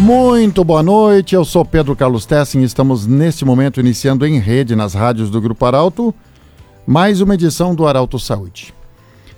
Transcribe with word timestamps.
Muito 0.00 0.62
boa 0.62 0.82
noite, 0.82 1.34
eu 1.34 1.44
sou 1.44 1.64
Pedro 1.64 1.96
Carlos 1.96 2.24
Tessin 2.24 2.60
e 2.60 2.64
estamos 2.64 3.04
neste 3.04 3.44
momento 3.44 3.80
iniciando 3.80 4.24
em 4.24 4.38
rede 4.38 4.76
nas 4.76 4.94
rádios 4.94 5.28
do 5.28 5.40
Grupo 5.40 5.66
Arauto 5.66 6.14
mais 6.86 7.20
uma 7.20 7.34
edição 7.34 7.74
do 7.74 7.86
Arauto 7.86 8.16
Saúde. 8.16 8.72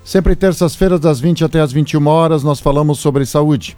Sempre 0.05 0.37
terças-feiras 0.37 1.01
das 1.01 1.19
20 1.19 1.45
até 1.45 1.61
as 1.61 1.73
21 1.73 2.07
horas 2.07 2.43
nós 2.43 2.61
falamos 2.61 2.99
sobre 2.99 3.25
saúde. 3.25 3.77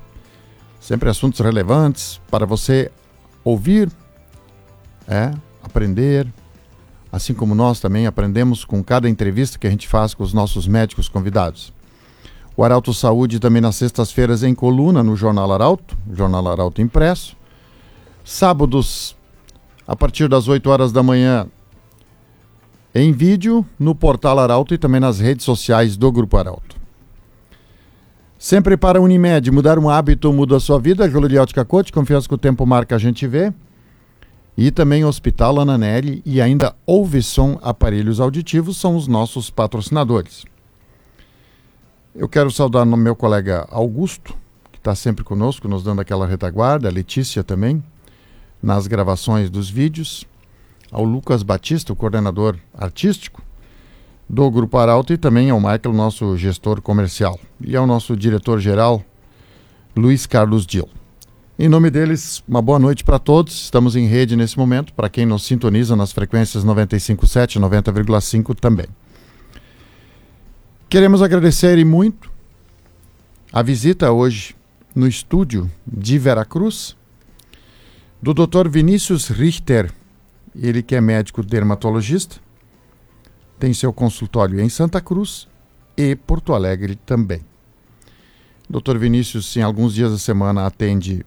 Sempre 0.80 1.08
assuntos 1.08 1.38
relevantes 1.38 2.21
para 2.28 2.45
você 2.45 2.90
ouvir, 3.44 3.88
é, 5.06 5.30
aprender, 5.62 6.26
assim 7.12 7.33
como 7.33 7.54
nós 7.54 7.78
também 7.78 8.06
aprendemos 8.08 8.64
com 8.64 8.83
cada 8.83 9.08
entrevista 9.08 9.56
que 9.56 9.69
a 9.69 9.71
gente 9.71 9.87
faz 9.87 10.14
com 10.14 10.24
os 10.24 10.35
nossos 10.35 10.67
médicos 10.67 11.08
convidados. 11.08 11.72
O 12.56 12.62
Arauto 12.62 12.92
Saúde 12.92 13.40
também 13.40 13.62
nas 13.62 13.76
sextas-feiras 13.76 14.42
em 14.42 14.54
coluna 14.54 15.03
no 15.03 15.16
Jornal 15.16 15.50
Arauto, 15.53 15.96
Jornal 16.12 16.46
Arauto 16.48 16.82
Impresso. 16.82 17.36
Sábados, 18.24 19.16
a 19.86 19.96
partir 19.96 20.28
das 20.28 20.48
8 20.48 20.68
horas 20.68 20.92
da 20.92 21.02
manhã, 21.02 21.46
em 22.94 23.10
vídeo 23.10 23.64
no 23.78 23.94
portal 23.94 24.38
Arauto 24.38 24.74
e 24.74 24.78
também 24.78 25.00
nas 25.00 25.18
redes 25.18 25.44
sociais 25.44 25.96
do 25.96 26.12
Grupo 26.12 26.36
Arauto. 26.36 26.77
Sempre 28.38 28.77
para 28.77 28.98
a 28.98 29.02
Unimed, 29.02 29.50
mudar 29.50 29.78
um 29.78 29.88
hábito 29.88 30.32
muda 30.32 30.56
a 30.56 30.60
sua 30.60 30.78
vida. 30.78 31.08
Júlio 31.08 31.28
de 31.28 31.38
Ótica 31.38 31.64
Cote, 31.64 31.92
confiança 31.92 32.28
que 32.28 32.34
o 32.34 32.38
tempo 32.38 32.66
marca 32.66 32.96
a 32.96 32.98
gente 32.98 33.27
vê. 33.27 33.52
E 34.56 34.70
também 34.70 35.05
Hospital 35.05 35.60
Ananelli 35.60 36.22
e 36.27 36.41
ainda 36.41 36.74
Ouvisom 36.84 37.58
Aparelhos 37.62 38.20
Auditivos 38.20 38.77
são 38.77 38.96
os 38.96 39.06
nossos 39.06 39.48
patrocinadores. 39.48 40.44
Eu 42.14 42.28
quero 42.28 42.50
saudar 42.50 42.84
no 42.84 42.94
meu 42.94 43.16
colega 43.16 43.66
Augusto, 43.70 44.36
que 44.70 44.76
está 44.76 44.94
sempre 44.94 45.24
conosco, 45.24 45.66
nos 45.66 45.82
dando 45.82 46.02
aquela 46.02 46.26
retaguarda, 46.26 46.86
a 46.86 46.92
Letícia 46.92 47.42
também, 47.42 47.82
nas 48.62 48.86
gravações 48.86 49.48
dos 49.48 49.70
vídeos, 49.70 50.27
ao 50.91 51.04
Lucas 51.04 51.42
Batista, 51.42 51.91
o 51.91 51.96
coordenador 51.96 52.58
artístico 52.77 53.42
do 54.28 54.50
Grupo 54.50 54.77
Arauto, 54.77 55.14
e 55.14 55.16
também 55.16 55.48
ao 55.48 55.58
Michael, 55.58 55.94
nosso 55.94 56.36
gestor 56.36 56.82
comercial, 56.82 57.41
e 57.58 57.74
ao 57.74 57.86
nosso 57.86 58.14
diretor-geral, 58.14 59.02
Luiz 59.97 60.26
Carlos 60.26 60.66
Dil. 60.66 60.91
Em 61.58 61.69
nome 61.69 61.88
deles, 61.88 62.44
uma 62.47 62.60
boa 62.60 62.78
noite 62.78 63.04
para 63.04 63.19
todos. 63.19 63.54
Estamos 63.54 63.97
em 63.97 64.06
rede 64.06 64.36
nesse 64.36 64.58
momento, 64.58 64.92
para 64.92 65.08
quem 65.08 65.24
nos 65.24 65.44
sintoniza 65.44 65.97
nas 65.97 66.12
frequências 66.12 66.62
95.7 66.62 67.56
e 67.56 67.58
90,5 67.58 68.54
também. 68.54 68.86
Queremos 70.92 71.22
agradecer 71.22 71.82
muito 71.86 72.30
a 73.50 73.62
visita 73.62 74.12
hoje 74.12 74.54
no 74.94 75.08
estúdio 75.08 75.70
de 75.86 76.18
Veracruz 76.18 76.94
do 78.20 78.34
Dr. 78.34 78.68
Vinícius 78.68 79.28
Richter, 79.28 79.90
ele 80.54 80.82
que 80.82 80.94
é 80.94 81.00
médico 81.00 81.42
dermatologista, 81.42 82.36
tem 83.58 83.72
seu 83.72 83.90
consultório 83.90 84.60
em 84.60 84.68
Santa 84.68 85.00
Cruz 85.00 85.48
e 85.96 86.14
Porto 86.14 86.52
Alegre 86.52 86.94
também. 86.94 87.40
Dr. 88.68 88.98
Vinícius, 88.98 89.56
em 89.56 89.62
alguns 89.62 89.94
dias 89.94 90.12
da 90.12 90.18
semana, 90.18 90.66
atende 90.66 91.24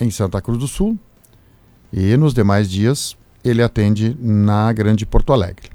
em 0.00 0.10
Santa 0.10 0.40
Cruz 0.40 0.58
do 0.58 0.66
Sul 0.66 0.98
e 1.92 2.16
nos 2.16 2.32
demais 2.32 2.70
dias 2.70 3.14
ele 3.44 3.62
atende 3.62 4.16
na 4.18 4.72
Grande 4.72 5.04
Porto 5.04 5.34
Alegre. 5.34 5.71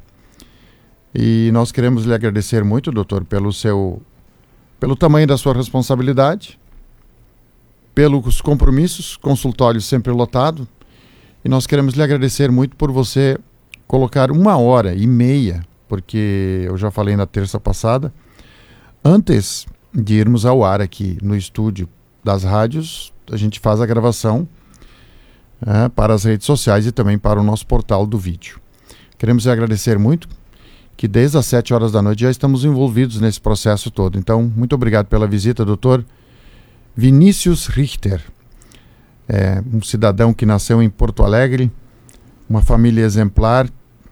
E 1.19 1.49
nós 1.51 1.71
queremos 1.71 2.05
lhe 2.05 2.13
agradecer 2.13 2.63
muito, 2.63 2.91
doutor, 2.91 3.25
pelo 3.25 3.51
seu 3.51 3.99
pelo 4.79 4.95
tamanho 4.95 5.25
da 5.25 5.35
sua 5.35 5.51
responsabilidade, 5.51 6.59
pelos 7.95 8.39
compromissos, 8.39 9.17
consultório 9.17 9.81
sempre 9.81 10.13
lotado. 10.13 10.67
E 11.43 11.49
nós 11.49 11.65
queremos 11.65 11.95
lhe 11.95 12.03
agradecer 12.03 12.51
muito 12.51 12.75
por 12.75 12.91
você 12.91 13.35
colocar 13.87 14.29
uma 14.29 14.57
hora 14.57 14.93
e 14.93 15.07
meia, 15.07 15.65
porque 15.87 16.65
eu 16.67 16.77
já 16.77 16.91
falei 16.91 17.15
na 17.15 17.25
terça 17.25 17.59
passada, 17.59 18.13
antes 19.03 19.65
de 19.91 20.13
irmos 20.13 20.45
ao 20.45 20.63
ar 20.63 20.81
aqui 20.81 21.17
no 21.23 21.35
estúdio 21.35 21.89
das 22.23 22.43
rádios, 22.43 23.11
a 23.31 23.37
gente 23.37 23.59
faz 23.59 23.81
a 23.81 23.87
gravação 23.87 24.47
é, 25.65 25.89
para 25.89 26.13
as 26.13 26.25
redes 26.25 26.45
sociais 26.45 26.85
e 26.85 26.91
também 26.91 27.17
para 27.17 27.39
o 27.39 27.43
nosso 27.43 27.65
portal 27.65 28.05
do 28.05 28.19
vídeo. 28.19 28.59
Queremos 29.17 29.47
agradecer 29.47 29.97
muito 29.97 30.29
que 30.97 31.07
desde 31.07 31.37
as 31.37 31.45
7 31.45 31.75
horas 31.75 31.91
da 31.91 32.01
noite 32.01 32.23
já 32.23 32.31
estamos 32.31 32.65
envolvidos 32.65 33.21
nesse 33.21 33.39
processo 33.39 33.91
todo. 33.91 34.17
Então, 34.17 34.51
muito 34.55 34.73
obrigado 34.73 35.05
pela 35.05 35.27
visita, 35.27 35.63
doutor 35.63 36.03
Vinícius 36.95 37.67
Richter. 37.67 38.19
É 39.29 39.61
um 39.71 39.81
cidadão 39.83 40.33
que 40.33 40.45
nasceu 40.45 40.81
em 40.81 40.89
Porto 40.89 41.21
Alegre, 41.21 41.71
uma 42.49 42.63
família 42.63 43.03
exemplar, 43.03 43.69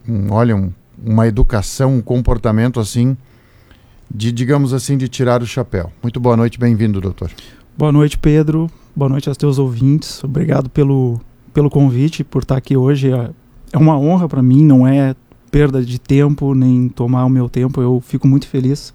um, 0.07 0.31
olha, 0.31 0.55
um, 0.55 0.71
uma 1.03 1.25
educação, 1.27 1.95
um 1.95 2.01
comportamento 2.01 2.79
assim, 2.79 3.17
de, 4.13 4.31
digamos 4.31 4.71
assim, 4.71 4.95
de 4.95 5.07
tirar 5.07 5.41
o 5.41 5.47
chapéu. 5.47 5.91
Muito 6.03 6.19
boa 6.19 6.37
noite, 6.37 6.59
bem-vindo, 6.59 7.01
doutor. 7.01 7.31
Boa 7.75 7.91
noite, 7.91 8.17
Pedro. 8.19 8.69
Boa 8.95 9.09
noite 9.09 9.27
aos 9.27 9.37
teus 9.37 9.57
ouvintes. 9.57 10.23
Obrigado 10.23 10.69
pelo, 10.69 11.19
pelo 11.51 11.69
convite, 11.69 12.23
por 12.23 12.43
estar 12.43 12.57
aqui 12.57 12.77
hoje. 12.77 13.11
É, 13.11 13.31
é 13.73 13.77
uma 13.77 13.97
honra 13.97 14.29
para 14.29 14.43
mim, 14.43 14.63
não 14.63 14.87
é 14.87 15.15
perda 15.55 15.81
de 15.81 15.97
tempo, 15.97 16.53
nem 16.53 16.89
tomar 16.89 17.23
o 17.23 17.29
meu 17.29 17.47
tempo. 17.47 17.81
Eu 17.81 18.03
fico 18.05 18.27
muito 18.27 18.45
feliz. 18.45 18.93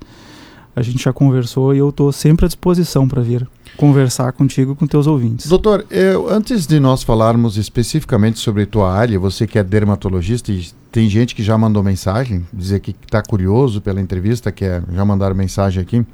A 0.77 0.83
gente 0.83 1.03
já 1.03 1.11
conversou 1.11 1.75
e 1.75 1.79
eu 1.79 1.89
estou 1.89 2.13
sempre 2.13 2.45
à 2.45 2.49
disposição 2.49 3.09
para 3.09 3.23
vir 3.23 3.49
conversar 3.79 4.31
contigo 4.33 4.77
com 4.77 4.87
teus 4.87 5.07
ouvintes. 5.07 5.49
Doutor, 5.49 5.87
eu, 5.91 6.29
antes 6.29 6.67
de 6.67 6.79
nós 6.79 7.03
falarmos 7.03 7.57
especificamente 7.57 8.39
sobre 8.39 8.67
tua 8.67 8.93
área, 8.93 9.19
você 9.19 9.47
que 9.47 9.59
é 9.59 9.65
dermatologista 9.65 10.53
e 10.53 10.69
tem 10.93 11.09
gente 11.09 11.35
que 11.35 11.43
já 11.43 11.57
mandou 11.57 11.83
mensagem, 11.83 12.47
dizer 12.53 12.81
que 12.81 12.91
está 12.91 13.23
curioso 13.23 13.81
pela 13.81 13.99
entrevista, 13.99 14.53
que 14.53 14.67
é, 14.67 14.83
já 14.93 15.03
mandaram 15.03 15.35
mensagem 15.35 15.81
aqui. 15.83 16.05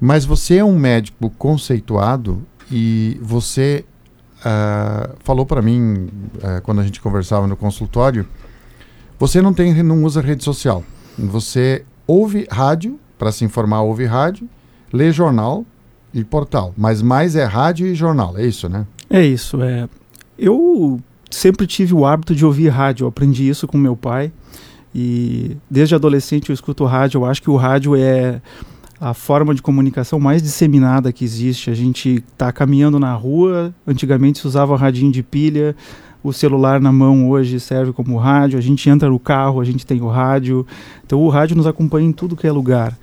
Mas 0.00 0.24
você 0.24 0.56
é 0.56 0.64
um 0.64 0.76
médico 0.76 1.30
conceituado 1.38 2.42
e 2.68 3.16
você 3.22 3.84
uh, 4.40 5.14
falou 5.22 5.46
para 5.46 5.62
mim, 5.62 6.08
uh, 6.34 6.60
quando 6.64 6.80
a 6.80 6.84
gente 6.84 7.00
conversava 7.00 7.46
no 7.46 7.56
consultório, 7.56 8.26
você 9.20 9.42
não 9.42 9.52
tem, 9.52 9.82
não 9.82 10.02
usa 10.02 10.22
rede 10.22 10.42
social. 10.42 10.82
Você 11.18 11.84
ouve 12.06 12.46
rádio 12.50 12.98
para 13.18 13.30
se 13.30 13.44
informar, 13.44 13.82
ouve 13.82 14.06
rádio, 14.06 14.48
lê 14.90 15.12
jornal 15.12 15.66
e 16.14 16.24
portal, 16.24 16.72
mas 16.74 17.02
mais 17.02 17.36
é 17.36 17.44
rádio 17.44 17.86
e 17.86 17.94
jornal, 17.94 18.38
é 18.38 18.46
isso, 18.46 18.66
né? 18.66 18.86
É 19.10 19.22
isso, 19.22 19.62
é. 19.62 19.86
Eu 20.38 20.98
sempre 21.30 21.66
tive 21.66 21.92
o 21.92 22.06
hábito 22.06 22.34
de 22.34 22.46
ouvir 22.46 22.68
rádio, 22.70 23.04
eu 23.04 23.08
aprendi 23.08 23.46
isso 23.46 23.68
com 23.68 23.76
meu 23.76 23.94
pai. 23.94 24.32
E 24.94 25.54
desde 25.70 25.94
adolescente 25.94 26.48
eu 26.48 26.54
escuto 26.54 26.86
rádio, 26.86 27.18
eu 27.18 27.24
acho 27.26 27.42
que 27.42 27.50
o 27.50 27.56
rádio 27.56 27.94
é 27.94 28.40
a 28.98 29.12
forma 29.12 29.54
de 29.54 29.60
comunicação 29.60 30.18
mais 30.18 30.42
disseminada 30.42 31.12
que 31.12 31.24
existe. 31.24 31.70
A 31.70 31.74
gente 31.74 32.24
está 32.32 32.50
caminhando 32.50 32.98
na 32.98 33.12
rua, 33.14 33.74
antigamente 33.86 34.38
se 34.38 34.46
usava 34.46 34.76
radinho 34.76 35.12
de 35.12 35.22
pilha, 35.22 35.76
o 36.22 36.32
celular 36.32 36.80
na 36.80 36.92
mão 36.92 37.28
hoje 37.30 37.58
serve 37.58 37.92
como 37.92 38.16
rádio, 38.16 38.58
a 38.58 38.62
gente 38.62 38.88
entra 38.88 39.08
no 39.08 39.18
carro, 39.18 39.60
a 39.60 39.64
gente 39.64 39.86
tem 39.86 40.00
o 40.00 40.08
rádio. 40.08 40.66
Então 41.04 41.20
o 41.22 41.28
rádio 41.28 41.56
nos 41.56 41.66
acompanha 41.66 42.08
em 42.08 42.12
tudo 42.12 42.36
que 42.36 42.46
é 42.46 42.52
lugar. 42.52 42.96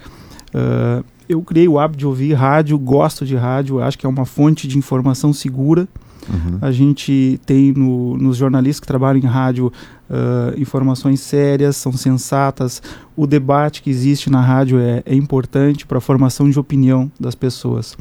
Uh, 0.49 1.03
eu 1.27 1.41
criei 1.41 1.67
o 1.67 1.77
hábito 1.77 1.99
de 1.99 2.07
ouvir 2.07 2.33
rádio, 2.33 2.77
gosto 2.77 3.25
de 3.25 3.35
rádio, 3.35 3.81
acho 3.81 3.97
que 3.97 4.05
é 4.05 4.09
uma 4.09 4.25
fonte 4.25 4.67
de 4.67 4.77
informação 4.77 5.33
segura. 5.33 5.87
Uhum. 6.29 6.57
A 6.61 6.71
gente 6.71 7.39
tem 7.45 7.71
no, 7.71 8.17
nos 8.17 8.37
jornalistas 8.37 8.79
que 8.81 8.87
trabalham 8.87 9.19
em 9.19 9.25
rádio 9.25 9.71
uh, 10.09 10.59
informações 10.59 11.19
sérias, 11.21 11.75
são 11.77 11.91
sensatas. 11.93 12.81
O 13.15 13.25
debate 13.25 13.81
que 13.81 13.89
existe 13.89 14.29
na 14.29 14.41
rádio 14.41 14.79
é, 14.79 15.01
é 15.05 15.15
importante 15.15 15.85
para 15.85 15.97
a 15.97 16.01
formação 16.01 16.49
de 16.49 16.59
opinião 16.59 17.11
das 17.19 17.35
pessoas. 17.35 17.97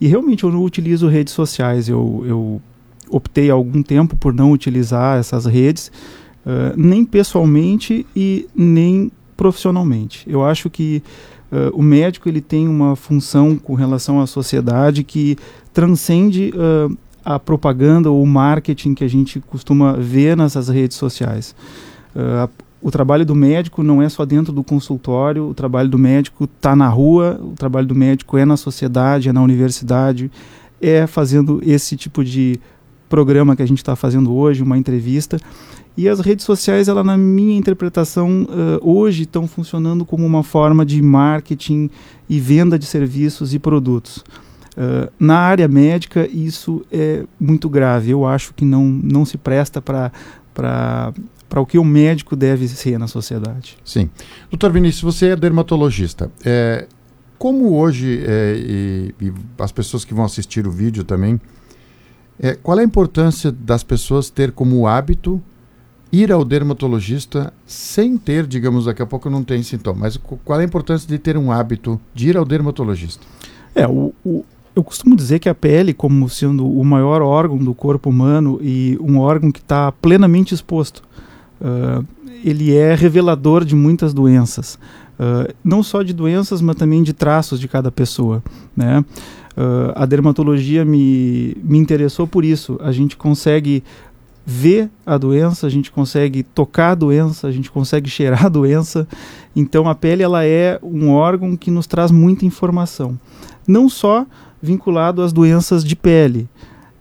E 0.00 0.06
realmente 0.08 0.44
eu 0.44 0.50
não 0.50 0.64
utilizo 0.64 1.06
redes 1.06 1.32
sociais, 1.32 1.88
eu, 1.88 2.24
eu 2.26 2.62
optei 3.12 3.50
há 3.50 3.54
algum 3.54 3.82
tempo 3.82 4.16
por 4.16 4.32
não 4.32 4.50
utilizar 4.50 5.18
essas 5.18 5.44
redes, 5.44 5.92
uh, 6.46 6.74
nem 6.76 7.04
pessoalmente 7.04 8.06
e 8.16 8.48
nem 8.56 9.12
profissionalmente. 9.36 10.24
Eu 10.26 10.42
acho 10.42 10.70
que 10.70 11.02
uh, 11.52 11.76
o 11.78 11.82
médico 11.82 12.28
ele 12.28 12.40
tem 12.40 12.66
uma 12.66 12.96
função 12.96 13.56
com 13.56 13.74
relação 13.74 14.20
à 14.20 14.26
sociedade 14.26 15.04
que 15.04 15.36
transcende 15.72 16.52
uh, 16.54 16.96
a 17.24 17.38
propaganda 17.38 18.10
ou 18.10 18.22
o 18.22 18.26
marketing 18.26 18.94
que 18.94 19.04
a 19.04 19.08
gente 19.08 19.40
costuma 19.40 19.92
ver 19.92 20.36
nessas 20.36 20.68
redes 20.68 20.96
sociais. 20.96 21.54
o 22.82 22.90
trabalho 22.90 23.24
do 23.24 23.32
médico 23.32 23.80
não 23.80 24.02
é 24.02 24.08
só 24.08 24.24
dentro 24.24 24.52
do 24.52 24.64
consultório, 24.64 25.48
o 25.48 25.54
trabalho 25.54 25.88
do 25.88 25.96
médico 25.96 26.44
está 26.44 26.74
na 26.74 26.88
rua, 26.88 27.40
o 27.40 27.52
trabalho 27.52 27.86
do 27.86 27.94
médico 27.94 28.36
é 28.36 28.44
na 28.44 28.56
sociedade, 28.56 29.28
é 29.28 29.32
na 29.32 29.40
universidade, 29.40 30.32
é 30.80 31.06
fazendo 31.06 31.62
esse 31.64 31.96
tipo 31.96 32.24
de 32.24 32.58
programa 33.12 33.54
que 33.54 33.60
a 33.60 33.66
gente 33.66 33.76
está 33.76 33.94
fazendo 33.94 34.34
hoje, 34.34 34.62
uma 34.62 34.78
entrevista. 34.78 35.36
E 35.94 36.08
as 36.08 36.18
redes 36.20 36.46
sociais, 36.46 36.88
ela, 36.88 37.04
na 37.04 37.18
minha 37.18 37.58
interpretação, 37.58 38.44
uh, 38.44 38.80
hoje 38.80 39.24
estão 39.24 39.46
funcionando 39.46 40.02
como 40.06 40.24
uma 40.24 40.42
forma 40.42 40.86
de 40.86 41.02
marketing 41.02 41.90
e 42.26 42.40
venda 42.40 42.78
de 42.78 42.86
serviços 42.86 43.52
e 43.52 43.58
produtos. 43.58 44.24
Uh, 44.74 45.12
na 45.20 45.36
área 45.36 45.68
médica, 45.68 46.26
isso 46.26 46.82
é 46.90 47.24
muito 47.38 47.68
grave. 47.68 48.10
Eu 48.10 48.24
acho 48.24 48.54
que 48.54 48.64
não, 48.64 48.86
não 48.86 49.26
se 49.26 49.36
presta 49.36 49.82
para 49.82 51.12
o 51.54 51.66
que 51.66 51.76
o 51.76 51.84
médico 51.84 52.34
deve 52.34 52.66
ser 52.66 52.98
na 52.98 53.06
sociedade. 53.06 53.76
Sim. 53.84 54.08
Doutor 54.50 54.72
Vinícius, 54.72 55.02
você 55.02 55.26
é 55.26 55.36
dermatologista. 55.36 56.32
É, 56.42 56.86
como 57.36 57.74
hoje, 57.74 58.24
é, 58.26 58.54
e, 58.56 59.14
e, 59.20 59.32
as 59.58 59.70
pessoas 59.70 60.02
que 60.02 60.14
vão 60.14 60.24
assistir 60.24 60.66
o 60.66 60.70
vídeo 60.70 61.04
também, 61.04 61.38
é, 62.42 62.54
qual 62.54 62.76
é 62.78 62.82
a 62.82 62.84
importância 62.84 63.52
das 63.52 63.84
pessoas 63.84 64.28
ter 64.28 64.50
como 64.50 64.86
hábito 64.86 65.40
ir 66.12 66.30
ao 66.32 66.44
dermatologista 66.44 67.54
sem 67.64 68.18
ter, 68.18 68.46
digamos, 68.46 68.84
daqui 68.84 69.00
a 69.00 69.06
pouco 69.06 69.30
não 69.30 69.44
tem 69.44 69.62
sintoma, 69.62 70.00
mas 70.00 70.18
qual 70.44 70.58
é 70.58 70.62
a 70.62 70.66
importância 70.66 71.08
de 71.08 71.18
ter 71.18 71.38
um 71.38 71.52
hábito 71.52 71.98
de 72.12 72.28
ir 72.28 72.36
ao 72.36 72.44
dermatologista? 72.44 73.24
É, 73.74 73.86
o, 73.86 74.12
o, 74.24 74.44
eu 74.74 74.82
costumo 74.82 75.14
dizer 75.14 75.38
que 75.38 75.48
a 75.48 75.54
pele, 75.54 75.94
como 75.94 76.28
sendo 76.28 76.66
o 76.66 76.84
maior 76.84 77.22
órgão 77.22 77.58
do 77.58 77.74
corpo 77.74 78.10
humano 78.10 78.58
e 78.60 78.98
um 79.00 79.18
órgão 79.18 79.52
que 79.52 79.60
está 79.60 79.92
plenamente 79.92 80.54
exposto, 80.54 81.02
uh, 81.60 82.04
ele 82.44 82.74
é 82.74 82.94
revelador 82.94 83.64
de 83.64 83.76
muitas 83.76 84.12
doenças. 84.12 84.78
Uh, 85.14 85.54
não 85.62 85.82
só 85.82 86.02
de 86.02 86.12
doenças, 86.12 86.60
mas 86.60 86.74
também 86.76 87.02
de 87.02 87.12
traços 87.12 87.60
de 87.60 87.68
cada 87.68 87.92
pessoa. 87.92 88.42
Né? 88.76 89.04
Uh, 89.56 89.92
a 89.94 90.06
dermatologia 90.06 90.84
me, 90.84 91.56
me 91.62 91.78
interessou 91.78 92.26
por 92.26 92.44
isso. 92.44 92.78
A 92.82 92.92
gente 92.92 93.16
consegue 93.16 93.82
ver 94.44 94.90
a 95.06 95.16
doença, 95.16 95.66
a 95.66 95.70
gente 95.70 95.90
consegue 95.90 96.42
tocar 96.42 96.90
a 96.90 96.94
doença, 96.94 97.46
a 97.46 97.52
gente 97.52 97.70
consegue 97.70 98.10
cheirar 98.10 98.46
a 98.46 98.48
doença. 98.48 99.06
Então 99.54 99.88
a 99.88 99.94
pele 99.94 100.22
ela 100.22 100.44
é 100.44 100.78
um 100.82 101.10
órgão 101.10 101.56
que 101.56 101.70
nos 101.70 101.86
traz 101.86 102.10
muita 102.10 102.44
informação, 102.44 103.18
não 103.66 103.88
só 103.88 104.26
vinculado 104.60 105.22
às 105.22 105.32
doenças 105.32 105.84
de 105.84 105.94
pele, 105.94 106.48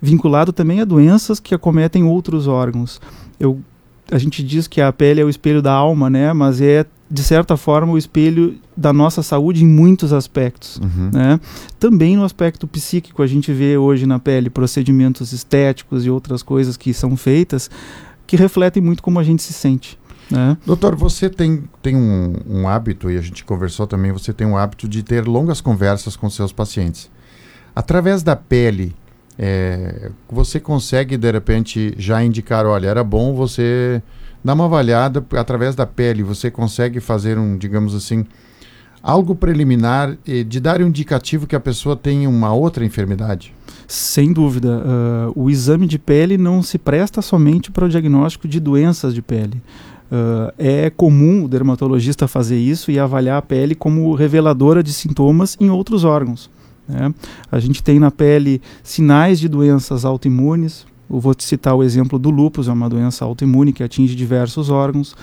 vinculado 0.01 0.51
também 0.51 0.81
a 0.81 0.85
doenças 0.85 1.39
que 1.39 1.55
acometem 1.55 2.03
outros 2.03 2.47
órgãos. 2.47 2.99
Eu, 3.39 3.59
a 4.11 4.17
gente 4.17 4.43
diz 4.43 4.67
que 4.67 4.81
a 4.81 4.91
pele 4.91 5.21
é 5.21 5.25
o 5.25 5.29
espelho 5.29 5.61
da 5.61 5.73
alma, 5.73 6.09
né? 6.09 6.33
Mas 6.33 6.61
é 6.61 6.85
de 7.11 7.23
certa 7.23 7.57
forma, 7.57 7.91
o 7.91 7.97
espelho 7.97 8.57
da 8.75 8.93
nossa 8.93 9.21
saúde 9.21 9.65
em 9.65 9.67
muitos 9.67 10.13
aspectos. 10.13 10.77
Uhum. 10.77 11.11
Né? 11.11 11.39
Também 11.77 12.15
no 12.15 12.23
aspecto 12.23 12.65
psíquico, 12.65 13.21
a 13.21 13.27
gente 13.27 13.51
vê 13.51 13.77
hoje 13.77 14.05
na 14.05 14.17
pele 14.17 14.49
procedimentos 14.49 15.33
estéticos 15.33 16.05
e 16.05 16.09
outras 16.09 16.41
coisas 16.41 16.77
que 16.77 16.93
são 16.93 17.17
feitas 17.17 17.69
que 18.25 18.37
refletem 18.37 18.81
muito 18.81 19.03
como 19.03 19.19
a 19.19 19.23
gente 19.23 19.43
se 19.43 19.51
sente. 19.51 19.99
Né? 20.29 20.55
Doutor, 20.65 20.95
você 20.95 21.29
tem, 21.29 21.65
tem 21.81 21.97
um, 21.97 22.33
um 22.47 22.67
hábito, 22.67 23.11
e 23.11 23.17
a 23.17 23.21
gente 23.21 23.43
conversou 23.43 23.85
também, 23.85 24.13
você 24.13 24.31
tem 24.31 24.47
um 24.47 24.55
hábito 24.55 24.87
de 24.87 25.03
ter 25.03 25.27
longas 25.27 25.59
conversas 25.59 26.15
com 26.15 26.29
seus 26.29 26.53
pacientes. 26.53 27.11
Através 27.75 28.23
da 28.23 28.37
pele, 28.37 28.95
é, 29.37 30.11
você 30.29 30.59
consegue, 30.59 31.17
de 31.17 31.31
repente, 31.31 31.93
já 31.97 32.23
indicar, 32.23 32.65
olha, 32.65 32.87
era 32.87 33.03
bom 33.03 33.33
você 33.33 34.01
dá 34.43 34.53
uma 34.53 34.65
avaliada 34.65 35.25
através 35.37 35.75
da 35.75 35.85
pele. 35.85 36.23
Você 36.23 36.51
consegue 36.51 36.99
fazer 36.99 37.37
um, 37.37 37.57
digamos 37.57 37.95
assim, 37.95 38.25
algo 39.01 39.35
preliminar 39.35 40.17
de 40.47 40.59
dar 40.59 40.81
um 40.81 40.87
indicativo 40.87 41.47
que 41.47 41.55
a 41.55 41.59
pessoa 41.59 41.95
tem 41.95 42.27
uma 42.27 42.53
outra 42.53 42.85
enfermidade? 42.85 43.53
Sem 43.87 44.31
dúvida. 44.31 44.81
Uh, 45.35 45.43
o 45.43 45.49
exame 45.49 45.85
de 45.85 45.99
pele 45.99 46.37
não 46.37 46.61
se 46.61 46.77
presta 46.77 47.21
somente 47.21 47.71
para 47.71 47.85
o 47.85 47.89
diagnóstico 47.89 48.47
de 48.47 48.59
doenças 48.59 49.13
de 49.13 49.21
pele. 49.21 49.61
Uh, 50.11 50.51
é 50.57 50.89
comum 50.89 51.45
o 51.45 51.47
dermatologista 51.47 52.27
fazer 52.27 52.57
isso 52.57 52.91
e 52.91 52.99
avaliar 52.99 53.37
a 53.37 53.41
pele 53.41 53.75
como 53.75 54.13
reveladora 54.13 54.83
de 54.83 54.93
sintomas 54.93 55.57
em 55.59 55.69
outros 55.69 56.03
órgãos. 56.03 56.49
Né? 56.91 57.13
A 57.51 57.59
gente 57.59 57.81
tem 57.81 57.99
na 57.99 58.11
pele 58.11 58.61
sinais 58.83 59.39
de 59.39 59.47
doenças 59.47 60.03
autoimunes, 60.05 60.85
eu 61.09 61.19
vou 61.19 61.33
te 61.33 61.43
citar 61.43 61.75
o 61.75 61.83
exemplo 61.83 62.17
do 62.17 62.29
lúpus, 62.29 62.67
é 62.69 62.71
uma 62.71 62.89
doença 62.89 63.25
autoimune 63.25 63.73
que 63.73 63.83
atinge 63.83 64.15
diversos 64.15 64.69
órgãos. 64.69 65.13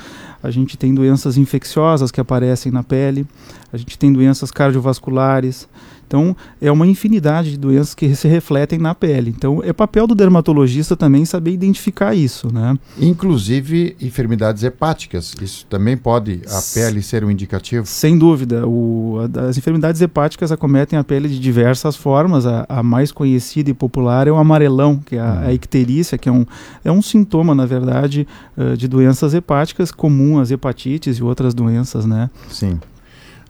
A 0.43 0.51
gente 0.51 0.77
tem 0.77 0.95
doenças 0.95 1.39
infecciosas 1.39 2.11
que 2.11 2.21
aparecem 2.21 2.71
na 2.71 2.83
pele, 2.83 3.27
a 3.73 3.77
gente 3.77 3.99
tem 3.99 4.13
doenças 4.13 4.51
cardiovasculares, 4.51 5.67
então, 6.09 6.35
é 6.59 6.73
uma 6.73 6.87
infinidade 6.87 7.51
de 7.51 7.59
doenças 7.59 7.95
que 7.95 8.17
se 8.17 8.27
refletem 8.27 8.79
na 8.79 8.95
pele. 8.95 9.35
Então, 9.37 9.61
é 9.63 9.75
papel 9.75 10.07
do 10.07 10.15
dermatologista 10.15 10.97
também 10.97 11.27
saber 11.27 11.51
identificar 11.51 12.15
isso, 12.15 12.51
né? 12.51 12.79
Inclusive 12.99 13.95
enfermidades 14.01 14.63
hepáticas. 14.63 15.35
Isso 15.39 15.67
também 15.69 15.99
pode 15.99 16.41
a 16.49 16.63
pele 16.73 17.03
ser 17.03 17.23
um 17.25 17.31
indicativo? 17.31 17.85
Sem 17.85 18.17
dúvida. 18.17 18.67
O, 18.67 19.19
as 19.47 19.59
enfermidades 19.59 20.01
hepáticas 20.01 20.51
acometem 20.51 20.99
a 20.99 21.05
pele 21.05 21.29
de 21.29 21.39
diversas 21.39 21.95
formas. 21.95 22.47
A, 22.47 22.65
a 22.67 22.83
mais 22.83 23.13
conhecida 23.13 23.69
e 23.69 23.75
popular 23.75 24.27
é 24.27 24.33
o 24.33 24.37
amarelão, 24.37 24.97
que 24.97 25.17
é 25.17 25.21
a, 25.21 25.25
hum. 25.25 25.47
a 25.49 25.53
icterícia, 25.53 26.17
que 26.17 26.31
é 26.31 26.33
um, 26.33 26.47
é 26.83 26.91
um 26.91 27.03
sintoma, 27.03 27.55
na 27.55 27.67
verdade, 27.67 28.27
uh, 28.57 28.75
de 28.79 28.89
doenças 28.89 29.35
hepáticas 29.35 29.93
comum 29.93 30.39
às 30.41 30.51
hepatites 30.51 31.19
e 31.19 31.23
outras 31.23 31.53
doenças, 31.53 32.07
né? 32.07 32.31
Sim. 32.49 32.81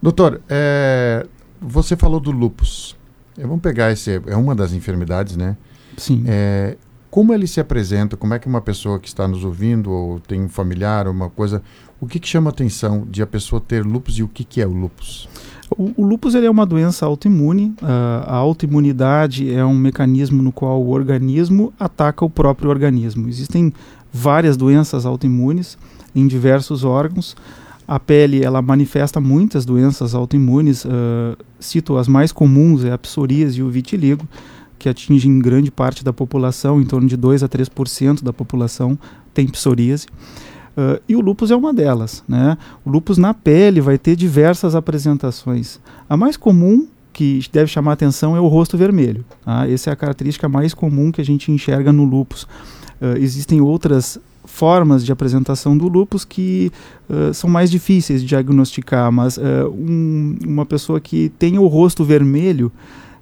Doutor, 0.03 0.41
é, 0.49 1.27
você 1.61 1.97
falou 1.97 2.21
do 2.21 2.31
lupus. 2.31 2.97
Vamos 3.37 3.61
pegar 3.61 3.93
esse. 3.93 4.21
É 4.27 4.37
uma 4.37 4.55
das 4.55 4.73
enfermidades, 4.73 5.37
né? 5.37 5.57
Sim. 5.97 6.25
É, 6.27 6.77
como 7.11 7.33
ele 7.33 7.47
se 7.47 7.61
apresenta? 7.61 8.17
Como 8.17 8.35
é 8.35 8.39
que 8.39 8.47
uma 8.47 8.61
pessoa 8.61 8.99
que 8.99 9.09
está 9.09 9.27
nos 9.27 9.45
ouvindo 9.45 9.91
ou 9.91 10.21
tem 10.21 10.43
um 10.43 10.49
familiar, 10.49 11.09
uma 11.09 11.31
coisa, 11.31 11.63
o 12.01 12.07
que, 12.07 12.19
que 12.19 12.29
chama 12.29 12.51
a 12.51 12.53
atenção 12.53 13.07
de 13.09 13.23
a 13.23 13.27
pessoa 13.27 13.61
ter 13.61 13.85
lupus 13.85 14.19
e 14.19 14.23
o 14.23 14.29
que, 14.29 14.45
que 14.45 14.61
é 14.61 14.67
o 14.67 14.73
lupus? 14.73 15.29
O, 15.77 15.93
o 15.97 16.05
lupus 16.05 16.35
ele 16.35 16.47
é 16.47 16.51
uma 16.51 16.67
doença 16.67 17.07
autoimune. 17.07 17.75
Uh, 17.83 18.25
a 18.27 18.35
autoimunidade 18.35 19.53
é 19.53 19.65
um 19.65 19.75
mecanismo 19.75 20.43
no 20.43 20.53
qual 20.53 20.83
o 20.83 20.91
organismo 20.91 21.73
ataca 21.79 22.25
o 22.25 22.31
próprio 22.31 22.71
organismo. 22.71 23.29
Existem 23.29 23.73
várias 24.13 24.57
doenças 24.57 25.07
autoimunes 25.07 25.79
em 26.15 26.27
diversos 26.27 26.85
órgãos. 26.85 27.37
A 27.89 27.99
pele 27.99 28.45
ela 28.45 28.61
manifesta 28.61 29.19
muitas 29.19 29.65
doenças 29.65 30.15
autoimunes. 30.15 30.85
Uh, 30.85 31.35
cito 31.59 31.97
as 31.97 32.07
mais 32.07 32.31
comuns 32.31 32.85
é 32.85 32.93
a 32.93 32.99
psoríase 32.99 33.61
e 33.61 33.63
o 33.63 33.71
vitiligo, 33.71 34.29
que 34.79 34.91
atingem 34.91 35.39
grande 35.39 35.71
parte 35.71 36.05
da 36.05 36.13
população, 36.13 36.83
em 36.83 36.85
torno 36.85 37.09
de 37.09 37.17
2 37.17 37.43
a 37.43 37.49
3% 37.49 38.23
da 38.23 38.31
população 38.31 38.99
tem 39.33 39.47
psoríase. 39.49 40.07
Uh, 40.77 41.01
e 41.09 41.17
o 41.17 41.21
lúpus 41.21 41.51
é 41.51 41.57
uma 41.57 41.73
delas. 41.73 42.23
Né? 42.29 42.59
O 42.85 42.91
lúpus 42.91 43.17
na 43.17 43.33
pele 43.33 43.81
vai 43.81 43.97
ter 43.97 44.15
diversas 44.15 44.75
apresentações. 44.75 45.81
A 46.11 46.15
mais 46.15 46.37
comum 46.37 46.87
que 47.11 47.41
deve 47.51 47.69
chamar 47.69 47.95
atenção 47.95 48.37
é 48.37 48.41
o 48.41 48.49
rosto 48.49 48.77
vermelho. 48.77 49.25
Tá? 49.45 49.67
Essa 49.67 49.89
é 49.89 49.93
a 49.95 49.97
característica 49.97 50.47
mais 50.47 50.75
comum 50.75 51.11
que 51.11 51.23
a 51.23 51.25
gente 51.25 51.51
enxerga 51.51 51.91
no 51.91 52.05
lúpus. 52.05 52.43
Uh, 53.01 53.17
existem 53.17 53.63
outras 53.63 54.21
formas 54.49 55.05
de 55.05 55.13
apresentação 55.13 55.77
do 55.77 55.87
lupus 55.89 56.25
que 56.25 56.73
uh, 57.09 57.33
são 57.35 57.49
mais 57.49 57.71
difíceis 57.71 58.23
de 58.23 58.27
diagnosticar, 58.27 59.13
mas 59.13 59.37
uh, 59.37 59.43
um, 59.71 60.37
uma 60.45 60.67
pessoa 60.67 60.99
que 60.99 61.29
tem 61.39 61.59
o 61.59 61.67
rosto 61.67 62.03
vermelho, 62.03 62.73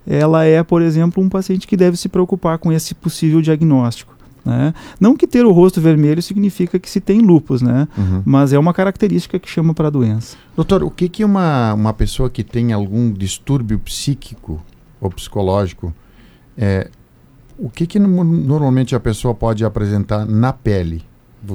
ela 0.07 0.45
é, 0.45 0.63
por 0.63 0.81
exemplo, 0.81 1.23
um 1.23 1.29
paciente 1.29 1.67
que 1.67 1.77
deve 1.77 1.97
se 1.97 2.09
preocupar 2.09 2.59
com 2.59 2.73
esse 2.73 2.95
possível 2.95 3.43
diagnóstico. 3.43 4.15
Né? 4.45 4.73
Não 5.01 5.17
que 5.17 5.27
ter 5.27 5.45
o 5.45 5.51
rosto 5.51 5.81
vermelho 5.81 6.23
significa 6.23 6.79
que 6.79 6.89
se 6.89 7.01
tem 7.01 7.21
lupus, 7.21 7.61
né? 7.61 7.89
Uhum. 7.99 8.23
mas 8.25 8.53
é 8.53 8.59
uma 8.59 8.73
característica 8.73 9.41
que 9.41 9.51
chama 9.51 9.75
para 9.75 9.89
a 9.89 9.91
doença. 9.91 10.37
Doutor, 10.55 10.85
o 10.85 10.91
que, 10.91 11.09
que 11.09 11.25
uma, 11.25 11.75
uma 11.75 11.93
pessoa 11.93 12.31
que 12.31 12.45
tem 12.45 12.73
algum 12.73 13.13
distúrbio 13.13 13.79
psíquico 13.81 14.63
ou 15.01 15.11
psicológico 15.11 15.93
é, 16.57 16.89
o 17.59 17.69
que, 17.69 17.87
que 17.87 17.99
normalmente 17.99 18.95
a 18.95 19.01
pessoa 19.01 19.35
pode 19.35 19.65
apresentar 19.65 20.25
na 20.27 20.53
pele? 20.53 21.03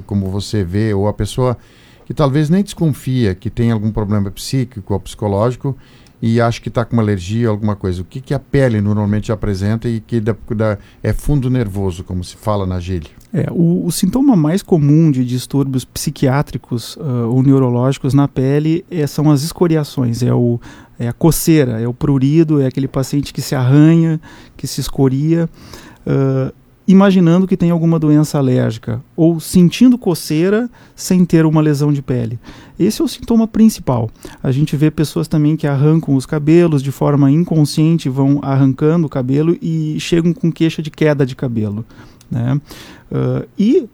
Como 0.06 0.30
você 0.30 0.64
vê, 0.64 0.94
ou 0.94 1.08
a 1.08 1.14
pessoa 1.14 1.58
que 2.06 2.14
talvez 2.14 2.50
nem 2.50 2.62
desconfia 2.62 3.34
que 3.34 3.50
tem 3.50 3.72
algum 3.72 3.92
problema 3.92 4.30
psíquico 4.30 4.94
ou 4.94 5.00
psicológico 5.00 5.76
e 6.22 6.40
acha 6.40 6.62
que 6.62 6.70
está 6.70 6.86
com 6.86 6.94
uma 6.94 7.02
alergia 7.02 7.48
ou 7.48 7.54
alguma 7.54 7.76
coisa. 7.76 8.02
O 8.02 8.06
que, 8.06 8.22
que 8.22 8.34
a 8.34 8.40
pele 8.40 8.80
normalmente 8.80 9.32
apresenta 9.32 9.90
e 9.90 10.00
que 10.00 10.20
da, 10.20 10.36
da, 10.56 10.78
é 11.02 11.14
fundo 11.14 11.50
nervoso, 11.50 12.04
como 12.04 12.24
se 12.24 12.36
fala 12.36 12.66
na 12.66 12.80
gíria? 12.80 13.10
É, 13.34 13.48
o, 13.50 13.86
o, 13.86 13.92
sintoma 13.92 14.36
mais 14.36 14.62
comum 14.62 15.10
de 15.10 15.26
distúrbios 15.26 15.84
psiquiátricos 15.84 16.96
uh, 16.98 17.30
ou 17.30 17.42
neurológicos 17.42 18.14
na 18.14 18.28
pele 18.28 18.86
é, 18.92 19.08
são 19.08 19.32
as 19.32 19.42
escoriações, 19.42 20.22
é, 20.22 20.34
o, 20.34 20.60
é 21.00 21.08
a 21.08 21.14
coceira, 21.14 21.80
é 21.80 21.88
o 21.88 21.94
prurido, 21.94 22.62
é 22.62 22.68
aquele 22.68 22.90
paciente 22.90 23.34
que 23.34 23.42
se 23.42 23.56
arranha, 23.56 24.20
que 24.56 24.68
se 24.68 24.82
escoria. 24.82 25.50
Uh, 26.06 26.61
imaginando 26.92 27.48
que 27.48 27.58
tem 27.58 27.72
alguma 27.72 27.98
doença 27.98 28.38
alérgica 28.38 29.02
ou 29.16 29.40
sentindo 29.40 29.98
coceira 29.98 30.70
sem 30.96 31.26
ter 31.26 31.46
uma 31.46 31.62
lesão 31.62 31.92
de 31.92 32.02
pele. 32.02 32.40
Esse 32.80 33.02
é 33.02 33.06
o 33.06 33.08
sintoma 33.08 33.48
principal. 33.48 34.10
A 34.42 34.52
gente 34.52 34.76
vê 34.76 34.90
pessoas 34.90 35.28
também 35.28 35.56
que 35.56 35.68
arrancam 35.68 36.16
os 36.16 36.26
cabelos 36.26 36.82
de 36.82 36.92
forma 36.92 37.32
inconsciente, 37.32 38.10
vão 38.10 38.40
arrancando 38.42 39.08
o 39.08 39.10
cabelo 39.10 39.58
e 39.62 40.00
chegam 40.00 40.34
com 40.34 40.52
queixa 40.52 40.82
de 40.82 40.90
queda 40.90 41.26
de 41.26 41.36
cabelo. 41.36 41.86
Né? 42.30 42.60
Uh, 43.12 43.48
e 43.58 43.88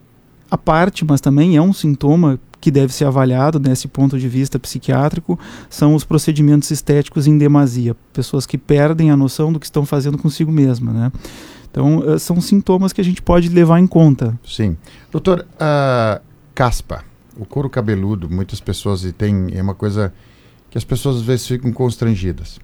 a 0.50 0.58
parte, 0.58 1.04
mas 1.04 1.20
também 1.20 1.58
é 1.58 1.62
um 1.62 1.74
sintoma 1.74 2.39
que 2.60 2.72
deve 2.72 2.94
ser 2.94 3.06
avaliado 3.06 3.60
nesse 3.60 3.88
ponto 3.88 4.18
de 4.18 4.27
vista 4.27 4.58
psiquiátrico 4.58 5.38
são 5.70 5.94
os 5.94 6.04
procedimentos 6.04 6.72
estéticos 6.72 7.27
em 7.27 7.38
demasia, 7.38 7.96
pessoas 8.12 8.46
que 8.46 8.58
perdem 8.58 9.12
a 9.12 9.18
noção 9.18 9.54
do 9.54 9.60
que 9.60 9.66
estão 9.66 9.86
fazendo 9.86 10.18
consigo 10.18 10.51
mesma, 10.51 10.92
né? 10.92 11.12
Então, 11.77 12.00
uh, 12.00 12.17
são 12.17 12.41
sintomas 12.41 12.91
que 12.91 13.00
a 13.00 13.03
gente 13.03 13.22
pode 13.22 13.50
levar 13.50 13.79
em 13.79 13.86
conta. 13.86 14.38
Sim. 14.43 14.75
Doutor, 15.12 15.46
a 15.60 16.19
caspa, 16.55 17.03
o 17.38 17.46
couro 17.46 17.69
cabeludo, 17.69 18.27
muitas 18.27 18.60
pessoas 18.60 19.03
e 19.03 19.12
tem 19.12 19.50
é 19.53 19.62
uma 19.62 19.75
coisa 19.75 20.12
que 20.72 20.77
as 20.77 20.84
pessoas 20.84 21.17
às 21.17 21.22
vezes 21.22 21.46
ficam 21.46 21.72
constrangidas. 21.72 22.60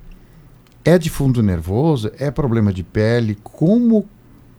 É 0.83 0.97
de 0.97 1.11
fundo 1.11 1.43
nervoso? 1.43 2.11
É 2.17 2.31
problema 2.31 2.73
de 2.73 2.81
pele? 2.81 3.37
Como 3.43 4.03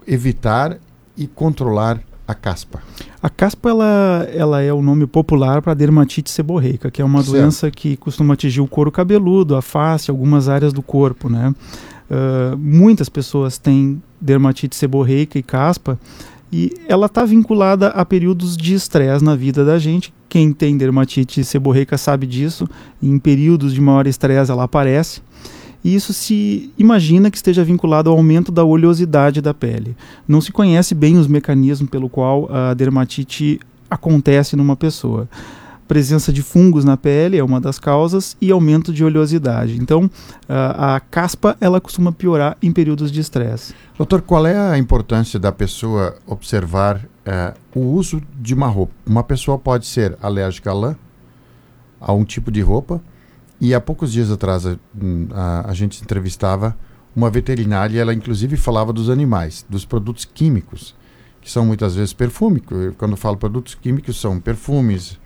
evitar 0.06 0.78
e 1.16 1.26
controlar 1.26 2.00
a 2.26 2.32
caspa? 2.32 2.80
A 3.20 3.28
caspa 3.28 3.70
ela, 3.70 4.28
ela 4.32 4.62
é 4.62 4.72
o 4.72 4.80
nome 4.80 5.04
popular 5.04 5.62
para 5.62 5.74
dermatite 5.74 6.30
seborreica, 6.30 6.92
que 6.92 7.02
é 7.02 7.04
uma 7.04 7.24
certo. 7.24 7.32
doença 7.32 7.70
que 7.72 7.96
costuma 7.96 8.34
atingir 8.34 8.60
o 8.60 8.68
couro 8.68 8.92
cabeludo, 8.92 9.56
a 9.56 9.60
face, 9.60 10.12
algumas 10.12 10.48
áreas 10.48 10.72
do 10.72 10.80
corpo, 10.80 11.28
né? 11.28 11.52
Uh, 12.10 12.56
muitas 12.56 13.08
pessoas 13.08 13.58
têm 13.58 14.02
dermatite 14.20 14.76
seborreica 14.76 15.38
e 15.38 15.42
caspa 15.42 15.98
e 16.52 16.72
ela 16.86 17.06
está 17.06 17.24
vinculada 17.24 17.88
a 17.88 18.04
períodos 18.04 18.56
de 18.56 18.74
estresse 18.74 19.24
na 19.24 19.34
vida 19.34 19.64
da 19.64 19.78
gente. 19.78 20.12
Quem 20.28 20.52
tem 20.52 20.76
dermatite 20.76 21.42
seborreica 21.44 21.96
sabe 21.96 22.26
disso. 22.26 22.68
Em 23.02 23.18
períodos 23.18 23.72
de 23.72 23.80
maior 23.80 24.06
estresse 24.06 24.50
ela 24.50 24.64
aparece 24.64 25.22
e 25.84 25.94
isso 25.94 26.14
se 26.14 26.72
imagina 26.78 27.30
que 27.30 27.36
esteja 27.36 27.62
vinculado 27.62 28.08
ao 28.08 28.16
aumento 28.16 28.50
da 28.50 28.64
oleosidade 28.64 29.42
da 29.42 29.52
pele. 29.52 29.94
Não 30.26 30.40
se 30.40 30.50
conhece 30.50 30.94
bem 30.94 31.18
os 31.18 31.26
mecanismos 31.26 31.90
pelo 31.90 32.08
qual 32.08 32.48
a 32.50 32.72
dermatite 32.72 33.60
acontece 33.90 34.56
numa 34.56 34.74
pessoa. 34.74 35.28
Presença 35.86 36.32
de 36.32 36.42
fungos 36.42 36.84
na 36.84 36.96
pele 36.96 37.36
é 37.36 37.44
uma 37.44 37.60
das 37.60 37.78
causas 37.78 38.36
e 38.40 38.50
aumento 38.50 38.92
de 38.92 39.04
oleosidade. 39.04 39.76
Então, 39.76 40.10
a, 40.48 40.96
a 40.96 41.00
caspa 41.00 41.56
ela 41.60 41.80
costuma 41.80 42.10
piorar 42.10 42.56
em 42.62 42.72
períodos 42.72 43.12
de 43.12 43.20
estresse. 43.20 43.74
Doutor, 43.96 44.22
qual 44.22 44.46
é 44.46 44.56
a 44.56 44.78
importância 44.78 45.38
da 45.38 45.52
pessoa 45.52 46.16
observar 46.26 46.96
uh, 46.96 47.78
o 47.78 47.92
uso 47.92 48.22
de 48.40 48.54
uma 48.54 48.66
roupa? 48.66 48.94
Uma 49.06 49.22
pessoa 49.22 49.58
pode 49.58 49.86
ser 49.86 50.16
alérgica 50.22 50.70
a 50.70 50.74
lã, 50.74 50.96
a 52.00 52.12
um 52.12 52.24
tipo 52.24 52.50
de 52.50 52.62
roupa, 52.62 53.02
e 53.60 53.74
há 53.74 53.80
poucos 53.80 54.12
dias 54.12 54.30
atrás 54.30 54.66
a, 54.66 54.76
a, 55.32 55.70
a 55.70 55.74
gente 55.74 56.02
entrevistava 56.02 56.76
uma 57.14 57.30
veterinária 57.30 58.00
ela 58.00 58.12
inclusive 58.12 58.56
falava 58.56 58.92
dos 58.92 59.08
animais, 59.08 59.64
dos 59.68 59.84
produtos 59.84 60.24
químicos, 60.24 60.94
que 61.40 61.50
são 61.50 61.64
muitas 61.64 61.94
vezes 61.94 62.12
perfume. 62.12 62.62
Quando 62.98 63.12
eu 63.12 63.16
falo 63.16 63.36
produtos 63.36 63.74
químicos, 63.74 64.20
são 64.20 64.40
perfumes, 64.40 65.18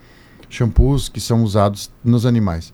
shampoos 0.48 1.08
que 1.08 1.20
são 1.20 1.42
usados 1.42 1.90
nos 2.04 2.26
animais. 2.26 2.72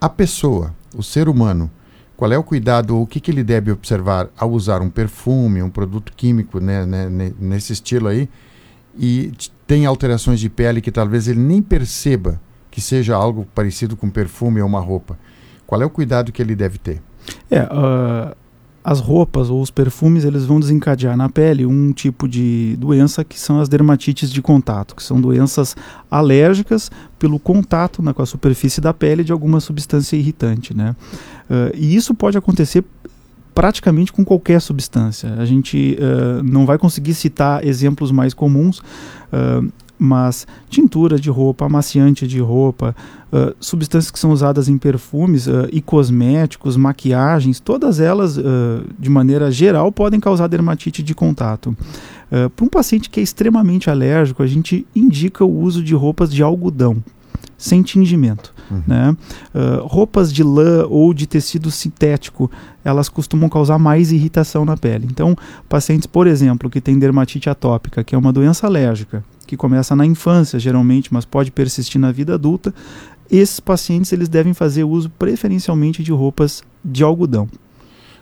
A 0.00 0.08
pessoa, 0.08 0.74
o 0.94 1.02
ser 1.02 1.28
humano, 1.28 1.70
qual 2.16 2.32
é 2.32 2.38
o 2.38 2.42
cuidado 2.42 2.96
ou 2.96 3.02
o 3.02 3.06
que, 3.06 3.20
que 3.20 3.30
ele 3.30 3.44
deve 3.44 3.70
observar 3.70 4.28
ao 4.36 4.50
usar 4.50 4.80
um 4.80 4.90
perfume, 4.90 5.62
um 5.62 5.70
produto 5.70 6.12
químico 6.16 6.60
né, 6.60 6.86
né, 6.86 7.32
nesse 7.38 7.72
estilo 7.72 8.08
aí, 8.08 8.28
e 8.98 9.32
tem 9.66 9.84
alterações 9.84 10.40
de 10.40 10.48
pele 10.48 10.80
que 10.80 10.90
talvez 10.90 11.28
ele 11.28 11.40
nem 11.40 11.60
perceba 11.60 12.40
que 12.70 12.80
seja 12.80 13.14
algo 13.14 13.46
parecido 13.54 13.96
com 13.96 14.08
perfume 14.10 14.60
ou 14.60 14.66
uma 14.66 14.80
roupa, 14.80 15.18
qual 15.66 15.82
é 15.82 15.84
o 15.84 15.90
cuidado 15.90 16.32
que 16.32 16.40
ele 16.40 16.54
deve 16.54 16.78
ter? 16.78 17.02
É, 17.50 17.62
uh, 17.62 18.36
as 18.86 19.00
roupas 19.00 19.50
ou 19.50 19.60
os 19.60 19.68
perfumes 19.68 20.24
eles 20.24 20.44
vão 20.44 20.60
desencadear 20.60 21.16
na 21.16 21.28
pele 21.28 21.66
um 21.66 21.92
tipo 21.92 22.28
de 22.28 22.76
doença 22.78 23.24
que 23.24 23.36
são 23.36 23.58
as 23.58 23.68
dermatites 23.68 24.30
de 24.30 24.40
contato, 24.40 24.94
que 24.94 25.02
são 25.02 25.20
doenças 25.20 25.74
alérgicas 26.08 26.88
pelo 27.18 27.36
contato 27.40 28.00
né, 28.00 28.12
com 28.12 28.22
a 28.22 28.26
superfície 28.26 28.80
da 28.80 28.94
pele 28.94 29.24
de 29.24 29.32
alguma 29.32 29.58
substância 29.58 30.14
irritante, 30.14 30.72
né? 30.72 30.94
Uh, 31.50 31.74
e 31.74 31.96
isso 31.96 32.14
pode 32.14 32.38
acontecer 32.38 32.84
praticamente 33.52 34.12
com 34.12 34.24
qualquer 34.24 34.60
substância. 34.60 35.34
A 35.36 35.44
gente 35.44 35.98
uh, 35.98 36.40
não 36.44 36.64
vai 36.64 36.78
conseguir 36.78 37.14
citar 37.14 37.66
exemplos 37.66 38.12
mais 38.12 38.34
comuns, 38.34 38.78
uh, 38.78 39.68
mas 39.98 40.46
tintura 40.68 41.18
de 41.18 41.30
roupa, 41.30 41.66
amaciante 41.66 42.26
de 42.26 42.40
roupa, 42.40 42.94
uh, 43.32 43.54
substâncias 43.60 44.10
que 44.10 44.18
são 44.18 44.30
usadas 44.30 44.68
em 44.68 44.78
perfumes 44.78 45.46
uh, 45.46 45.68
e 45.72 45.80
cosméticos, 45.80 46.76
maquiagens, 46.76 47.60
todas 47.60 48.00
elas, 48.00 48.36
uh, 48.36 48.42
de 48.98 49.10
maneira 49.10 49.50
geral, 49.50 49.90
podem 49.90 50.20
causar 50.20 50.46
dermatite 50.48 51.02
de 51.02 51.14
contato. 51.14 51.76
Para 52.28 52.64
um 52.64 52.68
paciente 52.68 53.08
que 53.08 53.20
é 53.20 53.22
extremamente 53.22 53.88
alérgico, 53.88 54.42
a 54.42 54.48
gente 54.48 54.84
indica 54.96 55.44
o 55.44 55.60
uso 55.60 55.80
de 55.80 55.94
roupas 55.94 56.28
de 56.28 56.42
algodão, 56.42 56.96
sem 57.56 57.82
tingimento. 57.82 58.54
Uhum. 58.70 58.82
Né? 58.86 59.16
Uh, 59.54 59.86
roupas 59.86 60.32
de 60.32 60.42
lã 60.42 60.86
ou 60.88 61.14
de 61.14 61.26
tecido 61.26 61.70
sintético, 61.70 62.50
elas 62.84 63.08
costumam 63.08 63.48
causar 63.48 63.78
mais 63.78 64.12
irritação 64.12 64.64
na 64.64 64.76
pele. 64.76 65.06
Então, 65.10 65.36
pacientes, 65.68 66.06
por 66.06 66.26
exemplo, 66.26 66.68
que 66.68 66.80
têm 66.80 66.98
dermatite 66.98 67.48
atópica, 67.48 68.02
que 68.02 68.14
é 68.14 68.18
uma 68.18 68.32
doença 68.32 68.66
alérgica, 68.66 69.24
que 69.46 69.56
começa 69.56 69.94
na 69.94 70.04
infância 70.04 70.58
geralmente, 70.58 71.12
mas 71.12 71.24
pode 71.24 71.50
persistir 71.50 72.00
na 72.00 72.10
vida 72.10 72.34
adulta, 72.34 72.74
esses 73.30 73.60
pacientes 73.60 74.12
eles 74.12 74.28
devem 74.28 74.54
fazer 74.54 74.84
uso 74.84 75.10
preferencialmente 75.10 76.02
de 76.02 76.12
roupas 76.12 76.62
de 76.84 77.02
algodão. 77.02 77.48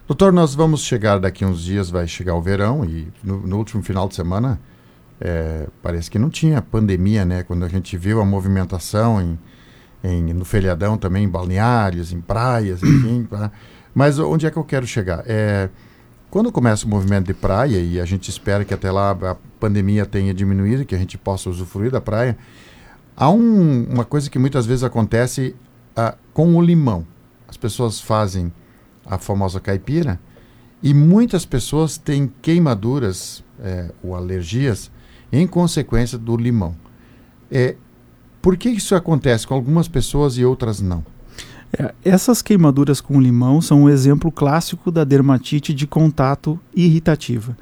Doutor, 0.06 0.32
nós 0.32 0.54
vamos 0.54 0.82
chegar 0.82 1.18
daqui 1.18 1.44
uns 1.44 1.62
dias, 1.62 1.88
vai 1.88 2.06
chegar 2.06 2.34
o 2.34 2.42
verão 2.42 2.84
e 2.84 3.08
no, 3.22 3.46
no 3.46 3.56
último 3.56 3.82
final 3.82 4.06
de 4.06 4.14
semana 4.14 4.60
é, 5.24 5.66
parece 5.82 6.10
que 6.10 6.18
não 6.18 6.28
tinha 6.28 6.60
pandemia, 6.60 7.24
né? 7.24 7.42
Quando 7.42 7.64
a 7.64 7.68
gente 7.68 7.96
viu 7.96 8.20
a 8.20 8.26
movimentação 8.26 9.22
em, 9.22 9.38
em, 10.04 10.34
no 10.34 10.44
feriadão 10.44 10.98
também, 10.98 11.24
em 11.24 11.28
balneários, 11.28 12.12
em 12.12 12.20
praias, 12.20 12.80
enfim. 12.84 13.26
Tá? 13.30 13.50
Mas 13.94 14.18
onde 14.18 14.44
é 14.46 14.50
que 14.50 14.58
eu 14.58 14.64
quero 14.64 14.86
chegar? 14.86 15.24
É, 15.26 15.70
quando 16.30 16.52
começa 16.52 16.84
o 16.84 16.88
movimento 16.90 17.26
de 17.26 17.32
praia, 17.32 17.78
e 17.78 17.98
a 17.98 18.04
gente 18.04 18.28
espera 18.28 18.66
que 18.66 18.74
até 18.74 18.90
lá 18.90 19.12
a 19.12 19.34
pandemia 19.58 20.04
tenha 20.04 20.34
diminuído, 20.34 20.84
que 20.84 20.94
a 20.94 20.98
gente 20.98 21.16
possa 21.16 21.48
usufruir 21.48 21.90
da 21.90 22.02
praia, 22.02 22.36
há 23.16 23.30
um, 23.30 23.84
uma 23.84 24.04
coisa 24.04 24.28
que 24.28 24.38
muitas 24.38 24.66
vezes 24.66 24.84
acontece 24.84 25.56
uh, 25.96 26.14
com 26.34 26.54
o 26.54 26.60
limão. 26.60 27.06
As 27.48 27.56
pessoas 27.56 27.98
fazem 27.98 28.52
a 29.06 29.16
famosa 29.16 29.58
caipira 29.58 30.20
e 30.82 30.92
muitas 30.92 31.46
pessoas 31.46 31.96
têm 31.96 32.30
queimaduras 32.42 33.42
é, 33.58 33.90
ou 34.02 34.14
alergias 34.14 34.90
em 35.40 35.46
consequência 35.46 36.16
do 36.16 36.36
limão. 36.36 36.74
É, 37.50 37.76
por 38.40 38.56
que 38.56 38.68
isso 38.68 38.94
acontece 38.94 39.46
com 39.46 39.54
algumas 39.54 39.88
pessoas 39.88 40.36
e 40.36 40.44
outras 40.44 40.80
não? 40.80 41.04
É, 41.78 41.92
essas 42.04 42.40
queimaduras 42.40 43.00
com 43.00 43.20
limão 43.20 43.60
são 43.60 43.84
um 43.84 43.88
exemplo 43.88 44.30
clássico 44.30 44.90
da 44.90 45.02
dermatite 45.02 45.74
de 45.74 45.86
contato 45.86 46.58
irritativa. 46.74 47.56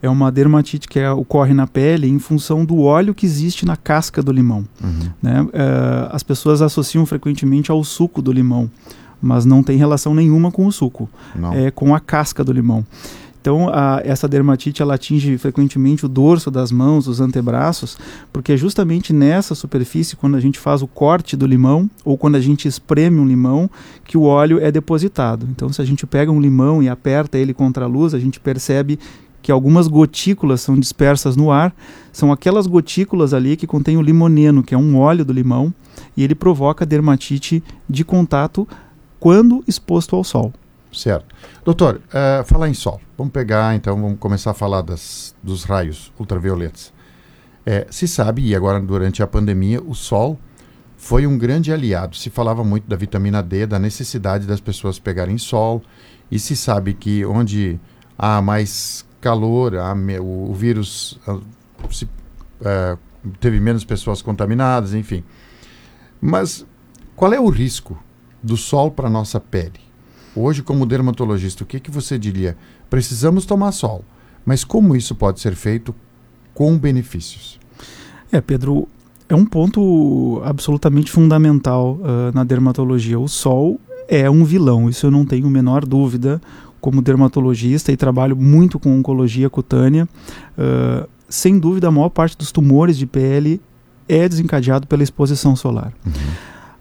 É 0.00 0.08
uma 0.08 0.32
dermatite 0.32 0.88
que 0.88 0.98
é, 0.98 1.10
ocorre 1.12 1.54
na 1.54 1.66
pele 1.66 2.08
em 2.08 2.18
função 2.18 2.64
do 2.64 2.80
óleo 2.80 3.14
que 3.14 3.24
existe 3.24 3.64
na 3.64 3.76
casca 3.76 4.20
do 4.20 4.32
limão. 4.32 4.66
Uhum. 4.82 5.10
Né? 5.22 5.46
É, 5.52 6.08
as 6.10 6.24
pessoas 6.24 6.60
associam 6.60 7.06
frequentemente 7.06 7.70
ao 7.70 7.84
suco 7.84 8.20
do 8.20 8.32
limão, 8.32 8.68
mas 9.20 9.44
não 9.44 9.62
tem 9.62 9.76
relação 9.76 10.12
nenhuma 10.12 10.50
com 10.50 10.66
o 10.66 10.72
suco, 10.72 11.08
não. 11.36 11.52
é 11.52 11.70
com 11.70 11.94
a 11.94 12.00
casca 12.00 12.42
do 12.42 12.52
limão. 12.52 12.84
Então, 13.42 13.68
a, 13.68 14.00
essa 14.04 14.28
dermatite 14.28 14.82
ela 14.82 14.94
atinge 14.94 15.36
frequentemente 15.36 16.06
o 16.06 16.08
dorso 16.08 16.48
das 16.48 16.70
mãos, 16.70 17.08
os 17.08 17.20
antebraços, 17.20 17.98
porque 18.32 18.52
é 18.52 18.56
justamente 18.56 19.12
nessa 19.12 19.56
superfície, 19.56 20.14
quando 20.14 20.36
a 20.36 20.40
gente 20.40 20.60
faz 20.60 20.80
o 20.80 20.86
corte 20.86 21.36
do 21.36 21.44
limão 21.44 21.90
ou 22.04 22.16
quando 22.16 22.36
a 22.36 22.40
gente 22.40 22.68
espreme 22.68 23.18
um 23.18 23.26
limão, 23.26 23.68
que 24.04 24.16
o 24.16 24.22
óleo 24.22 24.60
é 24.60 24.70
depositado. 24.70 25.44
Então, 25.50 25.72
se 25.72 25.82
a 25.82 25.84
gente 25.84 26.06
pega 26.06 26.30
um 26.30 26.40
limão 26.40 26.80
e 26.80 26.88
aperta 26.88 27.36
ele 27.36 27.52
contra 27.52 27.84
a 27.84 27.88
luz, 27.88 28.14
a 28.14 28.18
gente 28.20 28.38
percebe 28.38 28.96
que 29.42 29.50
algumas 29.50 29.88
gotículas 29.88 30.60
são 30.60 30.78
dispersas 30.78 31.34
no 31.34 31.50
ar, 31.50 31.74
são 32.12 32.30
aquelas 32.30 32.68
gotículas 32.68 33.34
ali 33.34 33.56
que 33.56 33.66
contêm 33.66 33.96
o 33.96 34.02
limoneno, 34.02 34.62
que 34.62 34.72
é 34.72 34.78
um 34.78 34.96
óleo 34.96 35.24
do 35.24 35.32
limão, 35.32 35.74
e 36.16 36.22
ele 36.22 36.36
provoca 36.36 36.86
dermatite 36.86 37.60
de 37.90 38.04
contato 38.04 38.68
quando 39.18 39.64
exposto 39.66 40.14
ao 40.14 40.22
sol. 40.22 40.52
Certo. 40.92 41.34
Doutor, 41.64 42.00
uh, 42.08 42.44
falar 42.44 42.68
em 42.68 42.74
sol. 42.74 43.00
Vamos 43.22 43.34
pegar, 43.34 43.76
então, 43.76 43.94
vamos 44.02 44.18
começar 44.18 44.50
a 44.50 44.54
falar 44.54 44.82
das, 44.82 45.32
dos 45.40 45.62
raios 45.62 46.12
ultravioletas. 46.18 46.92
É, 47.64 47.86
se 47.88 48.08
sabe, 48.08 48.44
e 48.44 48.52
agora 48.52 48.80
durante 48.80 49.22
a 49.22 49.28
pandemia, 49.28 49.80
o 49.80 49.94
sol 49.94 50.36
foi 50.96 51.24
um 51.24 51.38
grande 51.38 51.72
aliado. 51.72 52.16
Se 52.16 52.30
falava 52.30 52.64
muito 52.64 52.88
da 52.88 52.96
vitamina 52.96 53.40
D, 53.40 53.64
da 53.64 53.78
necessidade 53.78 54.44
das 54.44 54.60
pessoas 54.60 54.98
pegarem 54.98 55.38
sol, 55.38 55.80
e 56.32 56.36
se 56.36 56.56
sabe 56.56 56.94
que 56.94 57.24
onde 57.24 57.78
há 58.18 58.42
mais 58.42 59.06
calor, 59.20 59.76
há 59.76 59.94
me, 59.94 60.18
o, 60.18 60.50
o, 60.50 60.52
vírus 60.52 61.12
uh, 61.28 61.40
se, 61.92 62.06
uh, 62.06 62.98
teve 63.38 63.60
menos 63.60 63.84
pessoas 63.84 64.20
contaminadas, 64.20 64.94
enfim. 64.94 65.22
Mas 66.20 66.66
qual 67.14 67.32
é 67.32 67.38
o 67.38 67.48
risco 67.48 67.96
do 68.42 68.56
sol 68.56 68.90
para 68.90 69.06
a 69.06 69.10
nossa 69.10 69.38
pele? 69.38 69.78
Hoje, 70.34 70.62
como 70.62 70.86
dermatologista, 70.86 71.62
o 71.62 71.66
que, 71.66 71.78
que 71.78 71.90
você 71.90 72.18
diria? 72.18 72.56
Precisamos 72.88 73.44
tomar 73.44 73.72
sol, 73.72 74.04
mas 74.44 74.64
como 74.64 74.96
isso 74.96 75.14
pode 75.14 75.40
ser 75.40 75.54
feito 75.54 75.94
com 76.54 76.78
benefícios? 76.78 77.60
É, 78.30 78.40
Pedro, 78.40 78.88
é 79.28 79.34
um 79.34 79.44
ponto 79.44 80.40
absolutamente 80.44 81.10
fundamental 81.10 81.98
uh, 82.00 82.34
na 82.34 82.44
dermatologia. 82.44 83.18
O 83.18 83.28
sol 83.28 83.80
é 84.08 84.30
um 84.30 84.44
vilão, 84.44 84.88
isso 84.88 85.06
eu 85.06 85.10
não 85.10 85.24
tenho 85.24 85.46
a 85.46 85.50
menor 85.50 85.84
dúvida. 85.84 86.40
Como 86.80 87.00
dermatologista 87.00 87.92
e 87.92 87.96
trabalho 87.96 88.36
muito 88.36 88.76
com 88.76 88.98
oncologia 88.98 89.48
cutânea, 89.48 90.08
uh, 90.58 91.08
sem 91.28 91.58
dúvida 91.58 91.86
a 91.86 91.90
maior 91.92 92.08
parte 92.08 92.36
dos 92.36 92.50
tumores 92.50 92.98
de 92.98 93.06
pele 93.06 93.60
é 94.08 94.28
desencadeado 94.28 94.86
pela 94.86 95.02
exposição 95.02 95.54
solar. 95.54 95.92
Uhum. 96.04 96.12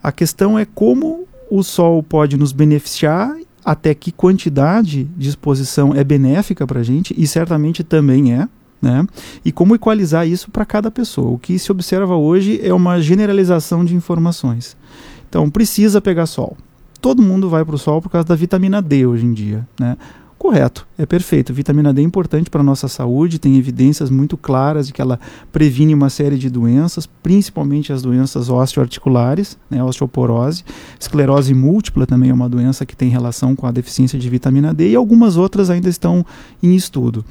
A 0.01 0.11
questão 0.11 0.57
é 0.57 0.65
como 0.65 1.20
o 1.51 1.63
sol 1.63 2.01
pode 2.01 2.37
nos 2.37 2.53
beneficiar, 2.53 3.35
até 3.63 3.93
que 3.93 4.09
quantidade 4.09 5.03
de 5.17 5.27
exposição 5.27 5.93
é 5.93 6.01
benéfica 6.01 6.65
para 6.65 6.79
a 6.79 6.83
gente, 6.83 7.13
e 7.17 7.27
certamente 7.27 7.83
também 7.83 8.33
é. 8.33 8.47
Né? 8.81 9.05
E 9.43 9.51
como 9.51 9.75
equalizar 9.75 10.25
isso 10.25 10.49
para 10.49 10.65
cada 10.65 10.89
pessoa. 10.89 11.29
O 11.29 11.37
que 11.37 11.59
se 11.59 11.69
observa 11.69 12.15
hoje 12.15 12.59
é 12.63 12.73
uma 12.73 13.01
generalização 13.01 13.83
de 13.83 13.93
informações. 13.93 14.77
Então, 15.29 15.49
precisa 15.49 16.01
pegar 16.01 16.25
sol. 16.25 16.57
Todo 17.01 17.21
mundo 17.21 17.49
vai 17.49 17.65
para 17.65 17.75
o 17.75 17.77
sol 17.77 18.01
por 18.01 18.09
causa 18.09 18.27
da 18.29 18.35
vitamina 18.35 18.81
D 18.81 19.05
hoje 19.05 19.25
em 19.25 19.33
dia. 19.33 19.67
Né? 19.79 19.97
Correto, 20.41 20.87
é 20.97 21.05
perfeito. 21.05 21.53
Vitamina 21.53 21.93
D 21.93 22.01
é 22.01 22.03
importante 22.03 22.49
para 22.49 22.61
a 22.61 22.63
nossa 22.63 22.87
saúde, 22.87 23.37
tem 23.37 23.57
evidências 23.57 24.09
muito 24.09 24.35
claras 24.35 24.87
de 24.87 24.91
que 24.91 24.99
ela 24.99 25.19
previne 25.51 25.93
uma 25.93 26.09
série 26.09 26.35
de 26.35 26.49
doenças, 26.49 27.05
principalmente 27.05 27.93
as 27.93 28.01
doenças 28.01 28.49
osteoarticulares, 28.49 29.55
né, 29.69 29.83
osteoporose. 29.83 30.65
Esclerose 30.99 31.53
múltipla 31.53 32.07
também 32.07 32.31
é 32.31 32.33
uma 32.33 32.49
doença 32.49 32.87
que 32.87 32.95
tem 32.95 33.07
relação 33.07 33.55
com 33.55 33.67
a 33.67 33.71
deficiência 33.71 34.17
de 34.17 34.27
vitamina 34.31 34.73
D 34.73 34.89
e 34.89 34.95
algumas 34.95 35.37
outras 35.37 35.69
ainda 35.69 35.87
estão 35.87 36.25
em 36.63 36.73
estudo. 36.73 37.23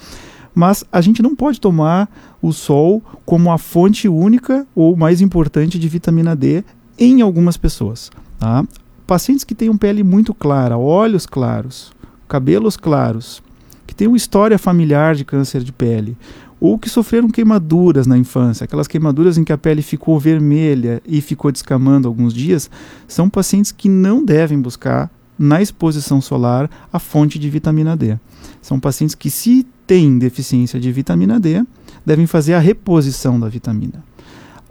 Mas 0.54 0.84
a 0.92 1.00
gente 1.00 1.20
não 1.20 1.34
pode 1.34 1.60
tomar 1.60 2.08
o 2.40 2.52
sol 2.52 3.02
como 3.26 3.50
a 3.50 3.58
fonte 3.58 4.08
única 4.08 4.64
ou 4.72 4.96
mais 4.96 5.20
importante 5.20 5.80
de 5.80 5.88
vitamina 5.88 6.36
D 6.36 6.62
em 6.96 7.22
algumas 7.22 7.56
pessoas. 7.56 8.08
Tá? 8.38 8.64
Pacientes 9.04 9.42
que 9.42 9.56
têm 9.56 9.76
pele 9.76 10.04
muito 10.04 10.32
clara, 10.32 10.78
olhos 10.78 11.26
claros, 11.26 11.90
cabelos 12.30 12.76
claros, 12.76 13.42
que 13.88 13.92
têm 13.92 14.06
uma 14.06 14.16
história 14.16 14.56
familiar 14.56 15.16
de 15.16 15.24
câncer 15.24 15.64
de 15.64 15.72
pele, 15.72 16.16
ou 16.60 16.78
que 16.78 16.88
sofreram 16.88 17.28
queimaduras 17.28 18.06
na 18.06 18.16
infância, 18.16 18.64
aquelas 18.64 18.86
queimaduras 18.86 19.36
em 19.36 19.42
que 19.42 19.52
a 19.52 19.58
pele 19.58 19.82
ficou 19.82 20.16
vermelha 20.16 21.02
e 21.04 21.20
ficou 21.20 21.50
descamando 21.50 22.06
alguns 22.06 22.32
dias, 22.32 22.70
são 23.08 23.28
pacientes 23.28 23.72
que 23.72 23.88
não 23.88 24.24
devem 24.24 24.60
buscar 24.60 25.10
na 25.36 25.60
exposição 25.60 26.20
solar 26.20 26.70
a 26.92 27.00
fonte 27.00 27.36
de 27.36 27.50
vitamina 27.50 27.96
D. 27.96 28.16
São 28.62 28.78
pacientes 28.78 29.16
que, 29.16 29.28
se 29.28 29.66
têm 29.84 30.16
deficiência 30.16 30.78
de 30.78 30.92
vitamina 30.92 31.40
D, 31.40 31.64
devem 32.06 32.28
fazer 32.28 32.54
a 32.54 32.60
reposição 32.60 33.40
da 33.40 33.48
vitamina. 33.48 34.04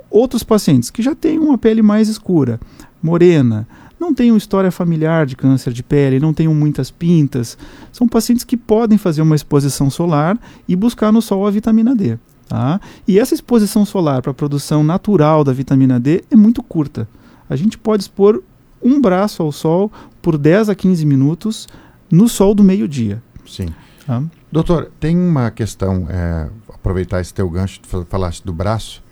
Outros 0.10 0.44
pacientes 0.44 0.90
que 0.90 1.02
já 1.02 1.14
têm 1.14 1.38
uma 1.38 1.58
pele 1.58 1.82
mais 1.82 2.08
escura, 2.08 2.58
morena, 3.04 3.68
não 4.00 4.14
tenham 4.14 4.38
história 4.38 4.72
familiar 4.72 5.26
de 5.26 5.36
câncer 5.36 5.74
de 5.74 5.84
pele, 5.84 6.20
não 6.20 6.34
tenham 6.34 6.54
muitas 6.54 6.90
pintas. 6.90 7.58
São 7.92 8.08
pacientes 8.08 8.46
que 8.46 8.56
podem 8.56 8.98
fazer 8.98 9.22
uma 9.22 9.36
exposição 9.36 9.90
solar 9.90 10.40
e 10.68 10.76
buscar 10.76 11.12
no 11.12 11.22
sol 11.22 11.46
a 11.46 11.52
vitamina 11.52 11.96
D. 11.96 12.18
Tá? 12.48 12.80
E 13.08 13.20
essa 13.20 13.34
exposição 13.34 13.86
solar 13.86 14.22
para 14.22 14.32
a 14.32 14.34
produção 14.34 14.84
natural 14.84 15.44
da 15.44 15.54
vitamina 15.54 16.00
D 16.00 16.24
é 16.32 16.36
muito 16.36 16.64
curta. 16.64 17.08
A 17.50 17.56
gente 17.56 17.78
pode 17.78 18.04
expor 18.04 18.42
um 18.82 19.02
braço 19.02 19.44
ao 19.44 19.52
sol 19.52 19.92
por 20.22 20.38
10 20.38 20.70
a 20.70 20.76
15 20.76 21.06
minutos 21.06 21.68
no 22.10 22.28
sol 22.28 22.56
do 22.56 22.64
meio-dia. 22.64 23.22
Sim. 23.46 23.68
Tá? 24.06 24.24
Doutor, 24.52 24.92
tem 25.00 25.16
uma 25.16 25.52
questão, 25.52 26.08
é, 26.10 26.50
aproveitar 26.74 27.22
esse 27.22 27.34
teu 27.34 27.48
gancho, 27.50 27.82
falaste 28.08 28.44
do 28.44 28.54
braço, 28.54 29.04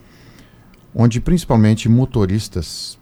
onde 0.95 1.19
principalmente 1.19 1.87
motoristas 1.87 2.97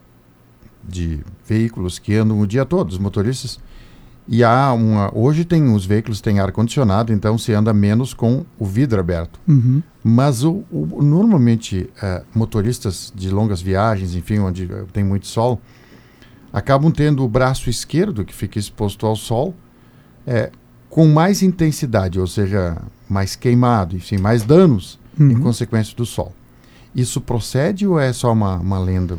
de 0.87 1.19
veículos 1.47 1.99
que 1.99 2.15
andam 2.15 2.39
o 2.39 2.47
dia 2.47 2.65
todo, 2.65 2.89
os 2.89 2.97
motoristas. 2.97 3.59
E 4.27 4.43
há 4.43 4.73
uma. 4.73 5.15
Hoje 5.15 5.45
tem 5.45 5.73
os 5.73 5.85
veículos 5.85 6.19
têm 6.19 6.39
ar 6.39 6.51
condicionado, 6.51 7.13
então 7.13 7.37
se 7.37 7.53
anda 7.53 7.71
menos 7.73 8.13
com 8.13 8.43
o 8.57 8.65
vidro 8.65 8.99
aberto. 8.99 9.39
Uhum. 9.47 9.83
Mas 10.03 10.43
o, 10.43 10.63
o 10.71 11.01
normalmente 11.01 11.89
uh, 12.01 12.25
motoristas 12.33 13.13
de 13.15 13.29
longas 13.29 13.61
viagens, 13.61 14.15
enfim, 14.15 14.39
onde 14.39 14.65
uh, 14.65 14.87
tem 14.91 15.03
muito 15.03 15.27
sol, 15.27 15.61
acabam 16.51 16.91
tendo 16.91 17.23
o 17.23 17.27
braço 17.27 17.69
esquerdo 17.69 18.25
que 18.25 18.33
fica 18.33 18.57
exposto 18.57 19.05
ao 19.05 19.15
sol 19.15 19.53
é, 20.25 20.51
com 20.89 21.07
mais 21.07 21.43
intensidade, 21.43 22.19
ou 22.19 22.25
seja, 22.25 22.77
mais 23.07 23.35
queimado, 23.35 23.95
enfim, 23.95 24.17
mais 24.17 24.43
danos 24.43 24.97
uhum. 25.19 25.31
em 25.31 25.39
consequência 25.39 25.95
do 25.95 26.05
sol. 26.05 26.33
Isso 26.95 27.19
procede 27.19 27.85
ou 27.85 27.99
é 27.99 28.13
só 28.13 28.31
uma, 28.31 28.55
uma 28.57 28.79
lenda? 28.79 29.17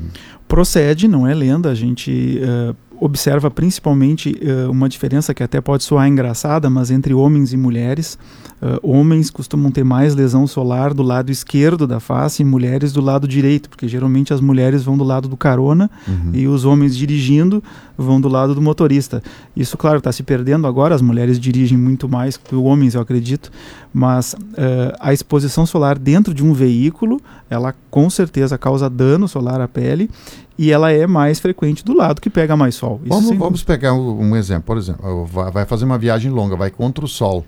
Procede, 0.48 1.06
não 1.06 1.26
é 1.26 1.34
lenda. 1.34 1.70
A 1.70 1.74
gente 1.74 2.40
uh, 2.40 2.74
observa 3.00 3.50
principalmente 3.50 4.37
uh, 4.42 4.70
uma 4.70 4.88
diferença 4.88 5.35
que 5.35 5.42
até 5.42 5.61
pode 5.61 5.85
soar 5.85 6.09
engraçada, 6.09 6.68
mas 6.70 6.90
entre 6.90 7.14
homens 7.14 7.52
e 7.52 7.56
mulheres. 7.56 8.18
Uh, 8.56 8.80
homens 8.82 9.28
costumam 9.28 9.70
ter 9.70 9.85
mais 9.85 10.14
lesão 10.14 10.46
solar 10.46 10.94
do 10.94 11.02
lado 11.02 11.30
esquerdo 11.30 11.87
da 11.87 12.00
face 12.00 12.42
e 12.42 12.44
mulheres 12.44 12.90
do 12.90 13.02
lado 13.02 13.28
direito, 13.28 13.68
porque 13.68 13.87
geralmente 13.87 14.32
as 14.32 14.40
mulheres 14.40 14.82
vão 14.82 14.96
do 14.96 15.04
lado 15.04 15.28
do 15.28 15.37
carona 15.37 15.90
uhum. 16.09 16.30
e 16.32 16.48
os 16.48 16.64
homens 16.64 16.96
dirigindo 16.96 17.62
vão 17.98 18.18
do 18.18 18.28
lado 18.28 18.54
do 18.54 18.62
motorista. 18.62 19.22
Isso, 19.54 19.76
claro, 19.76 19.98
está 19.98 20.11
se 20.11 20.22
perdendo 20.22 20.66
agora, 20.66 20.94
as 20.94 21.02
mulheres 21.02 21.38
dirigem 21.38 21.76
muito 21.76 22.09
mais 22.09 22.37
que 22.38 22.54
os 22.54 22.62
homens, 22.62 22.94
eu 22.94 23.00
acredito, 23.02 23.50
mas 23.92 24.32
uh, 24.35 24.96
a 25.00 25.12
exposição 25.12 25.66
solar 25.66 25.98
dentro 25.98 26.32
de 26.32 26.42
um 26.42 26.54
veículo, 26.54 27.20
ela 27.50 27.74
com 27.90 28.09
certeza 28.09 28.56
causa 28.56 28.88
dano 28.88 29.28
solar 29.28 29.61
à 29.61 29.68
pele 29.68 30.11
e 30.58 30.70
ela 30.70 30.90
é 30.90 31.06
mais 31.06 31.38
frequente 31.38 31.84
do 31.84 31.94
lado 31.94 32.20
que 32.20 32.30
pega 32.30 32.56
mais 32.56 32.74
sol. 32.74 33.00
vamos, 33.04 33.36
vamos 33.36 33.62
pegar 33.62 33.94
um, 33.94 34.30
um 34.30 34.36
exemplo, 34.36 34.64
por 34.64 34.78
exemplo, 34.78 35.26
vai 35.26 35.64
fazer 35.64 35.84
uma 35.84 35.98
viagem 35.98 36.30
longa, 36.30 36.56
vai 36.56 36.70
contra 36.70 37.04
o 37.04 37.08
sol 37.08 37.44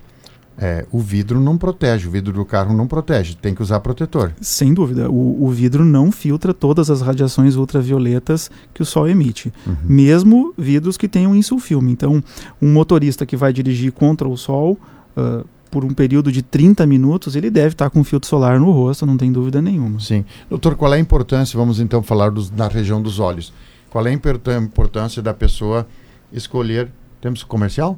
é, 0.61 0.85
o 0.91 0.99
vidro 0.99 1.39
não 1.39 1.57
protege, 1.57 2.05
o 2.05 2.11
vidro 2.11 2.33
do 2.33 2.43
carro 2.43 2.75
não 2.75 2.85
protege, 2.85 3.33
tem 3.33 3.55
que 3.55 3.61
usar 3.61 3.79
protetor. 3.79 4.33
Sem 4.41 4.73
dúvida, 4.73 5.09
o, 5.09 5.45
o 5.45 5.49
vidro 5.49 5.85
não 5.85 6.11
filtra 6.11 6.53
todas 6.53 6.89
as 6.89 7.01
radiações 7.01 7.55
ultravioletas 7.55 8.51
que 8.73 8.81
o 8.81 8.85
sol 8.85 9.07
emite, 9.07 9.53
uhum. 9.65 9.75
mesmo 9.85 10.53
vidros 10.57 10.97
que 10.97 11.07
tenham 11.07 11.33
insulfilme. 11.33 11.93
Então, 11.93 12.21
um 12.61 12.73
motorista 12.73 13.25
que 13.25 13.37
vai 13.37 13.53
dirigir 13.53 13.93
contra 13.93 14.27
o 14.27 14.35
sol 14.35 14.77
uh, 15.15 15.45
por 15.69 15.85
um 15.85 15.93
período 15.93 16.31
de 16.31 16.41
30 16.41 16.85
minutos, 16.85 17.35
ele 17.35 17.49
deve 17.49 17.73
estar 17.73 17.89
com 17.89 18.03
filtro 18.03 18.27
solar 18.27 18.59
no 18.59 18.71
rosto, 18.71 19.05
não 19.05 19.17
tem 19.17 19.31
dúvida 19.31 19.61
nenhuma. 19.61 19.99
Sim. 19.99 20.25
Doutor, 20.49 20.75
qual 20.75 20.93
é 20.93 20.97
a 20.97 20.99
importância, 20.99 21.57
vamos 21.57 21.79
então 21.79 22.01
falar 22.01 22.31
dos, 22.31 22.51
na 22.51 22.67
região 22.67 23.01
dos 23.01 23.19
olhos, 23.19 23.53
qual 23.89 24.05
é 24.05 24.09
a 24.09 24.13
importância 24.13 25.21
da 25.21 25.33
pessoa 25.33 25.87
escolher, 26.31 26.91
temos 27.21 27.43
comercial? 27.43 27.97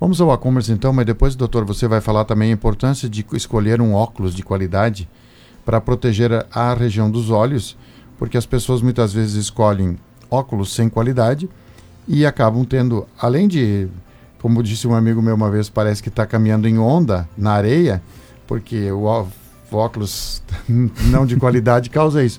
Vamos 0.00 0.20
ao 0.20 0.32
e-commerce 0.34 0.70
então, 0.72 0.92
mas 0.92 1.06
depois, 1.06 1.34
doutor, 1.34 1.64
você 1.64 1.88
vai 1.88 2.00
falar 2.00 2.24
também 2.24 2.50
a 2.50 2.54
importância 2.54 3.08
de 3.08 3.24
escolher 3.32 3.80
um 3.80 3.94
óculos 3.94 4.34
de 4.34 4.42
qualidade 4.42 5.08
para 5.64 5.80
proteger 5.80 6.46
a 6.52 6.74
região 6.74 7.10
dos 7.10 7.30
olhos, 7.30 7.76
porque 8.18 8.36
as 8.36 8.44
pessoas 8.44 8.82
muitas 8.82 9.12
vezes 9.12 9.34
escolhem 9.34 9.96
óculos 10.30 10.74
sem 10.74 10.88
qualidade 10.88 11.48
e 12.06 12.26
acabam 12.26 12.64
tendo, 12.64 13.06
além 13.18 13.48
de, 13.48 13.88
como 14.44 14.62
disse 14.62 14.86
um 14.86 14.94
amigo 14.94 15.22
meu 15.22 15.34
uma 15.34 15.50
vez, 15.50 15.70
parece 15.70 16.02
que 16.02 16.10
está 16.10 16.26
caminhando 16.26 16.68
em 16.68 16.78
onda 16.78 17.26
na 17.34 17.52
areia, 17.52 18.02
porque 18.46 18.92
o, 18.92 19.26
óculos 19.72 20.42
não 21.08 21.24
de 21.24 21.34
qualidade 21.36 21.88
causa 21.88 22.22
isso. 22.22 22.38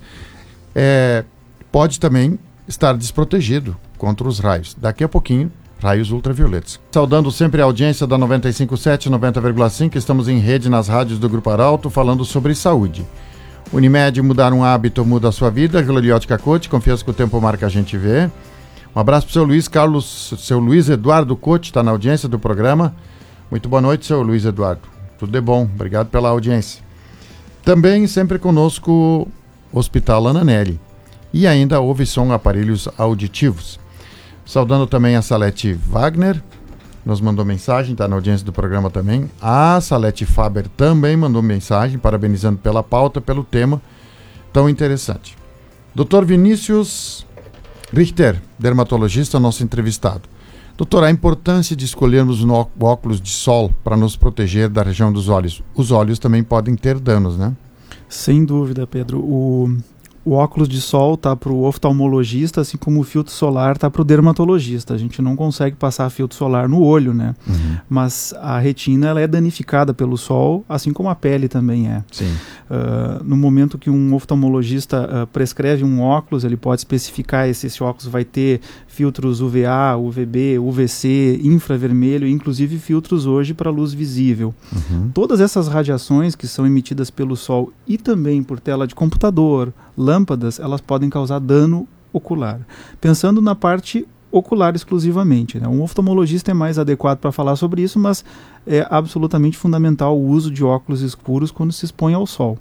É, 0.76 1.24
pode 1.72 2.00
também 2.00 2.38
estar 2.68 2.96
desprotegido 2.96 3.76
contra 3.98 4.28
os 4.28 4.38
raios. 4.38 4.78
Daqui 4.80 5.04
a 5.04 5.10
pouquinho 5.10 5.52
raios 5.82 6.12
ultravioletos. 6.12 6.80
Saudando 6.91 7.32
sempre 7.32 7.60
a 7.60 7.65
audiência 7.65 8.06
da 8.06 8.20
957 8.20 9.10
90,5, 9.10 9.96
estamos 9.96 10.28
em 10.28 10.38
rede 10.38 10.70
nas 10.70 10.88
rádios 10.88 11.18
do 11.18 11.28
Grupo 11.28 11.50
Arauto 11.50 11.89
falando 11.89 12.24
sobre 12.24 12.54
saúde. 12.54 13.04
Unimed, 13.74 14.22
mudar 14.22 14.54
um 14.54 14.63
hábito 14.63 15.04
muda 15.04 15.30
a 15.30 15.32
sua 15.32 15.50
vida. 15.50 15.82
Gloriótica 15.82 16.38
Cote, 16.38 16.70
confiança 16.70 17.04
que 17.04 17.10
o 17.10 17.15
tempo 17.15 17.41
marca 17.41 17.65
a 17.65 17.70
gente 17.70 17.98
vê. 17.98 18.30
Um 18.96 19.00
abraço 19.02 19.28
para 19.28 19.32
o 19.32 19.34
seu 19.34 19.44
Luiz 19.44 19.68
Carlos, 19.68 20.34
seu 20.38 20.58
Luiz 20.58 20.88
Eduardo 20.88 21.36
Cote, 21.36 21.70
está 21.70 21.84
na 21.84 21.92
audiência 21.92 22.30
do 22.30 22.40
programa. 22.40 22.96
Muito 23.52 23.68
boa 23.68 23.82
noite, 23.82 24.06
seu 24.06 24.22
Luiz 24.22 24.46
Eduardo. 24.46 24.84
Tudo 25.20 25.34
de 25.34 25.42
bom, 25.42 25.64
obrigado 25.64 26.08
pela 26.08 26.30
audiência. 26.30 26.82
Também 27.62 28.08
sempre 28.08 28.40
conosco 28.40 29.28
Hospital 29.74 30.30
Ananelli. 30.30 30.80
E 31.34 31.46
ainda 31.46 31.82
ouve 31.82 32.06
som 32.06 32.32
aparelhos 32.32 32.88
auditivos. 32.98 33.78
Saudando 34.46 34.88
também 34.88 35.18
a 35.18 35.22
Salete 35.22 35.74
Wagner, 35.74 36.42
nos 37.06 37.20
mandou 37.20 37.44
mensagem, 37.44 37.92
está 37.92 38.08
na 38.08 38.16
audiência 38.16 38.46
do 38.46 38.54
programa 38.54 38.90
também. 38.90 39.30
A 39.42 39.78
Salete 39.82 40.26
Faber 40.26 40.70
também 40.70 41.18
mandou 41.18 41.42
mensagem, 41.42 42.00
parabenizando 42.00 42.60
pela 42.60 42.82
pauta, 42.82 43.20
pelo 43.20 43.44
tema 43.44 43.82
tão 44.54 44.70
interessante. 44.70 45.38
Dr. 45.94 46.24
Vinícius 46.24 47.25
Richter, 47.96 48.42
dermatologista, 48.60 49.40
nosso 49.40 49.64
entrevistado. 49.64 50.24
Doutor, 50.76 51.06
a 51.06 51.10
importância 51.10 51.78
de 51.78 51.86
escolhermos 51.86 52.44
no 52.44 52.68
óculos 52.82 53.22
de 53.22 53.30
sol 53.30 53.74
para 53.86 53.96
nos 53.96 54.18
proteger 54.18 54.68
da 54.68 54.84
região 54.84 55.14
dos 55.14 55.30
olhos. 55.30 55.64
Os 55.74 55.92
olhos 55.92 56.20
também 56.20 56.44
podem 56.44 56.76
ter 56.76 57.00
danos, 57.00 57.38
né? 57.38 57.56
Sem 58.10 58.44
dúvida, 58.44 58.86
Pedro. 58.86 59.20
O 59.20 59.78
o 60.26 60.34
óculos 60.34 60.68
de 60.68 60.82
sol 60.82 61.16
tá 61.16 61.36
para 61.36 61.52
o 61.52 61.64
oftalmologista, 61.64 62.62
assim 62.62 62.78
como 62.78 63.00
o 63.00 63.04
filtro 63.04 63.32
solar 63.32 63.78
tá 63.78 63.92
para 63.92 64.02
o 64.02 64.06
dermatologista. 64.06 64.96
A 64.96 64.98
gente 64.98 65.22
não 65.22 65.36
consegue 65.36 65.76
passar 65.76 66.10
filtro 66.10 66.36
solar 66.36 66.68
no 66.68 66.82
olho, 66.82 67.14
né? 67.14 67.36
Uhum. 67.48 67.78
Mas 67.88 68.34
a 68.40 68.58
retina 68.58 69.08
ela 69.10 69.22
é 69.22 69.28
danificada 69.28 69.94
pelo 69.94 70.18
sol, 70.18 70.66
assim 70.68 70.92
como 70.92 71.10
a 71.10 71.16
pele 71.16 71.48
também 71.48 71.88
é. 71.88 72.04
Sim. 72.12 72.34
Uh, 72.68 73.24
no 73.24 73.38
momento 73.38 73.78
que 73.78 73.90
um 73.90 74.16
oftalmologista 74.16 75.04
uh, 75.24 75.28
prescreve 75.28 75.84
um 75.84 76.02
óculos, 76.02 76.44
ele 76.44 76.58
pode 76.58 76.82
especificar 76.82 77.54
se 77.54 77.68
esse 77.68 77.84
óculos 77.84 78.08
vai 78.08 78.26
ter 78.26 78.62
filtros 78.96 79.42
UVA, 79.42 79.98
UVB, 79.98 80.58
UVC, 80.58 81.42
infravermelho, 81.44 82.26
inclusive 82.26 82.80
filtros 82.80 83.26
hoje 83.26 83.54
para 83.54 83.70
luz 83.70 83.94
visível. 83.94 84.56
Uhum. 84.72 85.12
Todas 85.14 85.42
essas 85.42 85.68
radiações 85.68 86.34
que 86.34 86.48
são 86.48 86.66
emitidas 86.66 87.10
pelo 87.10 87.36
sol 87.36 87.74
e 87.86 87.98
também 87.98 88.42
por 88.42 88.58
tela 88.58 88.88
de 88.88 88.96
computador, 88.96 89.74
lâmpadas, 89.98 90.60
elas 90.60 90.80
podem 90.80 91.10
causar 91.10 91.40
dano 91.40 91.86
ocular. 92.14 92.62
Pensando 93.02 93.42
na 93.42 93.54
parte 93.54 94.08
ocular 94.38 94.76
exclusivamente. 94.76 95.60
Né? 95.60 95.67
Um 95.67 95.82
oftalmologista 95.82 96.52
é 96.52 96.54
mais 96.54 96.78
adequado 96.78 97.19
para 97.19 97.32
falar 97.32 97.56
sobre 97.56 97.82
isso, 97.82 97.98
mas 98.00 98.24
é 98.67 98.86
absolutamente 98.89 99.58
fundamental 99.58 100.17
o 100.17 100.28
uso 100.28 100.52
de 100.52 100.63
óculos 100.63 101.02
escuros 101.02 101.52
quando 101.52 101.71
se 101.71 101.86
expõe 101.86 102.13
ao 102.13 102.28
sol. 102.28 102.58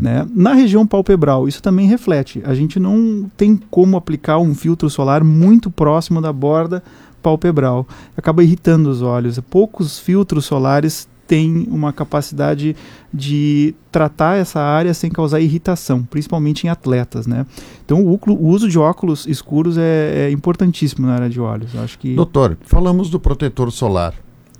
Né? 0.00 0.26
Na 0.34 0.54
região 0.54 0.86
palpebral, 0.86 1.46
isso 1.46 1.62
também 1.62 1.86
reflete. 1.86 2.42
A 2.44 2.54
gente 2.54 2.80
não 2.80 3.30
tem 3.36 3.56
como 3.70 3.96
aplicar 3.96 4.38
um 4.38 4.54
filtro 4.54 4.88
solar 4.88 5.22
muito 5.22 5.70
próximo 5.70 6.20
da 6.20 6.32
borda 6.32 6.82
palpebral. 7.22 7.86
Acaba 8.16 8.42
irritando 8.42 8.88
os 8.88 9.02
olhos. 9.02 9.38
Poucos 9.40 9.98
filtros 9.98 10.44
solares 10.44 11.08
tem 11.28 11.68
uma 11.70 11.92
capacidade 11.92 12.74
de 13.12 13.74
tratar 13.92 14.38
essa 14.38 14.60
área 14.60 14.94
sem 14.94 15.10
causar 15.10 15.40
irritação, 15.40 16.02
principalmente 16.02 16.66
em 16.66 16.70
atletas, 16.70 17.26
né? 17.26 17.46
Então 17.84 18.02
o, 18.02 18.18
o 18.26 18.46
uso 18.48 18.66
de 18.66 18.78
óculos 18.78 19.26
escuros 19.26 19.76
é, 19.76 20.28
é, 20.28 20.30
importantíssimo 20.30 21.06
na 21.06 21.14
área 21.14 21.28
de 21.28 21.38
olhos. 21.38 21.74
Eu 21.74 21.82
acho 21.82 21.98
que. 21.98 22.14
Doutor, 22.14 22.56
falamos 22.62 23.10
do 23.10 23.20
protetor 23.20 23.70
solar, 23.70 24.14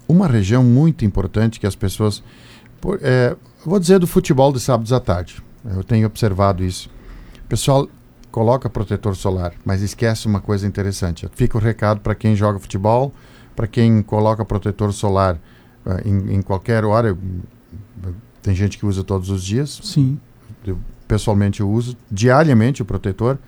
uma 0.06 0.28
região 0.28 0.62
muito 0.62 1.06
importante 1.06 1.58
que 1.58 1.66
as 1.66 1.74
pessoas, 1.74 2.22
por, 2.80 3.00
é, 3.02 3.34
vou 3.64 3.80
dizer 3.80 3.98
do 3.98 4.06
futebol 4.06 4.52
de 4.52 4.60
sábados 4.60 4.92
à 4.92 5.00
tarde. 5.00 5.42
Eu 5.74 5.82
tenho 5.82 6.06
observado 6.06 6.62
isso. 6.62 6.90
O 7.44 7.48
pessoal 7.48 7.88
coloca 8.30 8.68
protetor 8.68 9.16
solar, 9.16 9.54
mas 9.64 9.80
esquece 9.80 10.26
uma 10.26 10.40
coisa 10.40 10.66
interessante. 10.66 11.26
Fica 11.34 11.56
o 11.56 11.60
recado 11.60 12.00
para 12.00 12.14
quem 12.14 12.36
joga 12.36 12.58
futebol, 12.58 13.12
para 13.56 13.66
quem 13.66 14.02
coloca 14.02 14.44
protetor 14.44 14.92
solar 14.92 15.40
em, 16.04 16.34
em, 16.36 16.42
qualquer 16.42 16.84
hora. 16.84 17.16
Tem 18.42 18.54
gente 18.54 18.78
que 18.78 18.86
usa 18.86 19.02
todos 19.02 19.30
os 19.30 19.42
dias. 19.42 19.80
Sim. 19.82 20.18
Eu, 20.66 20.78
pessoalmente 21.06 21.60
eu 21.60 21.70
uso 21.70 21.96
diariamente 22.10 22.82
o 22.82 22.84
protetor. 22.84 23.38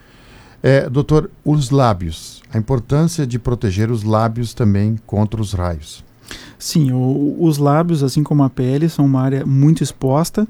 É, 0.62 0.88
doutor, 0.88 1.30
os 1.44 1.70
lábios. 1.70 2.42
A 2.52 2.58
importância 2.58 3.26
de 3.26 3.38
proteger 3.38 3.90
os 3.90 4.02
lábios 4.02 4.52
também 4.52 4.98
contra 5.06 5.40
os 5.40 5.52
raios. 5.52 6.04
Sim, 6.58 6.92
o, 6.92 7.36
os 7.40 7.58
lábios, 7.58 8.02
assim 8.02 8.22
como 8.22 8.42
a 8.42 8.50
pele, 8.50 8.88
são 8.88 9.06
uma 9.06 9.22
área 9.22 9.46
muito 9.46 9.82
exposta. 9.82 10.46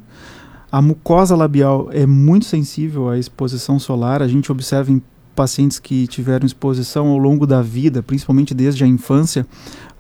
A 0.71 0.81
mucosa 0.81 1.35
labial 1.35 1.88
é 1.93 2.07
muito 2.07 2.47
sensível 2.47 3.09
à 3.09 3.19
exposição 3.19 3.79
solar. 3.79 4.23
A 4.23 4.29
gente 4.29 4.51
observa 4.51 4.90
em 4.90 5.03
pacientes 5.35 5.79
que 5.79 6.07
tiveram 6.07 6.45
exposição 6.45 7.09
ao 7.09 7.19
longo 7.19 7.47
da 7.47 7.62
vida, 7.62 8.03
principalmente 8.03 8.53
desde 8.53 8.85
a 8.85 8.87
infância, 8.87 9.47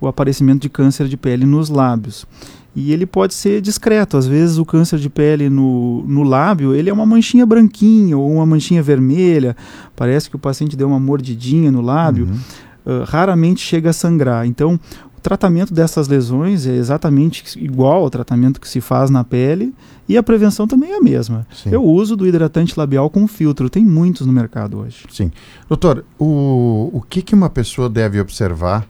o 0.00 0.06
aparecimento 0.06 0.62
de 0.62 0.68
câncer 0.68 1.08
de 1.08 1.16
pele 1.16 1.44
nos 1.44 1.68
lábios. 1.68 2.26
E 2.74 2.92
ele 2.92 3.04
pode 3.04 3.34
ser 3.34 3.60
discreto. 3.60 4.16
Às 4.16 4.26
vezes 4.26 4.56
o 4.56 4.64
câncer 4.64 4.98
de 4.98 5.10
pele 5.10 5.50
no, 5.50 6.04
no 6.06 6.22
lábio, 6.22 6.74
ele 6.74 6.88
é 6.88 6.92
uma 6.92 7.04
manchinha 7.04 7.44
branquinha 7.44 8.16
ou 8.16 8.30
uma 8.32 8.46
manchinha 8.46 8.82
vermelha. 8.82 9.56
Parece 9.96 10.30
que 10.30 10.36
o 10.36 10.38
paciente 10.38 10.76
deu 10.76 10.88
uma 10.88 11.00
mordidinha 11.00 11.70
no 11.72 11.80
lábio. 11.80 12.26
Uhum. 12.26 13.00
Uh, 13.00 13.04
raramente 13.04 13.60
chega 13.60 13.90
a 13.90 13.92
sangrar. 13.92 14.46
Então, 14.46 14.78
o 15.18 15.20
tratamento 15.20 15.74
dessas 15.74 16.08
lesões 16.08 16.66
é 16.66 16.74
exatamente 16.74 17.58
igual 17.62 18.04
ao 18.04 18.08
tratamento 18.08 18.60
que 18.60 18.68
se 18.68 18.80
faz 18.80 19.10
na 19.10 19.22
pele 19.22 19.74
e 20.08 20.16
a 20.16 20.22
prevenção 20.22 20.66
também 20.66 20.92
é 20.92 20.96
a 20.96 21.00
mesma. 21.02 21.46
Sim. 21.52 21.70
Eu 21.72 21.84
uso 21.84 22.16
do 22.16 22.26
hidratante 22.26 22.78
labial 22.78 23.10
com 23.10 23.28
filtro, 23.28 23.68
tem 23.68 23.84
muitos 23.84 24.26
no 24.26 24.32
mercado 24.32 24.78
hoje. 24.78 25.04
Sim. 25.10 25.30
Doutor, 25.68 26.06
o, 26.18 26.88
o 26.92 27.02
que, 27.02 27.20
que 27.20 27.34
uma 27.34 27.50
pessoa 27.50 27.88
deve 27.90 28.18
observar 28.18 28.86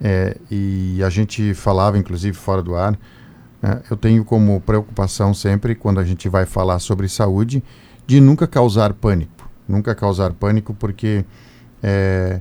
é, 0.00 0.36
e 0.50 1.02
a 1.02 1.10
gente 1.10 1.54
falava, 1.54 1.98
inclusive, 1.98 2.36
fora 2.36 2.62
do 2.62 2.74
ar. 2.74 2.98
É, 3.62 3.82
eu 3.90 3.96
tenho 3.96 4.24
como 4.24 4.60
preocupação 4.60 5.34
sempre, 5.34 5.74
quando 5.74 5.98
a 5.98 6.04
gente 6.04 6.28
vai 6.28 6.46
falar 6.46 6.78
sobre 6.78 7.08
saúde, 7.08 7.62
de 8.06 8.20
nunca 8.20 8.46
causar 8.46 8.92
pânico. 8.92 9.48
Nunca 9.68 9.94
causar 9.94 10.32
pânico, 10.32 10.72
porque 10.72 11.24
é, 11.82 12.40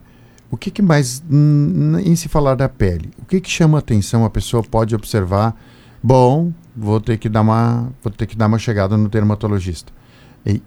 o 0.49 0.55
que, 0.55 0.71
que 0.71 0.81
mais, 0.81 1.21
em 1.29 2.15
se 2.15 2.29
falar 2.29 2.55
da 2.55 2.69
pele, 2.69 3.11
o 3.21 3.25
que, 3.25 3.41
que 3.41 3.49
chama 3.49 3.79
atenção? 3.79 4.23
A 4.23 4.29
pessoa 4.29 4.63
pode 4.63 4.95
observar, 4.95 5.55
bom, 6.01 6.53
vou 6.75 7.01
ter 7.01 7.17
que 7.17 7.27
dar 7.27 7.41
uma, 7.41 7.89
vou 8.01 8.11
ter 8.11 8.25
que 8.25 8.37
dar 8.37 8.47
uma 8.47 8.57
chegada 8.57 8.95
no 8.95 9.09
dermatologista. 9.09 9.91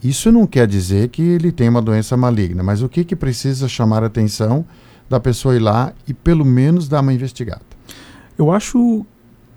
Isso 0.05 0.31
não 0.31 0.47
quer 0.47 0.67
dizer 0.67 1.09
que 1.09 1.23
ele 1.23 1.51
tem 1.51 1.67
uma 1.67 1.81
doença 1.81 2.15
maligna, 2.15 2.63
mas 2.63 2.83
o 2.83 2.89
que, 2.89 3.03
que 3.03 3.17
precisa 3.17 3.67
chamar 3.67 4.05
atenção? 4.05 4.67
Da 5.11 5.19
pessoa 5.19 5.57
ir 5.57 5.59
lá 5.59 5.93
e 6.07 6.15
pelo 6.15 6.45
menos 6.45 6.89
dar 6.89 7.01
uma 7.01 7.13
investigada. 7.13 7.63
Eu 8.39 8.53
acho 8.53 9.05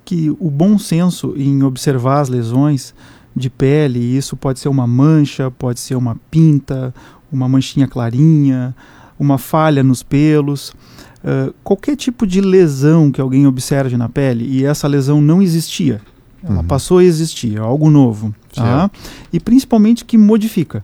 que 0.03 0.31
o 0.39 0.49
bom 0.49 0.77
senso 0.79 1.35
em 1.37 1.61
observar 1.63 2.21
as 2.21 2.27
lesões 2.27 2.93
de 3.35 3.49
pele, 3.49 3.99
isso 3.99 4.35
pode 4.35 4.59
ser 4.59 4.67
uma 4.67 4.87
mancha, 4.87 5.49
pode 5.51 5.79
ser 5.79 5.95
uma 5.95 6.17
pinta, 6.29 6.93
uma 7.31 7.47
manchinha 7.47 7.87
clarinha, 7.87 8.75
uma 9.17 9.37
falha 9.37 9.83
nos 9.83 10.03
pelos, 10.03 10.69
uh, 10.69 11.53
qualquer 11.63 11.95
tipo 11.95 12.27
de 12.27 12.41
lesão 12.41 13.11
que 13.11 13.21
alguém 13.21 13.47
observe 13.47 13.95
na 13.95 14.09
pele 14.09 14.45
e 14.45 14.65
essa 14.65 14.87
lesão 14.87 15.21
não 15.21 15.41
existia, 15.41 16.01
ela 16.43 16.57
uhum. 16.57 16.63
passou 16.65 16.97
a 16.97 17.03
existir, 17.03 17.55
é 17.55 17.59
algo 17.59 17.89
novo, 17.89 18.35
tá? 18.53 18.91
e 19.31 19.39
principalmente 19.39 20.03
que 20.03 20.17
modifica 20.17 20.83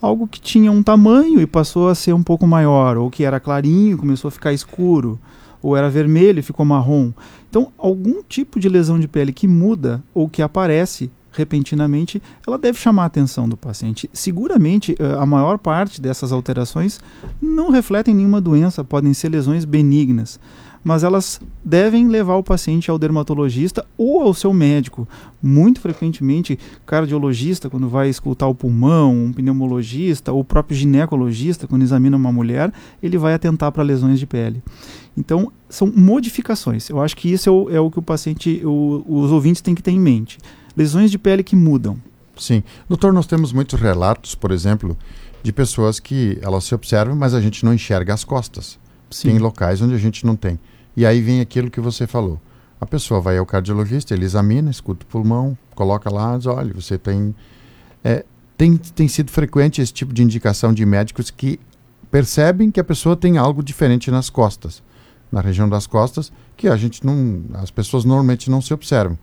algo 0.00 0.26
que 0.26 0.40
tinha 0.40 0.70
um 0.70 0.82
tamanho 0.82 1.40
e 1.40 1.46
passou 1.46 1.88
a 1.88 1.94
ser 1.94 2.12
um 2.12 2.22
pouco 2.22 2.46
maior, 2.46 2.96
ou 2.96 3.10
que 3.10 3.24
era 3.24 3.40
clarinho 3.40 3.94
e 3.94 3.98
começou 3.98 4.28
a 4.28 4.32
ficar 4.32 4.52
escuro, 4.52 5.18
ou 5.62 5.76
era 5.76 5.90
vermelho 5.90 6.38
e 6.38 6.42
ficou 6.42 6.64
marrom. 6.64 7.12
Então, 7.48 7.72
algum 7.78 8.22
tipo 8.22 8.60
de 8.60 8.68
lesão 8.68 8.98
de 8.98 9.08
pele 9.08 9.32
que 9.32 9.48
muda 9.48 10.02
ou 10.14 10.28
que 10.28 10.42
aparece 10.42 11.10
repentinamente, 11.32 12.22
ela 12.46 12.56
deve 12.56 12.78
chamar 12.78 13.02
a 13.02 13.06
atenção 13.06 13.48
do 13.48 13.56
paciente. 13.56 14.08
Seguramente, 14.12 14.96
eh, 14.98 15.16
a 15.18 15.26
maior 15.26 15.58
parte 15.58 16.00
dessas 16.00 16.32
alterações 16.32 16.98
não 17.40 17.70
refletem 17.70 18.14
nenhuma 18.14 18.40
doença, 18.40 18.82
podem 18.82 19.12
ser 19.12 19.28
lesões 19.28 19.64
benignas 19.66 20.40
mas 20.86 21.02
elas 21.02 21.40
devem 21.64 22.06
levar 22.06 22.36
o 22.36 22.44
paciente 22.44 22.92
ao 22.92 22.96
dermatologista 22.96 23.84
ou 23.98 24.22
ao 24.22 24.32
seu 24.32 24.54
médico. 24.54 25.08
Muito 25.42 25.80
frequentemente, 25.80 26.56
cardiologista, 26.86 27.68
quando 27.68 27.88
vai 27.88 28.08
escutar 28.08 28.46
o 28.46 28.54
pulmão, 28.54 29.12
um 29.12 29.32
pneumologista, 29.32 30.30
ou 30.30 30.42
o 30.42 30.44
próprio 30.44 30.78
ginecologista, 30.78 31.66
quando 31.66 31.82
examina 31.82 32.16
uma 32.16 32.30
mulher, 32.30 32.72
ele 33.02 33.18
vai 33.18 33.34
atentar 33.34 33.72
para 33.72 33.82
lesões 33.82 34.20
de 34.20 34.28
pele. 34.28 34.62
Então, 35.18 35.50
são 35.68 35.92
modificações. 35.92 36.88
Eu 36.88 37.02
acho 37.02 37.16
que 37.16 37.32
isso 37.32 37.48
é 37.48 37.52
o, 37.52 37.70
é 37.70 37.80
o 37.80 37.90
que 37.90 37.98
o 37.98 38.02
paciente, 38.02 38.62
o, 38.64 39.04
os 39.08 39.32
ouvintes 39.32 39.60
têm 39.60 39.74
que 39.74 39.82
ter 39.82 39.90
em 39.90 39.98
mente. 39.98 40.38
Lesões 40.76 41.10
de 41.10 41.18
pele 41.18 41.42
que 41.42 41.56
mudam. 41.56 41.96
Sim. 42.36 42.62
Doutor, 42.88 43.12
nós 43.12 43.26
temos 43.26 43.52
muitos 43.52 43.80
relatos, 43.80 44.36
por 44.36 44.52
exemplo, 44.52 44.96
de 45.42 45.52
pessoas 45.52 45.98
que 45.98 46.38
elas 46.40 46.62
se 46.62 46.76
observam, 46.76 47.16
mas 47.16 47.34
a 47.34 47.40
gente 47.40 47.64
não 47.64 47.74
enxerga 47.74 48.14
as 48.14 48.22
costas. 48.22 48.78
Sim. 49.10 49.30
Tem 49.30 49.38
locais 49.40 49.82
onde 49.82 49.92
a 49.92 49.98
gente 49.98 50.24
não 50.24 50.36
tem. 50.36 50.60
E 50.96 51.04
aí 51.04 51.20
vem 51.20 51.40
aquilo 51.40 51.70
que 51.70 51.80
você 51.80 52.06
falou. 52.06 52.40
A 52.80 52.86
pessoa 52.86 53.20
vai 53.20 53.38
ao 53.38 53.46
cardiologista, 53.46 54.14
ele 54.14 54.24
examina, 54.24 54.70
escuta 54.70 55.04
o 55.04 55.06
pulmão, 55.06 55.56
coloca 55.74 56.12
lá, 56.12 56.36
diz, 56.36 56.46
olha, 56.46 56.72
você 56.74 56.96
tem, 56.96 57.34
é, 58.02 58.24
tem... 58.56 58.76
Tem 58.76 59.08
sido 59.08 59.30
frequente 59.30 59.80
esse 59.80 59.92
tipo 59.92 60.12
de 60.12 60.22
indicação 60.22 60.72
de 60.72 60.84
médicos 60.86 61.30
que 61.30 61.58
percebem 62.10 62.70
que 62.70 62.80
a 62.80 62.84
pessoa 62.84 63.16
tem 63.16 63.36
algo 63.36 63.62
diferente 63.62 64.10
nas 64.10 64.30
costas, 64.30 64.82
na 65.30 65.40
região 65.40 65.68
das 65.68 65.86
costas, 65.86 66.32
que 66.56 66.68
a 66.68 66.76
gente 66.76 67.04
não... 67.04 67.44
As 67.54 67.70
pessoas 67.70 68.04
normalmente 68.04 68.50
não 68.50 68.60
se 68.60 68.72
observam. 68.72 69.18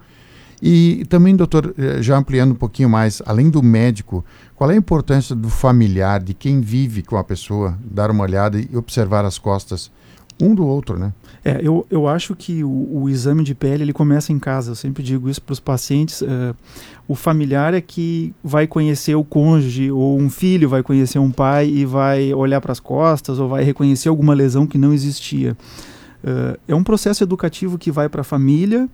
E 0.61 1.03
também, 1.09 1.35
doutor, 1.35 1.75
eh, 1.77 2.01
já 2.01 2.17
ampliando 2.17 2.51
um 2.51 2.55
pouquinho 2.55 2.89
mais, 2.89 3.21
além 3.25 3.49
do 3.49 3.61
médico, 3.61 4.23
qual 4.55 4.71
é 4.71 4.75
a 4.75 4.77
importância 4.77 5.35
do 5.35 5.49
familiar, 5.49 6.23
de 6.23 6.33
quem 6.33 6.61
vive 6.61 7.03
com 7.03 7.17
a 7.17 7.23
pessoa, 7.23 7.77
dar 7.83 8.09
uma 8.09 8.23
olhada 8.23 8.57
e 8.57 8.77
observar 8.77 9.25
as 9.25 9.37
costas 9.37 9.91
um 10.41 10.53
do 10.53 10.65
outro, 10.65 10.97
né? 10.97 11.13
É, 11.45 11.59
eu, 11.61 11.85
eu 11.89 12.07
acho 12.07 12.35
que 12.35 12.63
o, 12.63 13.01
o 13.01 13.09
exame 13.09 13.43
de 13.43 13.53
pele 13.53 13.83
ele 13.83 13.93
começa 13.93 14.31
em 14.31 14.39
casa. 14.39 14.71
Eu 14.71 14.75
sempre 14.75 15.03
digo 15.03 15.29
isso 15.29 15.41
para 15.41 15.53
os 15.53 15.59
pacientes. 15.59 16.21
Uh, 16.21 16.55
o 17.07 17.15
familiar 17.15 17.73
é 17.73 17.81
que 17.81 18.33
vai 18.43 18.65
conhecer 18.65 19.15
o 19.15 19.23
cônjuge, 19.23 19.91
ou 19.91 20.17
um 20.17 20.29
filho 20.29 20.69
vai 20.69 20.81
conhecer 20.81 21.19
um 21.19 21.31
pai 21.31 21.67
e 21.67 21.85
vai 21.85 22.33
olhar 22.33 22.61
para 22.61 22.71
as 22.71 22.79
costas, 22.79 23.39
ou 23.39 23.49
vai 23.49 23.63
reconhecer 23.63 24.07
alguma 24.07 24.33
lesão 24.33 24.65
que 24.65 24.77
não 24.77 24.93
existia. 24.93 25.57
Uh, 26.23 26.57
é 26.67 26.73
um 26.73 26.83
processo 26.83 27.23
educativo 27.23 27.77
que 27.77 27.91
vai 27.91 28.07
para 28.07 28.21
a 28.21 28.23
família 28.23 28.87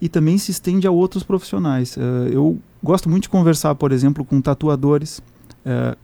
e 0.00 0.08
também 0.08 0.36
se 0.36 0.50
estende 0.50 0.86
a 0.86 0.90
outros 0.90 1.22
profissionais. 1.22 1.96
Uh, 1.96 2.28
eu 2.30 2.58
gosto 2.82 3.08
muito 3.08 3.22
de 3.22 3.28
conversar, 3.30 3.74
por 3.74 3.92
exemplo, 3.92 4.24
com 4.24 4.40
tatuadores 4.40 5.22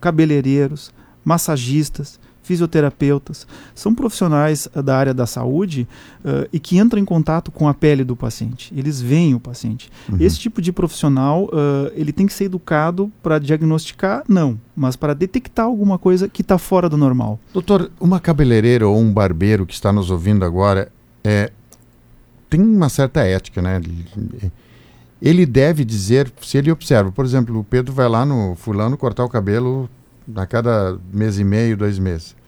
cabeleireiros, 0.01 0.91
massagistas, 1.23 2.19
fisioterapeutas, 2.51 3.47
são 3.77 3.95
profissionais 3.95 4.69
uh, 4.75 4.83
da 4.83 4.97
área 4.97 5.15
da 5.15 5.25
saúde 5.25 5.87
uh, 6.25 6.49
e 6.53 6.59
que 6.59 6.79
entram 6.79 7.01
em 7.01 7.05
contato 7.05 7.53
com 7.53 7.69
a 7.69 7.73
pele 7.73 8.03
do 8.03 8.17
paciente. 8.17 8.75
Eles 8.77 9.01
veem 9.01 9.37
o 9.37 9.41
paciente. 9.41 9.89
Uhum. 10.11 10.17
Esse 10.19 10.37
tipo 10.37 10.61
de 10.61 10.73
profissional, 10.73 11.45
uh, 11.45 11.93
ele 11.95 12.13
tem 12.13 12.27
que 12.27 12.33
ser 12.33 12.47
educado 12.47 13.13
para 13.23 13.39
diagnosticar, 13.39 14.25
não, 14.27 14.59
mas 14.75 14.97
para 14.97 15.15
detectar 15.15 15.65
alguma 15.65 15.97
coisa 15.97 16.29
que 16.29 16.43
está 16.43 16.59
fora 16.59 16.89
do 16.89 16.97
normal. 16.97 17.39
Doutor, 17.53 17.89
uma 18.01 18.19
cabeleireira 18.19 18.89
ou 18.89 18.99
um 18.99 19.13
barbeiro 19.13 19.65
que 19.65 19.75
está 19.75 19.93
nos 19.93 20.11
ouvindo 20.11 20.45
agora, 20.45 20.91
é, 21.23 21.53
tem 22.49 22.61
uma 22.61 22.89
certa 22.89 23.21
ética, 23.21 23.63
né? 23.63 23.81
Ele 25.23 25.47
deve 25.47 25.85
dizer, 25.85 26.33
se 26.41 26.59
ele 26.59 26.73
observa, 26.73 27.13
por 27.13 27.25
exemplo, 27.25 27.57
o 27.61 27.63
Pedro 27.63 27.93
vai 27.93 28.09
lá 28.09 28.27
no 28.27 28.57
fulano 28.57 28.97
cortar 28.97 29.25
o 29.25 29.29
cabelo 29.29 29.89
a 30.35 30.47
cada 30.47 30.99
mês 31.13 31.39
e 31.39 31.45
meio, 31.45 31.77
dois 31.77 31.97
meses. 31.99 32.40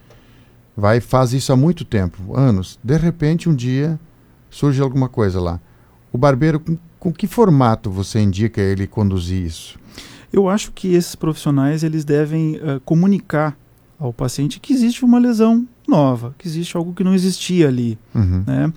Vai 0.77 1.01
faz 1.01 1.33
isso 1.33 1.53
há 1.53 1.57
muito 1.57 1.85
tempo, 1.85 2.37
anos. 2.37 2.79
De 2.83 2.97
repente, 2.97 3.49
um 3.49 3.55
dia 3.55 3.99
surge 4.51 4.81
alguma 4.81 5.09
coisa 5.09 5.41
lá. 5.41 5.61
O 6.13 6.19
barbeiro, 6.19 6.61
com, 6.61 6.79
com 6.99 7.13
que 7.13 7.27
formato 7.27 7.91
você 7.91 8.21
indica 8.21 8.61
ele 8.61 8.87
conduzir 8.87 9.45
isso? 9.45 9.79
Eu 10.33 10.49
acho 10.49 10.73
que 10.73 10.95
esses 10.95 11.15
profissionais 11.15 11.83
eles 11.83 12.05
devem 12.05 12.57
uh, 12.57 12.81
comunicar 12.85 13.57
ao 13.99 14.13
paciente 14.13 14.59
que 14.59 14.73
existe 14.73 15.05
uma 15.05 15.19
lesão 15.19 15.67
nova, 15.87 16.35
que 16.39 16.49
existe 16.49 16.77
algo 16.77 16.95
que 16.95 17.05
não 17.05 17.15
existia 17.15 17.69
ali, 17.69 17.99
uhum. 18.15 18.43
né? 18.47 18.73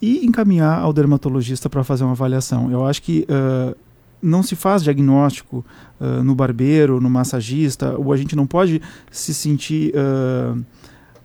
E 0.00 0.24
encaminhar 0.24 0.80
ao 0.80 0.92
dermatologista 0.92 1.68
para 1.68 1.84
fazer 1.84 2.04
uma 2.04 2.12
avaliação. 2.12 2.70
Eu 2.70 2.84
acho 2.86 3.02
que 3.02 3.26
uh, 3.28 3.76
não 4.20 4.42
se 4.42 4.56
faz 4.56 4.82
diagnóstico 4.82 5.64
uh, 6.00 6.22
no 6.22 6.34
barbeiro, 6.34 7.00
no 7.00 7.10
massagista, 7.10 7.96
ou 7.98 8.12
a 8.12 8.16
gente 8.16 8.34
não 8.34 8.46
pode 8.46 8.80
se 9.10 9.34
sentir 9.34 9.92
uh, 9.94 10.64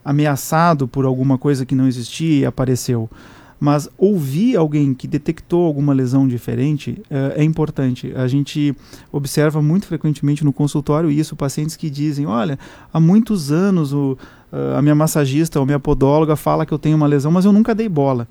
ameaçado 0.08 0.88
por 0.88 1.04
alguma 1.04 1.36
coisa 1.36 1.66
que 1.66 1.74
não 1.74 1.86
existia 1.86 2.40
e 2.40 2.46
apareceu. 2.46 3.10
Mas 3.60 3.90
ouvir 3.98 4.56
alguém 4.56 4.94
que 4.94 5.06
detectou 5.06 5.66
alguma 5.66 5.92
lesão 5.92 6.26
diferente 6.26 7.02
uh, 7.10 7.34
é 7.36 7.44
importante. 7.44 8.10
A 8.16 8.26
gente 8.26 8.74
observa 9.12 9.60
muito 9.60 9.86
frequentemente 9.86 10.42
no 10.46 10.52
consultório 10.52 11.10
isso, 11.10 11.36
pacientes 11.36 11.76
que 11.76 11.90
dizem, 11.90 12.24
olha, 12.24 12.58
há 12.90 12.98
muitos 12.98 13.52
anos 13.52 13.92
o, 13.92 14.16
a 14.74 14.80
minha 14.80 14.94
massagista 14.94 15.60
ou 15.60 15.66
minha 15.66 15.78
podóloga 15.78 16.36
fala 16.36 16.64
que 16.64 16.72
eu 16.72 16.78
tenho 16.78 16.96
uma 16.96 17.06
lesão, 17.06 17.30
mas 17.30 17.44
eu 17.44 17.52
nunca 17.52 17.74
dei 17.74 17.88
bola. 17.88 18.26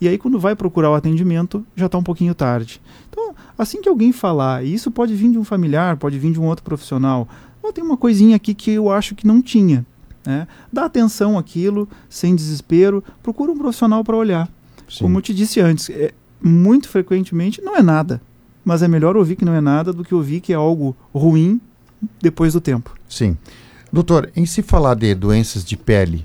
E 0.00 0.06
aí, 0.06 0.16
quando 0.16 0.38
vai 0.38 0.54
procurar 0.54 0.90
o 0.90 0.94
atendimento, 0.94 1.66
já 1.74 1.86
está 1.86 1.98
um 1.98 2.02
pouquinho 2.02 2.34
tarde. 2.34 2.80
Então, 3.10 3.34
assim 3.58 3.80
que 3.80 3.88
alguém 3.88 4.12
falar, 4.12 4.64
e 4.64 4.72
isso 4.72 4.88
pode 4.90 5.14
vir 5.14 5.32
de 5.32 5.38
um 5.38 5.44
familiar, 5.44 5.96
pode 5.96 6.16
vir 6.16 6.32
de 6.32 6.40
um 6.40 6.44
outro 6.44 6.64
profissional, 6.64 7.26
oh, 7.60 7.72
tem 7.72 7.82
uma 7.82 7.96
coisinha 7.96 8.36
aqui 8.36 8.54
que 8.54 8.70
eu 8.70 8.88
acho 8.88 9.16
que 9.16 9.26
não 9.26 9.42
tinha. 9.42 9.84
Né? 10.24 10.46
Dá 10.72 10.84
atenção 10.84 11.38
àquilo, 11.38 11.88
sem 12.08 12.34
desespero, 12.34 13.02
procura 13.22 13.52
um 13.52 13.58
profissional 13.58 14.04
para 14.04 14.16
olhar. 14.16 14.48
Sim. 14.88 15.04
Como 15.04 15.18
eu 15.18 15.22
te 15.22 15.34
disse 15.34 15.60
antes, 15.60 15.90
é, 15.90 16.12
muito 16.40 16.88
frequentemente 16.88 17.60
não 17.62 17.76
é 17.76 17.82
nada. 17.82 18.20
Mas 18.64 18.82
é 18.82 18.88
melhor 18.88 19.16
ouvir 19.16 19.36
que 19.36 19.44
não 19.44 19.54
é 19.54 19.60
nada 19.60 19.92
do 19.92 20.04
que 20.04 20.14
ouvir 20.14 20.40
que 20.40 20.52
é 20.52 20.56
algo 20.56 20.96
ruim 21.12 21.60
depois 22.20 22.52
do 22.52 22.60
tempo. 22.60 22.94
Sim. 23.08 23.36
Doutor, 23.92 24.30
em 24.34 24.46
se 24.46 24.62
falar 24.62 24.94
de 24.94 25.14
doenças 25.14 25.64
de 25.64 25.76
pele, 25.76 26.24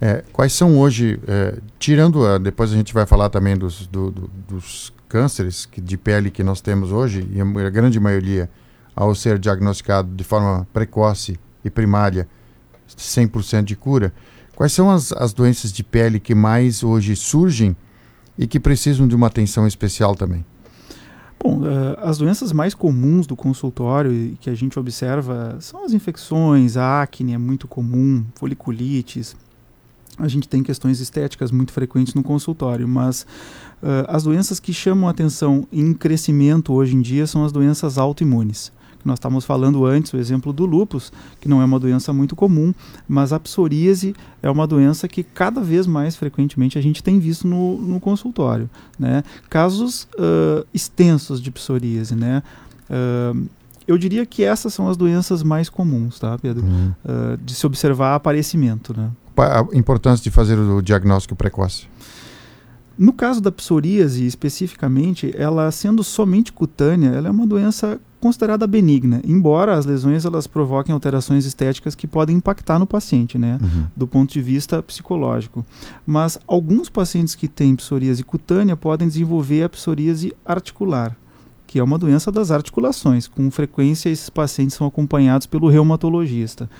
é, 0.00 0.24
quais 0.32 0.52
são 0.52 0.78
hoje, 0.78 1.18
é, 1.26 1.58
tirando, 1.78 2.26
a, 2.26 2.38
depois 2.38 2.72
a 2.72 2.76
gente 2.76 2.92
vai 2.92 3.06
falar 3.06 3.28
também 3.28 3.56
dos, 3.56 3.86
do, 3.86 4.10
do, 4.10 4.30
dos 4.48 4.92
cânceres 5.08 5.64
que, 5.64 5.80
de 5.80 5.96
pele 5.96 6.30
que 6.30 6.42
nós 6.42 6.60
temos 6.60 6.92
hoje, 6.92 7.26
e 7.32 7.40
a, 7.40 7.44
a 7.44 7.70
grande 7.70 7.98
maioria, 7.98 8.50
ao 8.94 9.14
ser 9.14 9.38
diagnosticado 9.38 10.14
de 10.14 10.24
forma 10.24 10.66
precoce 10.72 11.38
e 11.64 11.70
primária, 11.70 12.28
100% 12.96 13.64
de 13.64 13.76
cura, 13.76 14.12
quais 14.54 14.72
são 14.72 14.90
as, 14.90 15.12
as 15.12 15.32
doenças 15.32 15.72
de 15.72 15.82
pele 15.82 16.20
que 16.20 16.34
mais 16.34 16.82
hoje 16.82 17.16
surgem 17.16 17.76
e 18.38 18.46
que 18.46 18.60
precisam 18.60 19.06
de 19.06 19.14
uma 19.14 19.26
atenção 19.26 19.66
especial 19.66 20.14
também? 20.14 20.44
Bom, 21.42 21.62
uh, 21.62 21.98
as 22.00 22.18
doenças 22.18 22.52
mais 22.52 22.72
comuns 22.72 23.26
do 23.26 23.34
consultório 23.34 24.12
e 24.12 24.36
que 24.40 24.48
a 24.48 24.54
gente 24.54 24.78
observa 24.78 25.56
são 25.60 25.84
as 25.84 25.92
infecções, 25.92 26.76
a 26.76 27.02
acne 27.02 27.32
é 27.32 27.38
muito 27.38 27.66
comum, 27.66 28.24
foliculites, 28.36 29.34
a 30.18 30.28
gente 30.28 30.48
tem 30.48 30.62
questões 30.62 31.00
estéticas 31.00 31.50
muito 31.50 31.72
frequentes 31.72 32.14
no 32.14 32.22
consultório, 32.22 32.86
mas 32.86 33.22
uh, 33.82 34.06
as 34.06 34.22
doenças 34.22 34.60
que 34.60 34.72
chamam 34.72 35.08
atenção 35.08 35.66
em 35.72 35.92
crescimento 35.92 36.72
hoje 36.72 36.94
em 36.94 37.00
dia 37.00 37.26
são 37.26 37.44
as 37.44 37.50
doenças 37.50 37.98
autoimunes. 37.98 38.72
Nós 39.04 39.18
estávamos 39.18 39.44
falando 39.44 39.84
antes 39.84 40.12
o 40.12 40.16
exemplo 40.16 40.52
do 40.52 40.64
lupus, 40.64 41.12
que 41.40 41.48
não 41.48 41.60
é 41.60 41.64
uma 41.64 41.78
doença 41.78 42.12
muito 42.12 42.36
comum, 42.36 42.72
mas 43.08 43.32
a 43.32 43.40
psoríase 43.40 44.14
é 44.42 44.50
uma 44.50 44.66
doença 44.66 45.08
que 45.08 45.22
cada 45.22 45.60
vez 45.60 45.86
mais 45.86 46.16
frequentemente 46.16 46.78
a 46.78 46.80
gente 46.80 47.02
tem 47.02 47.18
visto 47.18 47.46
no, 47.46 47.78
no 47.78 48.00
consultório. 48.00 48.68
Né? 48.98 49.22
Casos 49.48 50.08
uh, 50.14 50.66
extensos 50.72 51.40
de 51.40 51.50
psoríase, 51.50 52.14
né? 52.14 52.42
Uh, 52.88 53.48
eu 53.86 53.98
diria 53.98 54.24
que 54.24 54.44
essas 54.44 54.72
são 54.72 54.88
as 54.88 54.96
doenças 54.96 55.42
mais 55.42 55.68
comuns, 55.68 56.18
tá, 56.18 56.38
Pedro? 56.38 56.64
Uhum. 56.64 56.92
Uh, 57.04 57.36
de 57.38 57.54
se 57.54 57.66
observar 57.66 58.14
aparecimento, 58.14 58.96
né? 58.96 59.10
a 59.36 59.66
importância 59.76 60.22
de 60.22 60.30
fazer 60.30 60.58
o 60.58 60.80
diagnóstico 60.82 61.34
precoce? 61.34 61.86
No 62.98 63.12
caso 63.12 63.40
da 63.40 63.50
psoríase, 63.50 64.26
especificamente, 64.26 65.34
ela 65.36 65.70
sendo 65.70 66.04
somente 66.04 66.52
cutânea, 66.52 67.08
ela 67.08 67.28
é 67.28 67.30
uma 67.30 67.46
doença 67.46 68.00
considerada 68.22 68.68
benigna, 68.68 69.20
embora 69.26 69.76
as 69.76 69.84
lesões 69.84 70.24
elas 70.24 70.46
provoquem 70.46 70.92
alterações 70.92 71.44
estéticas 71.44 71.96
que 71.96 72.06
podem 72.06 72.36
impactar 72.36 72.78
no 72.78 72.86
paciente, 72.86 73.36
né, 73.36 73.58
uhum. 73.60 73.86
do 73.96 74.06
ponto 74.06 74.32
de 74.32 74.40
vista 74.40 74.80
psicológico. 74.80 75.66
Mas 76.06 76.38
alguns 76.46 76.88
pacientes 76.88 77.34
que 77.34 77.48
têm 77.48 77.74
psoríase 77.74 78.22
cutânea 78.22 78.76
podem 78.76 79.08
desenvolver 79.08 79.64
a 79.64 79.68
psoríase 79.68 80.32
articular, 80.46 81.16
que 81.66 81.80
é 81.80 81.82
uma 81.82 81.98
doença 81.98 82.30
das 82.30 82.52
articulações. 82.52 83.26
Com 83.26 83.50
frequência, 83.50 84.08
esses 84.08 84.30
pacientes 84.30 84.76
são 84.76 84.86
acompanhados 84.86 85.48
pelo 85.48 85.68
reumatologista. 85.68 86.70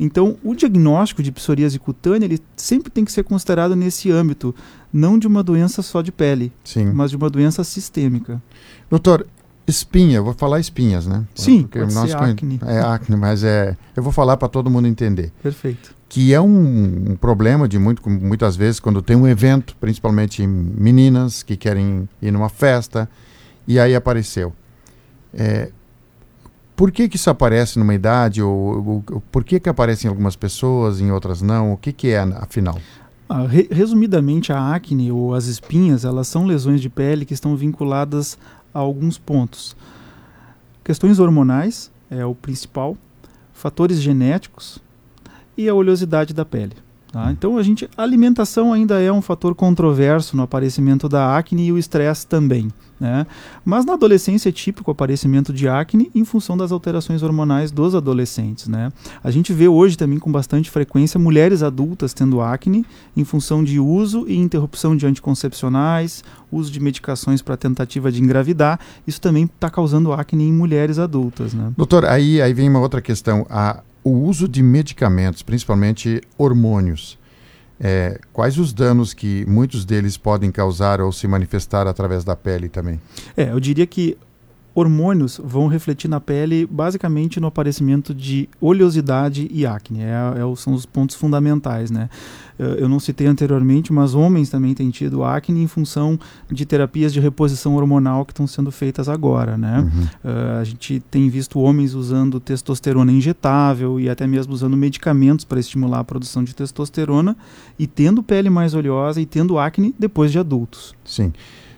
Então, 0.00 0.38
o 0.42 0.54
diagnóstico 0.54 1.22
de 1.22 1.30
psoríase 1.30 1.78
cutânea 1.78 2.24
ele 2.24 2.40
sempre 2.56 2.90
tem 2.90 3.04
que 3.04 3.12
ser 3.12 3.24
considerado 3.24 3.76
nesse 3.76 4.10
âmbito, 4.10 4.54
não 4.90 5.18
de 5.18 5.26
uma 5.26 5.42
doença 5.42 5.82
só 5.82 6.00
de 6.00 6.10
pele, 6.10 6.50
Sim. 6.64 6.92
mas 6.94 7.10
de 7.10 7.16
uma 7.16 7.28
doença 7.28 7.62
sistêmica. 7.62 8.40
Doutor, 8.88 9.26
espinha, 9.70 10.20
vou 10.22 10.32
falar 10.32 10.60
espinhas, 10.60 11.06
né? 11.06 11.24
Sim, 11.34 11.62
Porque 11.62 11.80
pode 11.80 11.94
nós 11.94 12.14
acne. 12.14 12.60
É 12.66 12.80
acne, 12.80 13.16
mas 13.16 13.44
é, 13.44 13.76
eu 13.96 14.02
vou 14.02 14.12
falar 14.12 14.36
para 14.36 14.48
todo 14.48 14.70
mundo 14.70 14.88
entender. 14.88 15.32
Perfeito. 15.42 15.94
Que 16.08 16.32
é 16.32 16.40
um, 16.40 17.10
um, 17.10 17.16
problema 17.16 17.68
de 17.68 17.78
muito, 17.78 18.08
muitas 18.08 18.56
vezes 18.56 18.80
quando 18.80 19.02
tem 19.02 19.16
um 19.16 19.26
evento, 19.26 19.76
principalmente 19.78 20.46
meninas 20.46 21.42
que 21.42 21.56
querem 21.56 22.08
ir 22.22 22.30
numa 22.30 22.48
festa 22.48 23.08
e 23.66 23.78
aí 23.78 23.94
apareceu. 23.94 24.54
É, 25.34 25.70
por 26.74 26.90
que, 26.90 27.08
que 27.08 27.16
isso 27.16 27.28
aparece 27.28 27.78
numa 27.78 27.94
idade? 27.94 28.40
Ou, 28.40 29.04
ou, 29.10 29.22
por 29.32 29.44
que, 29.44 29.60
que 29.60 29.68
aparece 29.68 30.06
em 30.06 30.08
algumas 30.08 30.36
pessoas, 30.36 31.00
em 31.00 31.10
outras 31.10 31.42
não? 31.42 31.72
O 31.72 31.76
que, 31.76 31.92
que 31.92 32.08
é, 32.08 32.20
afinal? 32.20 32.78
Ah, 33.28 33.46
re 33.46 33.68
resumidamente, 33.70 34.52
a 34.52 34.74
acne 34.74 35.12
ou 35.12 35.34
as 35.34 35.46
espinhas, 35.46 36.04
elas 36.04 36.28
são 36.28 36.46
lesões 36.46 36.80
de 36.80 36.88
pele 36.88 37.26
que 37.26 37.34
estão 37.34 37.54
vinculadas 37.54 38.38
a 38.78 38.80
alguns 38.80 39.18
pontos. 39.18 39.76
Questões 40.84 41.18
hormonais 41.18 41.90
é 42.08 42.24
o 42.24 42.34
principal, 42.34 42.96
fatores 43.52 44.00
genéticos 44.00 44.78
e 45.56 45.68
a 45.68 45.74
oleosidade 45.74 46.32
da 46.32 46.44
pele. 46.44 46.76
Tá? 47.12 47.32
Então 47.32 47.56
a 47.56 47.62
gente, 47.62 47.88
a 47.96 48.02
alimentação 48.02 48.72
ainda 48.72 49.00
é 49.00 49.10
um 49.10 49.22
fator 49.22 49.54
controverso 49.54 50.36
no 50.36 50.42
aparecimento 50.42 51.08
da 51.08 51.36
acne 51.36 51.66
e 51.66 51.72
o 51.72 51.78
estresse 51.78 52.26
também. 52.26 52.70
Né? 53.00 53.26
Mas 53.64 53.84
na 53.84 53.92
adolescência 53.92 54.48
é 54.48 54.52
típico 54.52 54.90
o 54.90 54.92
aparecimento 54.92 55.52
de 55.52 55.68
acne 55.68 56.10
em 56.14 56.24
função 56.24 56.56
das 56.56 56.72
alterações 56.72 57.22
hormonais 57.22 57.70
dos 57.70 57.94
adolescentes. 57.94 58.66
Né? 58.66 58.92
A 59.22 59.30
gente 59.30 59.52
vê 59.52 59.68
hoje 59.68 59.96
também 59.96 60.18
com 60.18 60.30
bastante 60.30 60.70
frequência 60.70 61.18
mulheres 61.18 61.62
adultas 61.62 62.12
tendo 62.12 62.40
acne 62.40 62.84
em 63.16 63.24
função 63.24 63.62
de 63.62 63.78
uso 63.78 64.26
e 64.28 64.36
interrupção 64.36 64.96
de 64.96 65.06
anticoncepcionais, 65.06 66.24
uso 66.50 66.70
de 66.72 66.80
medicações 66.80 67.40
para 67.40 67.56
tentativa 67.56 68.10
de 68.10 68.20
engravidar. 68.22 68.80
Isso 69.06 69.20
também 69.20 69.44
está 69.44 69.70
causando 69.70 70.12
acne 70.12 70.44
em 70.44 70.52
mulheres 70.52 70.98
adultas. 70.98 71.54
Né? 71.54 71.72
Doutor, 71.76 72.04
aí, 72.04 72.42
aí 72.42 72.52
vem 72.52 72.68
uma 72.68 72.80
outra 72.80 73.00
questão. 73.00 73.46
A, 73.48 73.80
o 74.08 74.24
uso 74.24 74.48
de 74.48 74.62
medicamentos, 74.62 75.42
principalmente 75.42 76.20
hormônios 76.36 77.18
é, 77.80 78.18
quais 78.32 78.58
os 78.58 78.72
danos 78.72 79.14
que 79.14 79.44
muitos 79.46 79.84
deles 79.84 80.16
podem 80.16 80.50
causar 80.50 81.00
ou 81.00 81.12
se 81.12 81.28
manifestar 81.28 81.86
através 81.86 82.24
da 82.24 82.34
pele 82.34 82.68
também? 82.68 83.00
É, 83.36 83.52
eu 83.52 83.60
diria 83.60 83.86
que 83.86 84.16
hormônios 84.74 85.40
vão 85.42 85.66
refletir 85.66 86.08
na 86.08 86.20
pele 86.20 86.66
basicamente 86.66 87.40
no 87.40 87.46
aparecimento 87.46 88.14
de 88.14 88.48
oleosidade 88.60 89.48
e 89.50 89.64
acne. 89.64 90.02
É, 90.02 90.12
é, 90.12 90.56
são 90.56 90.72
os 90.72 90.86
pontos 90.86 91.14
fundamentais, 91.16 91.90
né? 91.90 92.08
Eu 92.58 92.88
não 92.88 92.98
citei 92.98 93.26
anteriormente, 93.26 93.92
mas 93.92 94.14
homens 94.14 94.50
também 94.50 94.74
têm 94.74 94.90
tido 94.90 95.22
acne 95.22 95.62
em 95.62 95.66
função 95.66 96.18
de 96.50 96.66
terapias 96.66 97.12
de 97.12 97.20
reposição 97.20 97.76
hormonal 97.76 98.24
que 98.24 98.32
estão 98.32 98.46
sendo 98.46 98.70
feitas 98.70 99.08
agora, 99.08 99.56
né? 99.56 99.80
Uhum. 99.80 100.30
Uh, 100.30 100.60
a 100.60 100.64
gente 100.64 101.00
tem 101.10 101.28
visto 101.28 101.60
homens 101.60 101.94
usando 101.94 102.40
testosterona 102.40 103.12
injetável 103.12 104.00
e 104.00 104.08
até 104.08 104.26
mesmo 104.26 104.52
usando 104.52 104.76
medicamentos 104.76 105.44
para 105.44 105.60
estimular 105.60 106.00
a 106.00 106.04
produção 106.04 106.42
de 106.42 106.54
testosterona 106.54 107.36
e 107.78 107.86
tendo 107.86 108.22
pele 108.22 108.50
mais 108.50 108.74
oleosa 108.74 109.20
e 109.20 109.26
tendo 109.26 109.58
acne 109.58 109.94
depois 109.98 110.32
de 110.32 110.38
adultos. 110.38 110.94
Sim. 111.04 111.32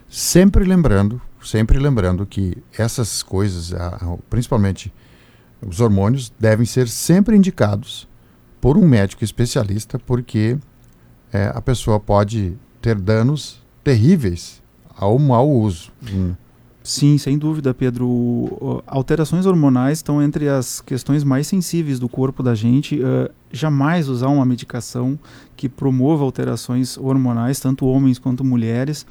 Sempre 0.08 0.64
lembrando 0.64 1.20
sempre 1.42 1.78
lembrando 1.78 2.26
que 2.26 2.56
essas 2.76 3.22
coisas, 3.22 3.72
principalmente 4.28 4.92
os 5.66 5.80
hormônios, 5.80 6.32
devem 6.38 6.66
ser 6.66 6.88
sempre 6.88 7.36
indicados 7.36 8.08
por 8.60 8.76
um 8.76 8.86
médico 8.86 9.24
especialista, 9.24 9.98
porque 9.98 10.58
é, 11.32 11.50
a 11.54 11.60
pessoa 11.60 11.98
pode 11.98 12.54
ter 12.80 12.94
danos 12.94 13.60
terríveis 13.82 14.60
ao 14.96 15.18
mau 15.18 15.48
uso. 15.48 15.90
Hum. 16.12 16.34
Sim, 16.82 17.18
sem 17.18 17.38
dúvida, 17.38 17.74
Pedro. 17.74 18.82
Alterações 18.86 19.44
hormonais 19.46 19.98
estão 19.98 20.22
entre 20.22 20.48
as 20.48 20.80
questões 20.80 21.22
mais 21.22 21.46
sensíveis 21.46 21.98
do 21.98 22.08
corpo 22.08 22.42
da 22.42 22.54
gente. 22.54 22.98
Uh, 22.98 23.30
jamais 23.52 24.08
usar 24.08 24.28
uma 24.28 24.46
medicação 24.46 25.18
que 25.56 25.68
promova 25.68 26.24
alterações 26.24 26.96
hormonais, 26.96 27.60
tanto 27.60 27.86
homens 27.86 28.18
quanto 28.18 28.42
mulheres. 28.42 29.06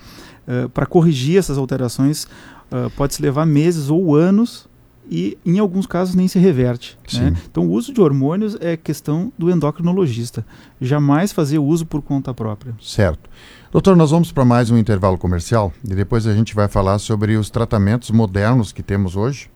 Uh, 0.48 0.68
Para 0.70 0.86
corrigir 0.88 1.38
essas 1.38 1.58
alterações, 1.58 2.24
uh, 2.24 2.90
pode-se 2.96 3.22
levar 3.22 3.46
meses 3.46 3.90
ou 3.90 4.16
anos 4.16 4.68
e, 5.10 5.38
em 5.46 5.58
alguns 5.58 5.88
casos, 5.88 6.14
nem 6.14 6.28
se 6.28 6.38
reverte. 6.38 6.98
Né? 7.14 7.34
Então, 7.50 7.66
o 7.68 7.72
uso 7.72 7.92
de 7.92 8.00
hormônios 8.00 8.56
é 8.62 8.78
questão 8.78 9.34
do 9.38 9.50
endocrinologista. 9.50 10.46
Jamais 10.80 11.32
fazer 11.32 11.58
uso 11.58 11.86
por 11.86 12.02
conta 12.02 12.34
própria. 12.34 12.76
Certo. 12.80 13.30
Doutor, 13.72 13.96
nós 13.96 14.12
vamos 14.12 14.32
para 14.32 14.46
mais 14.46 14.70
um 14.70 14.78
intervalo 14.78 15.18
comercial 15.18 15.74
e 15.84 15.96
depois 15.96 16.28
a 16.28 16.34
gente 16.34 16.54
vai 16.54 16.68
falar 16.68 17.00
sobre 17.00 17.36
os 17.38 17.50
tratamentos 17.50 18.12
modernos 18.12 18.72
que 18.72 18.84
temos 18.84 19.16
hoje 19.16 19.50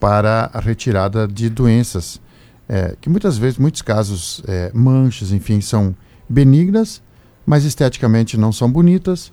para 0.00 0.50
a 0.52 0.60
retirada 0.60 1.26
de 1.26 1.48
doenças, 1.48 2.20
é, 2.68 2.96
que 3.00 3.08
muitas 3.08 3.38
vezes, 3.38 3.58
muitos 3.58 3.82
casos, 3.82 4.42
é, 4.46 4.70
manchas, 4.74 5.32
enfim, 5.32 5.60
são 5.60 5.94
benignas, 6.28 7.02
mas 7.44 7.64
esteticamente 7.64 8.36
não 8.36 8.52
são 8.52 8.70
bonitas, 8.70 9.32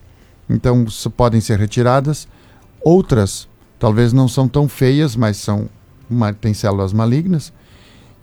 então 0.49 0.85
podem 1.15 1.41
ser 1.41 1.59
retiradas. 1.59 2.27
Outras 2.81 3.47
talvez 3.83 4.13
não 4.13 4.29
são 4.29 4.47
tão 4.47 4.69
feias, 4.69 5.13
mas 5.13 5.35
são 5.35 5.67
têm 6.39 6.53
células 6.53 6.93
malignas. 6.93 7.51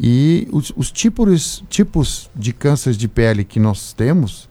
E 0.01 0.49
os, 0.51 0.73
os 0.75 0.91
tipos, 0.91 1.63
tipos 1.69 2.31
de 2.35 2.55
cânceres 2.55 2.97
de 2.97 3.07
pele 3.07 3.45
que 3.45 3.61
nós 3.61 3.93
temos 3.93 4.49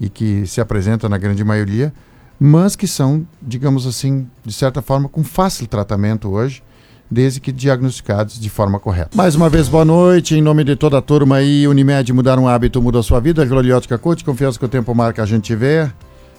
e 0.00 0.08
que 0.08 0.44
se 0.48 0.60
apresenta 0.60 1.08
na 1.08 1.16
grande 1.16 1.44
maioria, 1.44 1.94
mas 2.40 2.74
que 2.74 2.88
são, 2.88 3.24
digamos 3.40 3.86
assim, 3.86 4.26
de 4.44 4.52
certa 4.52 4.82
forma, 4.82 5.08
com 5.08 5.22
fácil 5.22 5.64
tratamento 5.68 6.28
hoje, 6.28 6.60
desde 7.08 7.38
que 7.38 7.52
diagnosticados 7.52 8.40
de 8.40 8.50
forma 8.50 8.80
correta. 8.80 9.10
Mais 9.16 9.36
uma 9.36 9.48
vez, 9.48 9.68
boa 9.68 9.84
noite. 9.84 10.34
Em 10.34 10.42
nome 10.42 10.64
de 10.64 10.74
toda 10.74 10.98
a 10.98 11.02
turma 11.02 11.36
aí, 11.36 11.68
Unimed 11.68 12.12
mudar 12.12 12.36
um 12.36 12.48
hábito 12.48 12.82
muda 12.82 12.98
a 12.98 13.02
sua 13.04 13.20
vida. 13.20 13.46
Gloriótica 13.46 13.96
Coach, 13.96 14.24
confiança 14.24 14.58
que 14.58 14.64
o 14.64 14.68
tempo 14.68 14.92
marca 14.92 15.22
a 15.22 15.26
gente 15.26 15.54
ver. 15.54 15.94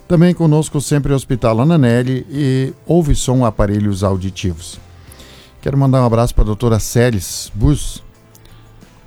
Também 0.10 0.34
conosco 0.34 0.82
sempre 0.82 1.14
o 1.14 1.16
Hospital 1.16 1.62
Ananelli 1.62 2.26
e 2.32 2.74
Ouve 2.88 3.14
Som 3.14 3.46
Aparelhos 3.46 4.04
Auditivos. 4.04 4.80
Quero 5.62 5.78
mandar 5.78 6.02
um 6.02 6.06
abraço 6.06 6.34
para 6.34 6.46
a 6.46 6.46
doutora 6.48 6.80
Celes 6.80 7.52
Bus, 7.54 8.04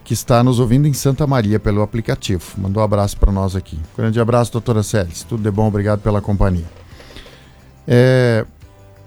que 0.04 0.14
está 0.14 0.44
nos 0.44 0.60
ouvindo 0.60 0.86
em 0.86 0.92
Santa 0.92 1.26
Maria 1.26 1.58
pelo 1.58 1.82
aplicativo. 1.82 2.44
Mandou 2.56 2.80
um 2.80 2.84
abraço 2.84 3.16
para 3.16 3.32
nós 3.32 3.56
aqui. 3.56 3.80
Grande 3.96 4.20
abraço, 4.20 4.52
doutora 4.52 4.84
Celes. 4.84 5.24
Tudo 5.24 5.42
de 5.42 5.50
bom, 5.50 5.66
obrigado 5.66 5.98
pela 6.02 6.20
companhia. 6.20 6.70
É... 7.84 8.46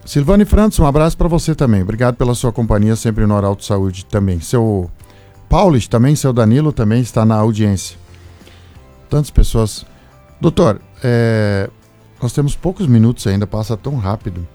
Silvane 0.06 0.44
Francis, 0.44 0.80
um 0.82 0.86
abraço 0.86 1.18
para 1.18 1.30
você 1.30 1.56
também. 1.56 1.82
Obrigado 1.82 2.16
pela 2.16 2.36
sua 2.36 2.52
companhia, 2.52 2.98
sempre 2.98 3.26
no 3.26 3.34
Oral 3.34 3.56
de 3.56 3.64
Saúde 3.64 4.04
também. 4.04 4.42
Seu 4.42 4.92
Paulis 5.48 5.88
também, 5.88 6.14
seu 6.14 6.34
Danilo 6.34 6.74
também 6.74 7.00
está 7.00 7.24
na 7.24 7.36
audiência. 7.36 7.98
Tantas 9.10 9.30
pessoas. 9.30 9.86
Doutor, 10.42 10.82
é... 11.02 11.70
nós 12.26 12.34
temos 12.34 12.56
poucos 12.56 12.88
minutos 12.88 13.28
ainda, 13.28 13.46
passa 13.46 13.78
tão 13.78 13.98
rápido. 13.98 14.48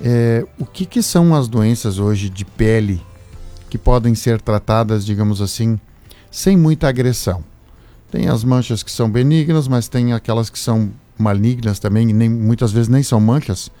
É... 0.00 0.46
O 0.60 0.64
que, 0.64 0.86
que 0.86 1.02
são 1.02 1.34
as 1.34 1.48
doenças 1.48 1.98
hoje 1.98 2.30
de 2.30 2.44
pele 2.44 3.02
que 3.68 3.76
podem 3.76 4.14
ser 4.14 4.40
tratadas, 4.40 5.04
digamos 5.04 5.42
assim, 5.42 5.80
sem 6.30 6.56
muita 6.56 6.86
agressão. 6.86 7.42
Tem 8.08 8.28
as 8.28 8.44
manchas 8.44 8.84
que 8.84 8.92
são 8.92 9.10
benignas, 9.10 9.66
mas 9.66 9.88
tem 9.88 10.12
aquelas 10.12 10.48
que 10.48 10.60
são 10.60 10.92
malignas 11.18 11.80
também, 11.80 12.08
e 12.08 12.12
nem, 12.12 12.30
muitas 12.30 12.70
vezes 12.70 12.88
nem 12.88 13.02
são 13.02 13.18
manchas, 13.18 13.72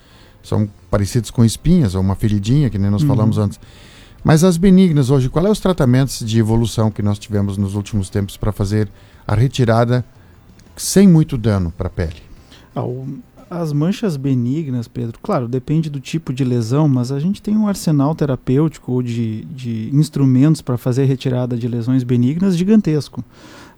são 0.42 0.68
parecidas 0.90 1.30
com 1.30 1.44
espinhas 1.44 1.94
ou 1.94 2.00
uma 2.00 2.16
feridinha, 2.16 2.68
que 2.68 2.76
nem 2.76 2.90
nós 2.90 3.02
uhum. 3.02 3.08
falamos 3.08 3.38
antes. 3.38 3.60
Mas 4.24 4.42
as 4.42 4.56
benignas 4.56 5.10
hoje, 5.10 5.28
qual 5.28 5.46
é 5.46 5.50
os 5.50 5.60
tratamentos 5.60 6.18
de 6.18 6.40
evolução 6.40 6.90
que 6.90 7.00
nós 7.00 7.16
tivemos 7.16 7.56
nos 7.56 7.76
últimos 7.76 8.10
tempos 8.10 8.36
para 8.36 8.50
fazer 8.50 8.88
a 9.24 9.36
retirada 9.36 10.04
sem 10.76 11.06
muito 11.06 11.38
dano 11.38 11.70
para 11.70 11.86
a 11.86 11.90
pele? 11.90 12.33
Ah, 12.74 12.82
as 13.50 13.72
manchas 13.72 14.16
benignas, 14.16 14.88
Pedro, 14.88 15.18
claro, 15.22 15.46
depende 15.46 15.90
do 15.90 16.00
tipo 16.00 16.32
de 16.32 16.44
lesão, 16.44 16.88
mas 16.88 17.12
a 17.12 17.20
gente 17.20 17.42
tem 17.42 17.56
um 17.56 17.68
arsenal 17.68 18.14
terapêutico 18.14 18.92
ou 18.92 19.02
de, 19.02 19.44
de 19.44 19.90
instrumentos 19.92 20.60
para 20.60 20.76
fazer 20.76 21.04
retirada 21.04 21.56
de 21.56 21.68
lesões 21.68 22.02
benignas 22.02 22.56
gigantesco. 22.56 23.22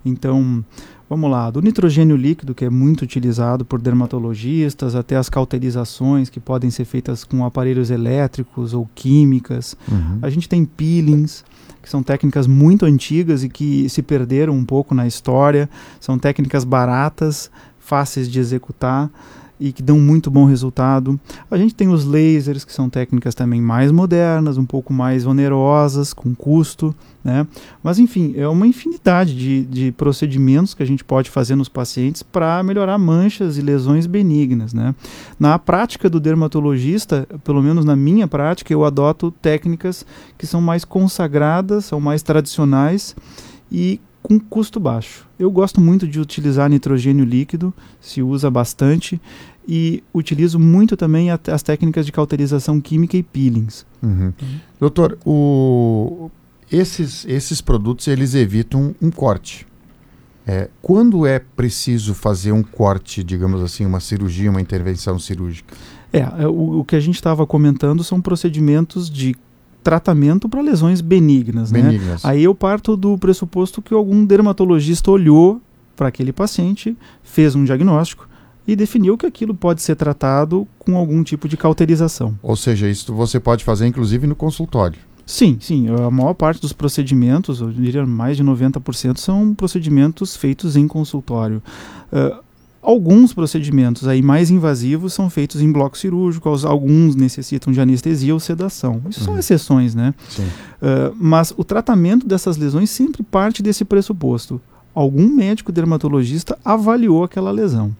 Então, 0.04 0.64
vamos 1.10 1.30
lá, 1.30 1.50
do 1.50 1.60
nitrogênio 1.60 2.16
líquido, 2.16 2.54
que 2.54 2.64
é 2.64 2.70
muito 2.70 3.02
utilizado 3.02 3.64
por 3.64 3.80
dermatologistas, 3.80 4.94
até 4.94 5.16
as 5.16 5.28
cauterizações 5.28 6.30
que 6.30 6.38
podem 6.38 6.70
ser 6.70 6.84
feitas 6.84 7.24
com 7.24 7.44
aparelhos 7.44 7.90
elétricos 7.90 8.72
ou 8.72 8.88
químicas. 8.94 9.76
Uhum. 9.90 10.18
A 10.22 10.30
gente 10.30 10.48
tem 10.48 10.64
peelings, 10.64 11.44
que 11.82 11.90
são 11.90 12.02
técnicas 12.02 12.46
muito 12.46 12.84
antigas 12.84 13.44
e 13.44 13.48
que 13.48 13.88
se 13.88 14.02
perderam 14.02 14.54
um 14.54 14.64
pouco 14.64 14.94
na 14.94 15.06
história. 15.06 15.68
São 16.00 16.18
técnicas 16.18 16.64
baratas, 16.64 17.50
fáceis 17.86 18.28
de 18.28 18.40
executar 18.40 19.08
e 19.58 19.72
que 19.72 19.82
dão 19.82 19.98
muito 19.98 20.30
bom 20.30 20.44
resultado. 20.44 21.18
A 21.50 21.56
gente 21.56 21.74
tem 21.74 21.88
os 21.88 22.04
lasers, 22.04 22.64
que 22.64 22.72
são 22.72 22.90
técnicas 22.90 23.34
também 23.34 23.60
mais 23.60 23.90
modernas, 23.90 24.58
um 24.58 24.66
pouco 24.66 24.92
mais 24.92 25.24
onerosas, 25.24 26.12
com 26.12 26.34
custo, 26.34 26.94
né? 27.24 27.46
Mas 27.82 27.98
enfim, 27.98 28.34
é 28.36 28.46
uma 28.46 28.66
infinidade 28.66 29.34
de, 29.34 29.64
de 29.64 29.92
procedimentos 29.92 30.74
que 30.74 30.82
a 30.82 30.86
gente 30.86 31.02
pode 31.02 31.30
fazer 31.30 31.56
nos 31.56 31.68
pacientes 31.68 32.22
para 32.22 32.62
melhorar 32.62 32.98
manchas 32.98 33.56
e 33.56 33.62
lesões 33.62 34.06
benignas, 34.06 34.74
né? 34.74 34.94
Na 35.38 35.58
prática 35.58 36.10
do 36.10 36.20
dermatologista, 36.20 37.26
pelo 37.42 37.62
menos 37.62 37.84
na 37.84 37.96
minha 37.96 38.28
prática, 38.28 38.72
eu 38.72 38.84
adoto 38.84 39.30
técnicas 39.30 40.04
que 40.36 40.46
são 40.46 40.60
mais 40.60 40.84
consagradas, 40.84 41.86
são 41.86 42.00
mais 42.00 42.22
tradicionais 42.22 43.16
e 43.72 44.00
com 44.26 44.40
custo 44.40 44.80
baixo. 44.80 45.24
Eu 45.38 45.48
gosto 45.52 45.80
muito 45.80 46.04
de 46.08 46.18
utilizar 46.18 46.68
nitrogênio 46.68 47.24
líquido, 47.24 47.72
se 48.00 48.20
usa 48.20 48.50
bastante, 48.50 49.20
e 49.68 50.02
utilizo 50.12 50.58
muito 50.58 50.96
também 50.96 51.30
a, 51.30 51.38
as 51.52 51.62
técnicas 51.62 52.04
de 52.04 52.10
cauterização 52.10 52.80
química 52.80 53.16
e 53.16 53.22
peelings. 53.22 53.86
Uhum. 54.02 54.32
Uhum. 54.42 54.60
Doutor, 54.80 55.16
o, 55.24 56.28
esses, 56.72 57.24
esses 57.28 57.60
produtos 57.60 58.08
eles 58.08 58.34
evitam 58.34 58.96
um 59.00 59.12
corte. 59.12 59.64
É, 60.44 60.68
quando 60.82 61.24
é 61.24 61.38
preciso 61.38 62.12
fazer 62.12 62.50
um 62.50 62.64
corte, 62.64 63.22
digamos 63.22 63.62
assim, 63.62 63.86
uma 63.86 64.00
cirurgia, 64.00 64.50
uma 64.50 64.60
intervenção 64.60 65.20
cirúrgica? 65.20 65.72
É, 66.12 66.18
é 66.18 66.48
o, 66.48 66.80
o 66.80 66.84
que 66.84 66.96
a 66.96 67.00
gente 67.00 67.14
estava 67.14 67.46
comentando 67.46 68.02
são 68.02 68.20
procedimentos 68.20 69.08
de 69.08 69.36
tratamento 69.86 70.48
para 70.48 70.60
lesões 70.60 71.00
benignas, 71.00 71.70
né? 71.70 71.80
benignas. 71.80 72.24
Né? 72.24 72.30
Aí 72.30 72.42
eu 72.42 72.52
parto 72.52 72.96
do 72.96 73.16
pressuposto 73.16 73.80
que 73.80 73.94
algum 73.94 74.24
dermatologista 74.24 75.12
olhou 75.12 75.62
para 75.94 76.08
aquele 76.08 76.32
paciente, 76.32 76.96
fez 77.22 77.54
um 77.54 77.62
diagnóstico 77.62 78.28
e 78.66 78.74
definiu 78.74 79.16
que 79.16 79.26
aquilo 79.26 79.54
pode 79.54 79.80
ser 79.80 79.94
tratado 79.94 80.66
com 80.76 80.96
algum 80.96 81.22
tipo 81.22 81.48
de 81.48 81.56
cauterização. 81.56 82.36
Ou 82.42 82.56
seja, 82.56 82.88
isso 82.88 83.14
você 83.14 83.38
pode 83.38 83.62
fazer 83.62 83.86
inclusive 83.86 84.26
no 84.26 84.34
consultório. 84.34 84.98
Sim, 85.24 85.56
sim. 85.60 85.86
A 85.88 86.10
maior 86.10 86.34
parte 86.34 86.60
dos 86.60 86.72
procedimentos, 86.72 87.60
eu 87.60 87.70
diria 87.70 88.04
mais 88.04 88.36
de 88.36 88.42
90%, 88.42 89.18
são 89.18 89.54
procedimentos 89.54 90.34
feitos 90.34 90.74
em 90.74 90.88
consultório. 90.88 91.62
Uh, 92.12 92.42
Alguns 92.86 93.34
procedimentos 93.34 94.06
aí 94.06 94.22
mais 94.22 94.48
invasivos 94.48 95.12
são 95.12 95.28
feitos 95.28 95.60
em 95.60 95.72
bloco 95.72 95.98
cirúrgico, 95.98 96.48
alguns 96.48 97.16
necessitam 97.16 97.72
de 97.72 97.80
anestesia 97.80 98.32
ou 98.32 98.38
sedação. 98.38 99.02
Isso 99.10 99.18
uhum. 99.18 99.26
são 99.26 99.38
exceções, 99.40 99.92
né? 99.92 100.14
Uh, 100.80 101.12
mas 101.16 101.52
o 101.56 101.64
tratamento 101.64 102.28
dessas 102.28 102.56
lesões 102.56 102.88
sempre 102.88 103.24
parte 103.24 103.60
desse 103.60 103.84
pressuposto. 103.84 104.60
algum 104.94 105.28
médico 105.28 105.72
dermatologista 105.72 106.56
avaliou 106.64 107.24
aquela 107.24 107.50
lesão. 107.50 107.90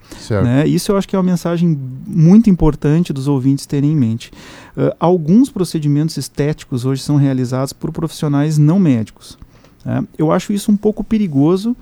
Né? 0.45 0.68
Isso 0.68 0.93
eu 0.93 0.97
acho 0.97 1.09
que 1.09 1.16
é 1.16 1.18
uma 1.18 1.30
mensagem 1.30 1.76
muito 2.07 2.49
importante 2.49 3.12
dos 3.12 3.26
ouvintes 3.26 3.66
terem 3.66 3.91
em 3.91 3.97
mente. 3.97 4.30
Uh, 4.76 4.95
alguns 5.01 5.51
procedimentos 5.51 6.16
estéticos 6.16 6.84
hoje 6.84 7.03
são 7.03 7.16
realizados 7.16 7.72
por 7.72 7.91
profissionais 7.91 8.57
não 8.57 8.78
médicos. 8.78 9.37
Né? 9.84 10.07
Eu 10.16 10.30
acho 10.30 10.53
isso 10.53 10.70
um 10.70 10.76
pouco 10.76 11.03
perigoso 11.03 11.76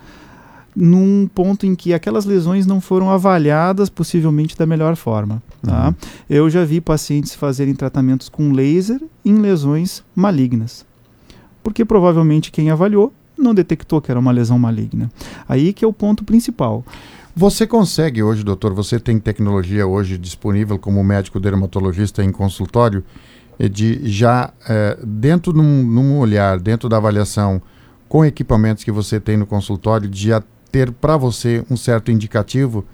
num 0.75 1.29
ponto 1.33 1.67
em 1.67 1.75
que 1.75 1.95
aquelas 1.95 2.25
lesões 2.25 2.67
não 2.67 2.81
foram 2.81 3.11
avaliadas 3.11 3.89
possivelmente 3.89 4.57
da 4.57 4.67
melhor 4.67 4.97
forma. 4.97 5.43
Tá? 5.63 5.89
Uhum. 5.89 5.95
Eu 6.29 6.51
já 6.51 6.65
vi 6.65 6.81
pacientes 6.81 7.35
fazerem 7.35 7.75
tratamentos 7.75 8.29
com 8.29 8.53
laser 8.53 9.01
em 9.25 9.35
lesões 9.39 10.03
malignas. 10.15 10.85
Porque 11.63 11.85
provavelmente 11.85 12.51
quem 12.51 12.71
avaliou 12.71 13.13
não 13.39 13.55
detectou 13.55 14.01
que 14.01 14.11
era 14.11 14.21
uma 14.21 14.33
lesão 14.33 14.59
maligna. 14.59 15.11
Aí 15.49 15.73
que 15.73 15.85
é 15.85 15.89
o 15.89 15.93
ponto 15.93 16.25
principal. 16.25 16.85
Você 17.37 17.67
consegue 17.67 18.23
hoje, 18.23 18.45
doutor, 18.45 18.73
você 18.73 19.01
tem 19.01 19.19
tecnologia 19.19 19.87
hoje 19.87 20.17
disponível 20.17 20.79
como 20.79 21.03
médico 21.03 21.41
dermatologista 21.41 22.23
em 22.23 22.31
consultório, 22.31 23.03
eh, 23.59 23.69
de 23.69 24.09
já 24.09 24.53
é, 24.69 24.97
dentro 25.03 25.53
num, 25.53 25.83
num 25.83 26.19
olhar, 26.19 26.61
dentro 26.61 26.89
da 26.89 26.97
avaliação, 26.97 27.61
com 28.09 28.25
equipamentos 28.25 28.85
que 28.85 28.93
você 28.93 29.19
tem 29.19 29.37
no 29.37 29.47
consultório, 29.47 30.09
de 30.09 30.29
já 30.29 30.43
ter 30.75 30.91
para 30.91 31.17
você 31.17 31.65
um 31.71 31.77
certo 31.77 32.11
indicativo, 32.11 32.85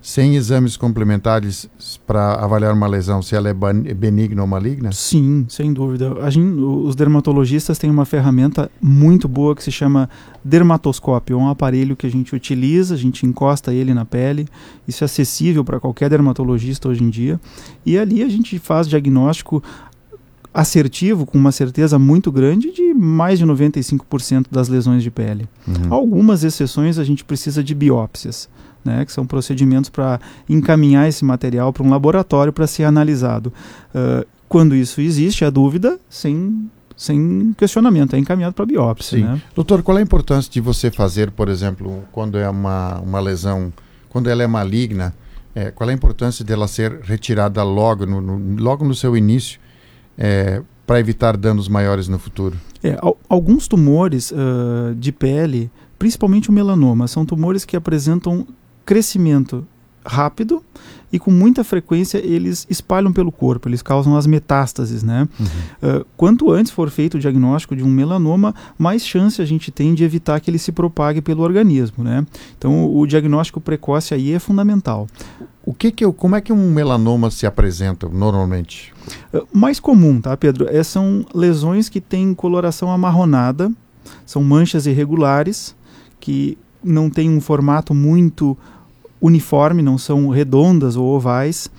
sem 0.00 0.36
exames 0.36 0.74
complementares 0.74 1.68
para 2.06 2.34
avaliar 2.36 2.72
uma 2.72 2.86
lesão, 2.86 3.20
se 3.20 3.34
ela 3.34 3.50
é 3.50 3.52
benigna 3.52 4.40
ou 4.40 4.48
maligna? 4.48 4.90
Sim, 4.92 5.44
sem 5.46 5.70
dúvida. 5.70 6.14
Gente, 6.30 6.58
os 6.58 6.96
dermatologistas 6.96 7.76
têm 7.76 7.90
uma 7.90 8.06
ferramenta 8.06 8.70
muito 8.80 9.28
boa 9.28 9.54
que 9.54 9.62
se 9.62 9.70
chama 9.70 10.08
dermatoscópio. 10.42 11.34
É 11.34 11.36
um 11.36 11.48
aparelho 11.48 11.94
que 11.94 12.06
a 12.06 12.10
gente 12.10 12.34
utiliza, 12.34 12.94
a 12.94 12.96
gente 12.96 13.26
encosta 13.26 13.74
ele 13.74 13.92
na 13.92 14.06
pele. 14.06 14.46
Isso 14.88 15.04
é 15.04 15.06
acessível 15.06 15.62
para 15.62 15.78
qualquer 15.78 16.08
dermatologista 16.08 16.88
hoje 16.88 17.04
em 17.04 17.10
dia. 17.10 17.38
E 17.84 17.98
ali 17.98 18.22
a 18.22 18.28
gente 18.30 18.58
faz 18.58 18.88
diagnóstico 18.88 19.62
assertivo, 20.56 21.26
com 21.26 21.36
uma 21.36 21.52
certeza 21.52 21.98
muito 21.98 22.32
grande, 22.32 22.72
de 22.72 22.94
mais 22.94 23.38
de 23.38 23.44
95% 23.44 24.46
das 24.50 24.68
lesões 24.68 25.02
de 25.02 25.10
pele. 25.10 25.46
Uhum. 25.68 25.92
Algumas 25.92 26.42
exceções 26.44 26.98
a 26.98 27.04
gente 27.04 27.22
precisa 27.22 27.62
de 27.62 27.74
biópsias, 27.74 28.48
né, 28.82 29.04
que 29.04 29.12
são 29.12 29.26
procedimentos 29.26 29.90
para 29.90 30.18
encaminhar 30.48 31.06
esse 31.06 31.26
material 31.26 31.74
para 31.74 31.82
um 31.82 31.90
laboratório 31.90 32.54
para 32.54 32.66
ser 32.66 32.84
analisado. 32.84 33.52
Uh, 33.94 34.26
quando 34.48 34.74
isso 34.74 34.98
existe, 35.02 35.44
a 35.44 35.50
dúvida, 35.50 36.00
sem, 36.08 36.70
sem 36.96 37.54
questionamento, 37.58 38.16
é 38.16 38.18
encaminhado 38.18 38.54
para 38.54 38.64
biópsia. 38.64 39.18
Sim. 39.18 39.24
Né? 39.24 39.42
Doutor, 39.54 39.82
qual 39.82 39.98
é 39.98 40.00
a 40.00 40.04
importância 40.04 40.50
de 40.50 40.62
você 40.62 40.90
fazer, 40.90 41.30
por 41.32 41.50
exemplo, 41.50 42.02
quando 42.10 42.38
é 42.38 42.48
uma, 42.48 42.98
uma 43.00 43.20
lesão, 43.20 43.70
quando 44.08 44.30
ela 44.30 44.42
é 44.42 44.46
maligna, 44.46 45.12
é, 45.54 45.70
qual 45.70 45.90
é 45.90 45.92
a 45.92 45.94
importância 45.94 46.42
dela 46.42 46.66
ser 46.66 47.00
retirada 47.02 47.62
logo 47.62 48.06
no, 48.06 48.22
no 48.22 48.62
logo 48.62 48.86
no 48.86 48.94
seu 48.94 49.14
início 49.14 49.60
é, 50.16 50.62
para 50.86 51.00
evitar 51.00 51.36
danos 51.36 51.68
maiores 51.68 52.08
no 52.08 52.18
futuro? 52.18 52.56
É, 52.82 52.98
alguns 53.28 53.66
tumores 53.66 54.30
uh, 54.30 54.94
de 54.94 55.10
pele, 55.12 55.70
principalmente 55.98 56.50
o 56.50 56.52
melanoma, 56.52 57.08
são 57.08 57.26
tumores 57.26 57.64
que 57.64 57.76
apresentam 57.76 58.46
crescimento 58.84 59.66
rápido 60.06 60.62
e 61.12 61.18
com 61.18 61.30
muita 61.30 61.62
frequência 61.62 62.18
eles 62.18 62.66
espalham 62.68 63.12
pelo 63.12 63.30
corpo, 63.30 63.68
eles 63.68 63.82
causam 63.82 64.16
as 64.16 64.26
metástases, 64.26 65.02
né? 65.02 65.28
Uhum. 65.38 65.46
Uh, 66.00 66.06
quanto 66.16 66.50
antes 66.50 66.72
for 66.72 66.90
feito 66.90 67.16
o 67.16 67.20
diagnóstico 67.20 67.76
de 67.76 67.82
um 67.82 67.88
melanoma, 67.88 68.54
mais 68.76 69.06
chance 69.06 69.40
a 69.40 69.44
gente 69.44 69.70
tem 69.70 69.94
de 69.94 70.04
evitar 70.04 70.40
que 70.40 70.50
ele 70.50 70.58
se 70.58 70.72
propague 70.72 71.20
pelo 71.20 71.42
organismo, 71.42 72.02
né? 72.02 72.26
Então 72.58 72.92
o, 72.94 73.06
diagnóstico 73.06 73.60
precoce 73.60 74.14
aí 74.14 74.32
é 74.32 74.38
fundamental. 74.38 75.06
O 75.64 75.72
que 75.72 75.90
que 75.90 76.10
como 76.12 76.36
é 76.36 76.40
que 76.40 76.52
um 76.52 76.72
melanoma 76.72 77.30
se 77.30 77.46
apresenta 77.46 78.08
normalmente? 78.08 78.92
Uh, 79.32 79.46
mais 79.52 79.78
comum, 79.78 80.20
tá, 80.20 80.36
Pedro? 80.36 80.68
É, 80.68 80.82
são 80.82 81.24
lesões 81.34 81.88
que 81.88 82.00
têm 82.00 82.34
coloração 82.34 82.90
amarronada, 82.90 83.72
são 84.24 84.42
manchas 84.42 84.86
irregulares 84.86 85.74
que 86.20 86.58
não 86.82 87.10
têm 87.10 87.30
um 87.30 87.40
formato 87.40 87.92
muito 87.92 88.56
uniforme, 89.20 89.82
não 89.82 89.98
são 89.98 90.28
redondas 90.28 90.96
ou 90.96 91.06
ovais. 91.06 91.70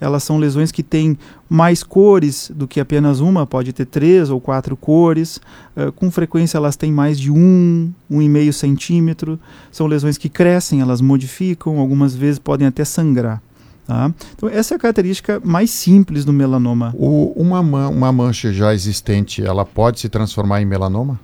Elas 0.00 0.22
são 0.22 0.38
lesões 0.38 0.70
que 0.70 0.82
têm 0.82 1.16
mais 1.48 1.82
cores 1.82 2.50
do 2.54 2.68
que 2.68 2.80
apenas 2.80 3.20
uma, 3.20 3.46
pode 3.46 3.72
ter 3.72 3.86
três 3.86 4.28
ou 4.28 4.40
quatro 4.40 4.76
cores. 4.76 5.40
Uh, 5.76 5.90
com 5.92 6.10
frequência 6.10 6.58
elas 6.58 6.76
têm 6.76 6.92
mais 6.92 7.18
de 7.18 7.30
um, 7.30 7.90
um 8.10 8.20
e 8.20 8.28
meio 8.28 8.52
centímetro. 8.52 9.38
São 9.72 9.86
lesões 9.86 10.18
que 10.18 10.28
crescem, 10.28 10.80
elas 10.80 11.00
modificam, 11.00 11.78
algumas 11.78 12.14
vezes 12.14 12.38
podem 12.38 12.66
até 12.66 12.84
sangrar. 12.84 13.40
Tá? 13.86 14.12
Então, 14.34 14.48
essa 14.48 14.74
é 14.74 14.76
a 14.76 14.78
característica 14.78 15.40
mais 15.44 15.70
simples 15.70 16.24
do 16.24 16.32
melanoma. 16.32 16.92
O, 16.98 17.32
uma, 17.36 17.60
uma 17.60 18.12
mancha 18.12 18.52
já 18.52 18.74
existente, 18.74 19.42
ela 19.42 19.64
pode 19.64 20.00
se 20.00 20.08
transformar 20.08 20.60
em 20.60 20.64
melanoma? 20.64 21.18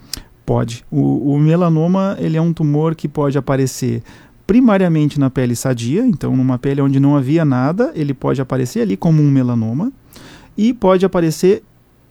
Pode. 0.47 0.85
O, 0.91 1.35
o 1.35 1.39
melanoma 1.39 2.17
ele 2.21 2.37
é 2.37 2.41
um 2.41 2.53
tumor 2.53 2.95
que 2.95 3.09
pode 3.09 3.37
aparecer 3.37 4.03
primariamente 4.47 5.19
na 5.19 5.31
pele 5.31 5.55
sadia, 5.55 6.05
então 6.05 6.37
numa 6.37 6.59
pele 6.59 6.81
onde 6.81 6.99
não 6.99 7.17
havia 7.17 7.45
nada, 7.45 7.93
ele 7.95 8.13
pode 8.15 8.41
aparecer 8.41 8.81
ali 8.81 8.97
como 8.97 9.23
um 9.23 9.31
melanoma 9.31 9.93
e 10.57 10.73
pode 10.73 11.05
aparecer 11.05 11.63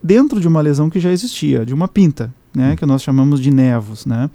dentro 0.01 0.39
de 0.39 0.47
uma 0.47 0.61
lesão 0.61 0.89
que 0.89 0.99
já 0.99 1.11
existia, 1.11 1.65
de 1.65 1.73
uma 1.73 1.87
pinta, 1.87 2.33
né, 2.53 2.71
hum. 2.71 2.75
que 2.75 2.85
nós 2.85 3.03
chamamos 3.03 3.39
de 3.39 3.51
nevos, 3.51 4.05
né? 4.05 4.29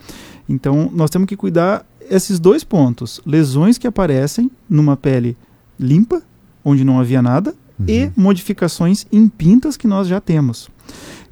Então 0.49 0.91
nós 0.95 1.11
temos 1.11 1.27
que 1.27 1.37
cuidar 1.37 1.85
esses 2.11 2.39
dois 2.39 2.63
pontos: 2.63 3.21
lesões 3.27 3.79
que 3.79 3.87
aparecem 3.87 4.51
numa 4.69 4.97
pele 4.97 5.37
limpa, 5.79 6.23
onde 6.65 6.85
não 6.85 7.01
havia 7.01 7.21
nada, 7.21 7.55
uhum. 7.79 7.87
e 7.89 8.11
modificações 8.17 9.07
em 9.13 9.29
pintas 9.29 9.77
que 9.77 9.87
nós 9.87 10.09
já 10.09 10.21
temos. 10.21 10.69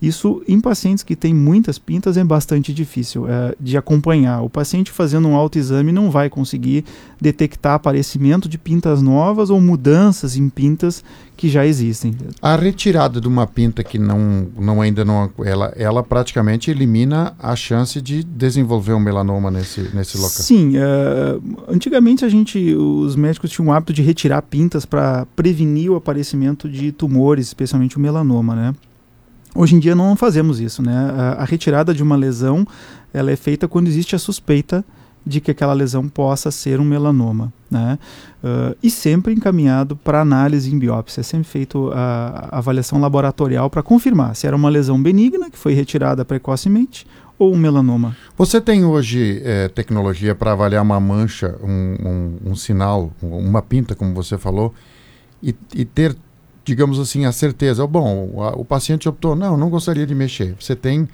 Isso 0.01 0.43
em 0.47 0.61
pacientes 0.61 1.03
que 1.03 1.17
têm 1.17 1.35
muitas 1.35 1.79
pintas 1.79 2.17
é 2.17 2.25
bastante 2.25 2.75
difícil 2.75 3.27
é, 3.27 3.55
de 3.59 3.77
acompanhar. 3.77 4.43
O 4.43 4.51
paciente 4.51 4.91
fazendo 4.91 5.27
um 5.29 5.35
autoexame 5.35 5.93
não 5.93 6.11
vai 6.11 6.29
conseguir 6.29 6.85
detectar 7.21 7.75
aparecimento 7.75 8.49
de 8.49 8.59
pintas 8.59 9.01
novas 9.01 9.49
ou 9.49 9.61
mudanças 9.61 10.37
em 10.37 10.49
pintas 10.51 11.03
que 11.37 11.49
já 11.49 11.67
existem. 11.67 12.15
A 12.41 12.55
retirada 12.55 13.21
de 13.21 13.27
uma 13.27 13.47
pinta 13.47 13.83
que 13.83 13.99
não, 13.99 14.47
não 14.59 14.81
ainda 14.83 15.05
não 15.05 15.31
ela, 15.43 15.73
ela 15.77 16.03
praticamente 16.03 16.71
elimina 16.71 17.35
a 17.39 17.57
chance 17.57 18.01
de 18.01 18.23
desenvolver 18.23 18.93
um 18.93 19.01
melanoma 19.01 19.51
nesse, 19.51 19.91
nesse 19.95 20.17
local. 20.17 20.31
Sim, 20.31 20.75
uh, 20.77 21.43
antigamente 21.69 22.25
a 22.25 22.29
gente, 22.29 22.75
os 22.75 23.17
médicos 23.17 23.51
tinham 23.51 23.69
o 23.69 23.73
hábito 23.73 23.93
de 23.93 24.03
retirar 24.03 24.43
pintas 24.43 24.85
para 24.85 25.27
prevenir 25.35 25.91
o 25.91 25.97
aparecimento 25.97 26.69
de 26.69 26.93
tumores, 26.93 27.47
especialmente 27.47 27.97
o 27.97 28.01
melanoma, 28.01 28.55
né? 28.55 28.75
Hoje 29.55 29.77
em 29.77 29.79
dia 29.79 29.95
não 29.95 30.17
fazemos 30.17 30.59
isso, 30.59 30.83
né? 30.83 31.13
A, 31.17 31.43
a, 31.43 31.45
retirada 31.45 31.95
de 31.95 32.03
uma 32.03 32.17
lesão, 32.17 32.67
ela 33.13 33.31
é 33.31 33.37
feita 33.37 33.69
quando 33.69 33.87
existe 33.87 34.17
a 34.17 34.19
suspeita 34.19 34.85
de 35.25 35.41
que 35.41 35.51
aquela 35.51 35.73
lesão 35.73 36.09
possa 36.09 36.51
ser 36.51 36.81
um 36.81 36.85
melanoma, 36.85 37.53
né? 37.71 37.99
Uh, 38.43 38.77
e 38.83 38.91
sempre 38.91 39.33
encaminhado 39.33 39.97
para 39.97 40.21
análise 40.21 40.75
em 40.75 40.79
biópsia, 40.79 41.21
é 41.21 41.25
sempre 41.25 41.49
feito 41.49 41.91
a, 41.95 42.49
a 42.51 42.59
avaliação 42.59 43.01
laboratorial 43.01 43.71
para 43.71 43.83
confirmar 43.83 44.37
se 44.37 44.47
era 44.47 44.55
uma 44.55 44.69
lesão 44.69 45.01
benigna 45.03 45.51
que 45.51 45.57
foi 45.57 45.73
retirada 45.73 46.25
precocemente 46.25 47.07
ou 47.39 47.55
um 47.55 47.57
melanoma. 47.57 48.17
Você 48.37 48.61
tem 48.61 48.85
hoje 48.85 49.41
é, 49.45 49.69
tecnologia 49.69 50.35
para 50.35 50.53
avaliar 50.53 50.83
uma 50.83 51.01
mancha, 51.01 51.57
um, 51.63 51.97
um, 52.45 52.51
um 52.51 52.57
sinal, 52.57 53.11
uma 53.23 53.63
pinta, 53.63 53.95
como 53.95 54.13
você 54.15 54.37
falou, 54.37 54.75
e, 55.43 55.55
e 55.75 55.85
ter 55.85 56.17
digamos 56.65 56.99
assim, 56.99 57.27
a 57.27 57.33
certeza. 57.33 57.87
Bom, 57.87 58.31
o, 58.33 58.61
o 58.61 58.65
paciente 58.65 59.09
optou, 59.09 59.37
não, 59.37 59.57
não 59.57 59.69
gostaria 59.69 60.07
de 60.07 60.15
mexer. 60.15 60.57
Você 60.59 60.75
tem 60.75 61.09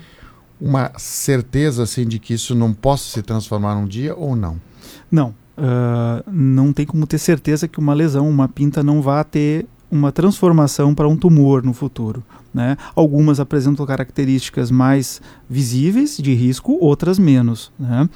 uma 0.60 0.92
certeza 0.96 1.82
assim 1.82 2.06
de 2.06 2.18
que 2.18 2.34
isso 2.34 2.54
não 2.54 2.72
possa 2.72 3.04
se 3.10 3.22
transformar 3.22 3.74
num 3.74 3.86
dia 3.86 4.14
ou 4.14 4.36
não? 4.36 4.60
Não. 5.10 5.34
Uh, 5.58 6.30
não 6.30 6.72
tem 6.72 6.86
como 6.86 7.06
ter 7.06 7.18
certeza 7.18 7.68
que 7.68 7.78
uma 7.78 7.92
lesão, 7.92 8.28
uma 8.28 8.48
pinta, 8.48 8.82
não 8.82 9.02
vá 9.02 9.22
ter 9.24 9.66
uma 9.90 10.12
transformação 10.12 10.94
para 10.94 11.08
um 11.08 11.16
tumor 11.16 11.62
no 11.62 11.72
futuro. 11.72 12.22
Né? 12.52 12.76
Algumas 12.96 13.38
apresentam 13.38 13.86
características 13.86 14.70
mais 14.70 15.22
visíveis 15.48 16.16
de 16.16 16.34
risco, 16.34 16.76
outras 16.80 17.18
menos. 17.18 17.70
Né? 17.78 18.08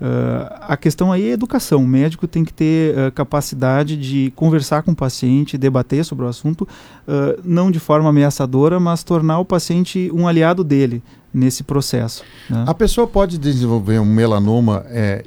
Uh, 0.00 0.54
a 0.60 0.76
questão 0.76 1.10
aí 1.10 1.28
é 1.28 1.32
educação. 1.32 1.82
O 1.82 1.88
médico 1.88 2.28
tem 2.28 2.44
que 2.44 2.52
ter 2.52 2.96
uh, 2.96 3.12
capacidade 3.12 3.96
de 3.96 4.32
conversar 4.36 4.82
com 4.82 4.92
o 4.92 4.96
paciente, 4.96 5.58
debater 5.58 6.04
sobre 6.04 6.24
o 6.24 6.28
assunto, 6.28 6.62
uh, 6.62 7.40
não 7.44 7.70
de 7.70 7.80
forma 7.80 8.08
ameaçadora, 8.08 8.78
mas 8.78 9.02
tornar 9.02 9.40
o 9.40 9.44
paciente 9.44 10.10
um 10.14 10.28
aliado 10.28 10.62
dele 10.62 11.02
nesse 11.34 11.64
processo. 11.64 12.22
Né? 12.48 12.64
A 12.66 12.74
pessoa 12.74 13.06
pode 13.06 13.38
desenvolver 13.38 13.98
um 13.98 14.04
melanoma 14.04 14.84
é, 14.88 15.24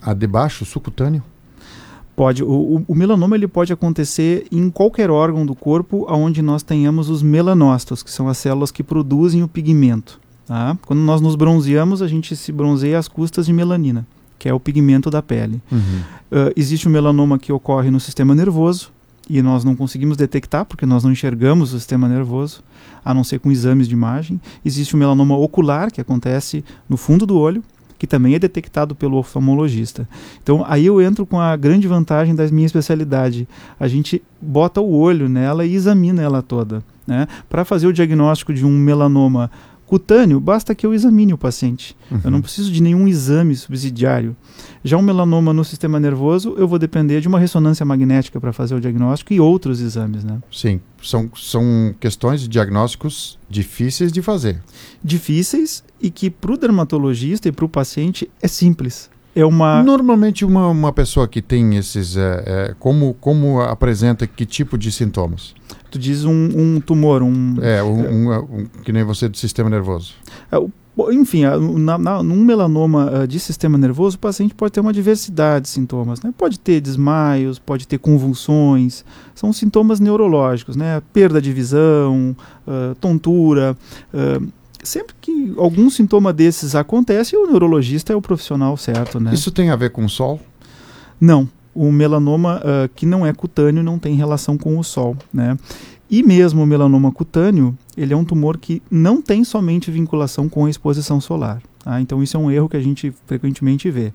a 0.00 0.14
debaixo, 0.14 0.64
subcutâneo? 0.64 1.22
Pode. 2.20 2.44
O, 2.44 2.84
o, 2.86 2.94
melanoma 2.94 3.34
ele 3.34 3.48
pode 3.48 3.72
acontecer 3.72 4.46
em 4.52 4.68
qualquer 4.68 5.10
órgão 5.10 5.46
do 5.46 5.54
corpo 5.54 6.04
onde 6.06 6.42
nós 6.42 6.62
tenhamos 6.62 7.08
os 7.08 7.22
melanócitos, 7.22 8.02
que 8.02 8.10
são 8.10 8.28
as 8.28 8.36
células 8.36 8.70
que 8.70 8.82
produzem 8.82 9.42
o 9.42 9.48
pigmento. 9.48 10.20
Tá? 10.46 10.76
Quando 10.84 11.00
nós 11.00 11.22
nos 11.22 11.34
bronzeamos, 11.34 12.02
a 12.02 12.06
gente 12.06 12.36
se 12.36 12.52
bronzeia 12.52 12.98
às 12.98 13.08
custas 13.08 13.46
de 13.46 13.54
melanina, 13.54 14.06
que 14.38 14.50
é 14.50 14.52
o 14.52 14.60
pigmento 14.60 15.10
da 15.10 15.22
pele. 15.22 15.62
Uhum. 15.72 15.78
Uh, 16.30 16.52
existe 16.54 16.86
o 16.86 16.90
melanoma 16.90 17.38
que 17.38 17.54
ocorre 17.54 17.90
no 17.90 17.98
sistema 17.98 18.34
nervoso, 18.34 18.92
e 19.26 19.40
nós 19.40 19.64
não 19.64 19.74
conseguimos 19.74 20.18
detectar 20.18 20.66
porque 20.66 20.84
nós 20.84 21.02
não 21.02 21.12
enxergamos 21.12 21.72
o 21.72 21.78
sistema 21.78 22.06
nervoso, 22.06 22.62
a 23.02 23.14
não 23.14 23.24
ser 23.24 23.38
com 23.38 23.50
exames 23.50 23.88
de 23.88 23.94
imagem. 23.94 24.38
Existe 24.62 24.94
o 24.94 24.98
melanoma 24.98 25.38
ocular, 25.38 25.90
que 25.90 26.02
acontece 26.02 26.62
no 26.86 26.98
fundo 26.98 27.24
do 27.24 27.38
olho, 27.38 27.64
que 28.00 28.06
também 28.06 28.34
é 28.34 28.38
detectado 28.38 28.94
pelo 28.94 29.18
oftalmologista. 29.18 30.08
Então 30.42 30.64
aí 30.66 30.86
eu 30.86 31.02
entro 31.02 31.26
com 31.26 31.38
a 31.38 31.54
grande 31.54 31.86
vantagem 31.86 32.34
da 32.34 32.48
minha 32.48 32.64
especialidade. 32.64 33.46
A 33.78 33.86
gente 33.86 34.22
bota 34.40 34.80
o 34.80 34.90
olho 34.90 35.28
nela 35.28 35.66
e 35.66 35.74
examina 35.74 36.22
ela 36.22 36.40
toda. 36.40 36.82
Né? 37.06 37.28
Para 37.50 37.62
fazer 37.62 37.86
o 37.86 37.92
diagnóstico 37.92 38.54
de 38.54 38.64
um 38.64 38.70
melanoma 38.70 39.50
cutâneo, 39.90 40.38
basta 40.38 40.72
que 40.72 40.86
eu 40.86 40.94
examine 40.94 41.34
o 41.34 41.36
paciente. 41.36 41.96
Uhum. 42.12 42.20
Eu 42.22 42.30
não 42.30 42.40
preciso 42.40 42.70
de 42.70 42.80
nenhum 42.80 43.08
exame 43.08 43.56
subsidiário. 43.56 44.36
Já 44.84 44.96
um 44.96 45.02
melanoma 45.02 45.52
no 45.52 45.64
sistema 45.64 45.98
nervoso, 45.98 46.54
eu 46.56 46.68
vou 46.68 46.78
depender 46.78 47.20
de 47.20 47.26
uma 47.26 47.40
ressonância 47.40 47.84
magnética 47.84 48.40
para 48.40 48.52
fazer 48.52 48.76
o 48.76 48.80
diagnóstico 48.80 49.32
e 49.32 49.40
outros 49.40 49.80
exames, 49.80 50.22
né? 50.22 50.38
Sim, 50.48 50.80
são, 51.02 51.28
são 51.34 51.92
questões 51.98 52.40
de 52.40 52.46
diagnósticos 52.46 53.36
difíceis 53.48 54.12
de 54.12 54.22
fazer. 54.22 54.62
Difíceis 55.02 55.82
e 56.00 56.08
que 56.08 56.30
para 56.30 56.52
o 56.52 56.56
dermatologista 56.56 57.48
e 57.48 57.52
para 57.52 57.64
o 57.64 57.68
paciente 57.68 58.30
é 58.40 58.46
simples. 58.46 59.10
É 59.34 59.44
uma... 59.44 59.82
Normalmente 59.82 60.44
uma, 60.44 60.68
uma 60.68 60.92
pessoa 60.92 61.28
que 61.28 61.40
tem 61.40 61.76
esses, 61.76 62.16
é, 62.16 62.42
é, 62.46 62.74
como, 62.78 63.14
como 63.14 63.60
apresenta 63.60 64.26
que 64.26 64.44
tipo 64.44 64.76
de 64.76 64.90
sintomas? 64.90 65.54
Tu 65.90 65.98
diz 65.98 66.24
um, 66.24 66.48
um 66.54 66.80
tumor, 66.80 67.22
um... 67.22 67.56
É, 67.62 67.82
um, 67.82 68.00
um, 68.00 68.38
um, 68.38 68.66
que 68.82 68.92
nem 68.92 69.04
você 69.04 69.28
do 69.28 69.36
sistema 69.36 69.70
nervoso. 69.70 70.14
É, 70.50 70.58
enfim, 71.12 71.44
na, 71.78 71.96
na, 71.96 72.22
num 72.22 72.44
melanoma 72.44 73.22
uh, 73.22 73.26
de 73.26 73.38
sistema 73.38 73.78
nervoso, 73.78 74.16
o 74.16 74.20
paciente 74.20 74.54
pode 74.54 74.72
ter 74.72 74.80
uma 74.80 74.92
diversidade 74.92 75.64
de 75.64 75.68
sintomas. 75.70 76.20
Né? 76.20 76.34
Pode 76.36 76.58
ter 76.58 76.80
desmaios, 76.80 77.58
pode 77.58 77.86
ter 77.86 77.98
convulsões, 77.98 79.04
são 79.34 79.52
sintomas 79.52 80.00
neurológicos, 80.00 80.76
né? 80.76 81.00
perda 81.12 81.40
de 81.40 81.52
visão, 81.52 82.36
uh, 82.66 82.94
tontura. 82.96 83.76
Uh, 84.12 84.59
sempre 84.82 85.14
que 85.20 85.54
algum 85.56 85.88
sintoma 85.90 86.32
desses 86.32 86.74
acontece, 86.74 87.36
o 87.36 87.46
neurologista 87.46 88.12
é 88.12 88.16
o 88.16 88.22
profissional 88.22 88.76
certo. 88.76 89.20
Né? 89.20 89.32
Isso 89.34 89.50
tem 89.50 89.70
a 89.70 89.76
ver 89.76 89.90
com 89.90 90.04
o 90.04 90.08
sol? 90.08 90.40
Não 91.20 91.48
o 91.74 91.90
melanoma 91.90 92.58
uh, 92.58 92.88
que 92.94 93.06
não 93.06 93.24
é 93.24 93.32
cutâneo 93.32 93.82
não 93.82 93.98
tem 93.98 94.14
relação 94.14 94.58
com 94.58 94.78
o 94.78 94.84
sol, 94.84 95.16
né? 95.32 95.56
E 96.10 96.24
mesmo 96.24 96.62
o 96.62 96.66
melanoma 96.66 97.12
cutâneo, 97.12 97.76
ele 97.96 98.12
é 98.12 98.16
um 98.16 98.24
tumor 98.24 98.58
que 98.58 98.82
não 98.90 99.22
tem 99.22 99.44
somente 99.44 99.92
vinculação 99.92 100.48
com 100.48 100.66
a 100.66 100.70
exposição 100.70 101.20
solar. 101.20 101.62
Tá? 101.84 102.00
Então 102.00 102.20
isso 102.20 102.36
é 102.36 102.40
um 102.40 102.50
erro 102.50 102.68
que 102.68 102.76
a 102.76 102.80
gente 102.80 103.14
frequentemente 103.26 103.88
vê. 103.92 104.12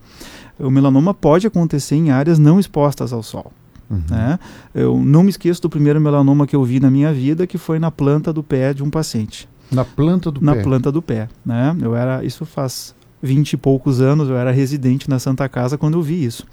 O 0.59 0.69
melanoma 0.69 1.13
pode 1.13 1.47
acontecer 1.47 1.95
em 1.95 2.11
áreas 2.11 2.37
não 2.37 2.59
expostas 2.59 3.13
ao 3.13 3.23
sol. 3.23 3.49
Uhum. 3.89 4.01
Né? 4.09 4.37
Eu 4.73 4.99
não 4.99 5.23
me 5.23 5.29
esqueço 5.29 5.61
do 5.61 5.69
primeiro 5.69 6.01
melanoma 6.01 6.45
que 6.45 6.55
eu 6.55 6.65
vi 6.65 6.81
na 6.81 6.91
minha 6.91 7.13
vida, 7.13 7.47
que 7.47 7.57
foi 7.57 7.79
na 7.79 7.89
planta 7.89 8.33
do 8.33 8.43
pé 8.43 8.73
de 8.73 8.83
um 8.83 8.89
paciente. 8.89 9.47
Na 9.71 9.83
planta 9.83 10.31
do 10.31 10.41
na 10.41 10.53
pé? 10.53 10.57
Na 10.57 10.63
planta 10.63 10.91
do 10.91 11.01
pé. 11.01 11.27
Né? 11.45 11.75
Eu 11.81 11.95
era, 11.95 12.23
isso 12.23 12.45
faz 12.45 12.93
vinte 13.21 13.53
e 13.53 13.57
poucos 13.57 14.01
anos, 14.01 14.29
eu 14.29 14.37
era 14.37 14.51
residente 14.51 15.09
na 15.09 15.19
Santa 15.19 15.49
Casa 15.49 15.77
quando 15.77 15.95
eu 15.97 16.01
vi 16.01 16.23
isso. 16.23 16.45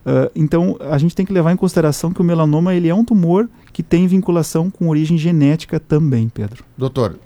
Uh, 0.00 0.30
então, 0.34 0.76
a 0.80 0.96
gente 0.98 1.14
tem 1.14 1.26
que 1.26 1.32
levar 1.32 1.52
em 1.52 1.56
consideração 1.56 2.12
que 2.12 2.20
o 2.20 2.24
melanoma 2.24 2.74
ele 2.74 2.88
é 2.88 2.94
um 2.94 3.04
tumor 3.04 3.48
que 3.72 3.82
tem 3.82 4.06
vinculação 4.06 4.70
com 4.70 4.88
origem 4.88 5.18
genética 5.18 5.78
também, 5.78 6.28
Pedro. 6.28 6.64
Doutor, 6.76 7.18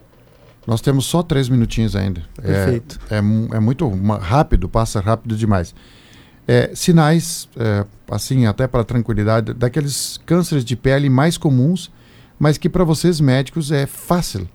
nós 0.66 0.80
temos 0.80 1.06
só 1.06 1.22
três 1.22 1.48
minutinhos 1.48 1.94
ainda. 1.94 2.22
Perfeito. 2.40 2.98
É, 3.10 3.16
é, 3.16 3.56
é 3.56 3.60
muito 3.60 3.88
rápido, 4.20 4.68
passa 4.68 5.00
rápido 5.00 5.36
demais. 5.36 5.74
É, 6.46 6.72
sinais, 6.74 7.48
é, 7.56 7.86
assim, 8.10 8.46
até 8.46 8.66
para 8.66 8.84
tranquilidade, 8.84 9.54
daqueles 9.54 10.20
cânceres 10.26 10.64
de 10.64 10.76
pele 10.76 11.08
mais 11.08 11.38
comuns, 11.38 11.90
mas 12.38 12.58
que 12.58 12.68
para 12.68 12.84
vocês 12.84 13.20
médicos 13.20 13.70
é 13.72 13.86
fácil, 13.86 14.48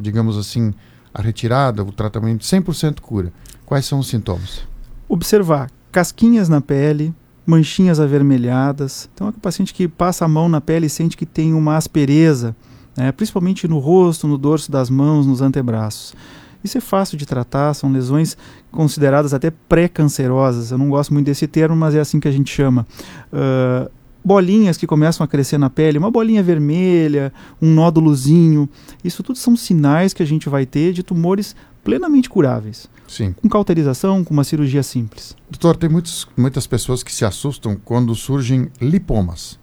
digamos 0.00 0.38
assim, 0.38 0.72
a 1.12 1.20
retirada, 1.20 1.82
o 1.82 1.92
tratamento 1.92 2.44
100% 2.44 3.00
cura. 3.00 3.32
Quais 3.66 3.84
são 3.84 3.98
os 3.98 4.08
sintomas? 4.08 4.62
Observar 5.08 5.70
casquinhas 5.92 6.48
na 6.48 6.60
pele, 6.60 7.14
manchinhas 7.46 8.00
avermelhadas. 8.00 9.08
Então, 9.12 9.26
é 9.26 9.30
o 9.30 9.34
paciente 9.34 9.74
que 9.74 9.88
passa 9.88 10.24
a 10.24 10.28
mão 10.28 10.48
na 10.48 10.60
pele 10.60 10.86
e 10.86 10.90
sente 10.90 11.16
que 11.16 11.26
tem 11.26 11.52
uma 11.52 11.76
aspereza, 11.76 12.54
né, 12.96 13.12
principalmente 13.12 13.66
no 13.68 13.78
rosto, 13.78 14.26
no 14.26 14.38
dorso 14.38 14.70
das 14.70 14.88
mãos, 14.88 15.26
nos 15.26 15.40
antebraços. 15.40 16.14
Isso 16.62 16.76
é 16.76 16.80
fácil 16.80 17.16
de 17.16 17.24
tratar, 17.24 17.72
são 17.74 17.90
lesões 17.90 18.36
consideradas 18.70 19.32
até 19.32 19.50
pré-cancerosas. 19.50 20.70
Eu 20.70 20.78
não 20.78 20.90
gosto 20.90 21.12
muito 21.12 21.26
desse 21.26 21.46
termo, 21.46 21.74
mas 21.74 21.94
é 21.94 22.00
assim 22.00 22.20
que 22.20 22.28
a 22.28 22.32
gente 22.32 22.52
chama. 22.52 22.86
Uh, 23.32 23.90
bolinhas 24.24 24.76
que 24.76 24.86
começam 24.86 25.24
a 25.24 25.28
crescer 25.28 25.58
na 25.58 25.70
pele, 25.70 25.98
uma 25.98 26.10
bolinha 26.10 26.42
vermelha, 26.42 27.32
um 27.60 27.72
nódulozinho. 27.72 28.68
Isso 29.02 29.22
tudo 29.22 29.38
são 29.38 29.56
sinais 29.56 30.12
que 30.12 30.22
a 30.22 30.26
gente 30.26 30.48
vai 30.48 30.66
ter 30.66 30.92
de 30.92 31.02
tumores 31.02 31.56
plenamente 31.82 32.28
curáveis. 32.28 32.88
Sim. 33.08 33.32
Com 33.32 33.48
cauterização, 33.48 34.22
com 34.22 34.32
uma 34.32 34.44
cirurgia 34.44 34.82
simples. 34.82 35.36
Doutor, 35.50 35.76
tem 35.76 35.88
muitos, 35.88 36.28
muitas 36.36 36.66
pessoas 36.66 37.02
que 37.02 37.12
se 37.12 37.24
assustam 37.24 37.76
quando 37.84 38.14
surgem 38.14 38.68
lipomas. 38.80 39.58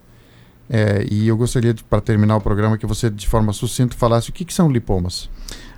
É, 0.70 1.05
e 1.10 1.28
eu 1.28 1.38
gostaria, 1.38 1.74
para 1.89 2.01
terminar 2.01 2.36
o 2.36 2.41
programa, 2.41 2.78
que 2.78 2.86
você, 2.86 3.10
de 3.10 3.28
forma 3.28 3.53
sucinta, 3.53 3.95
falasse 3.95 4.30
o 4.30 4.34
que, 4.34 4.43
que 4.43 4.53
são 4.53 4.70
lipomas. 4.70 5.30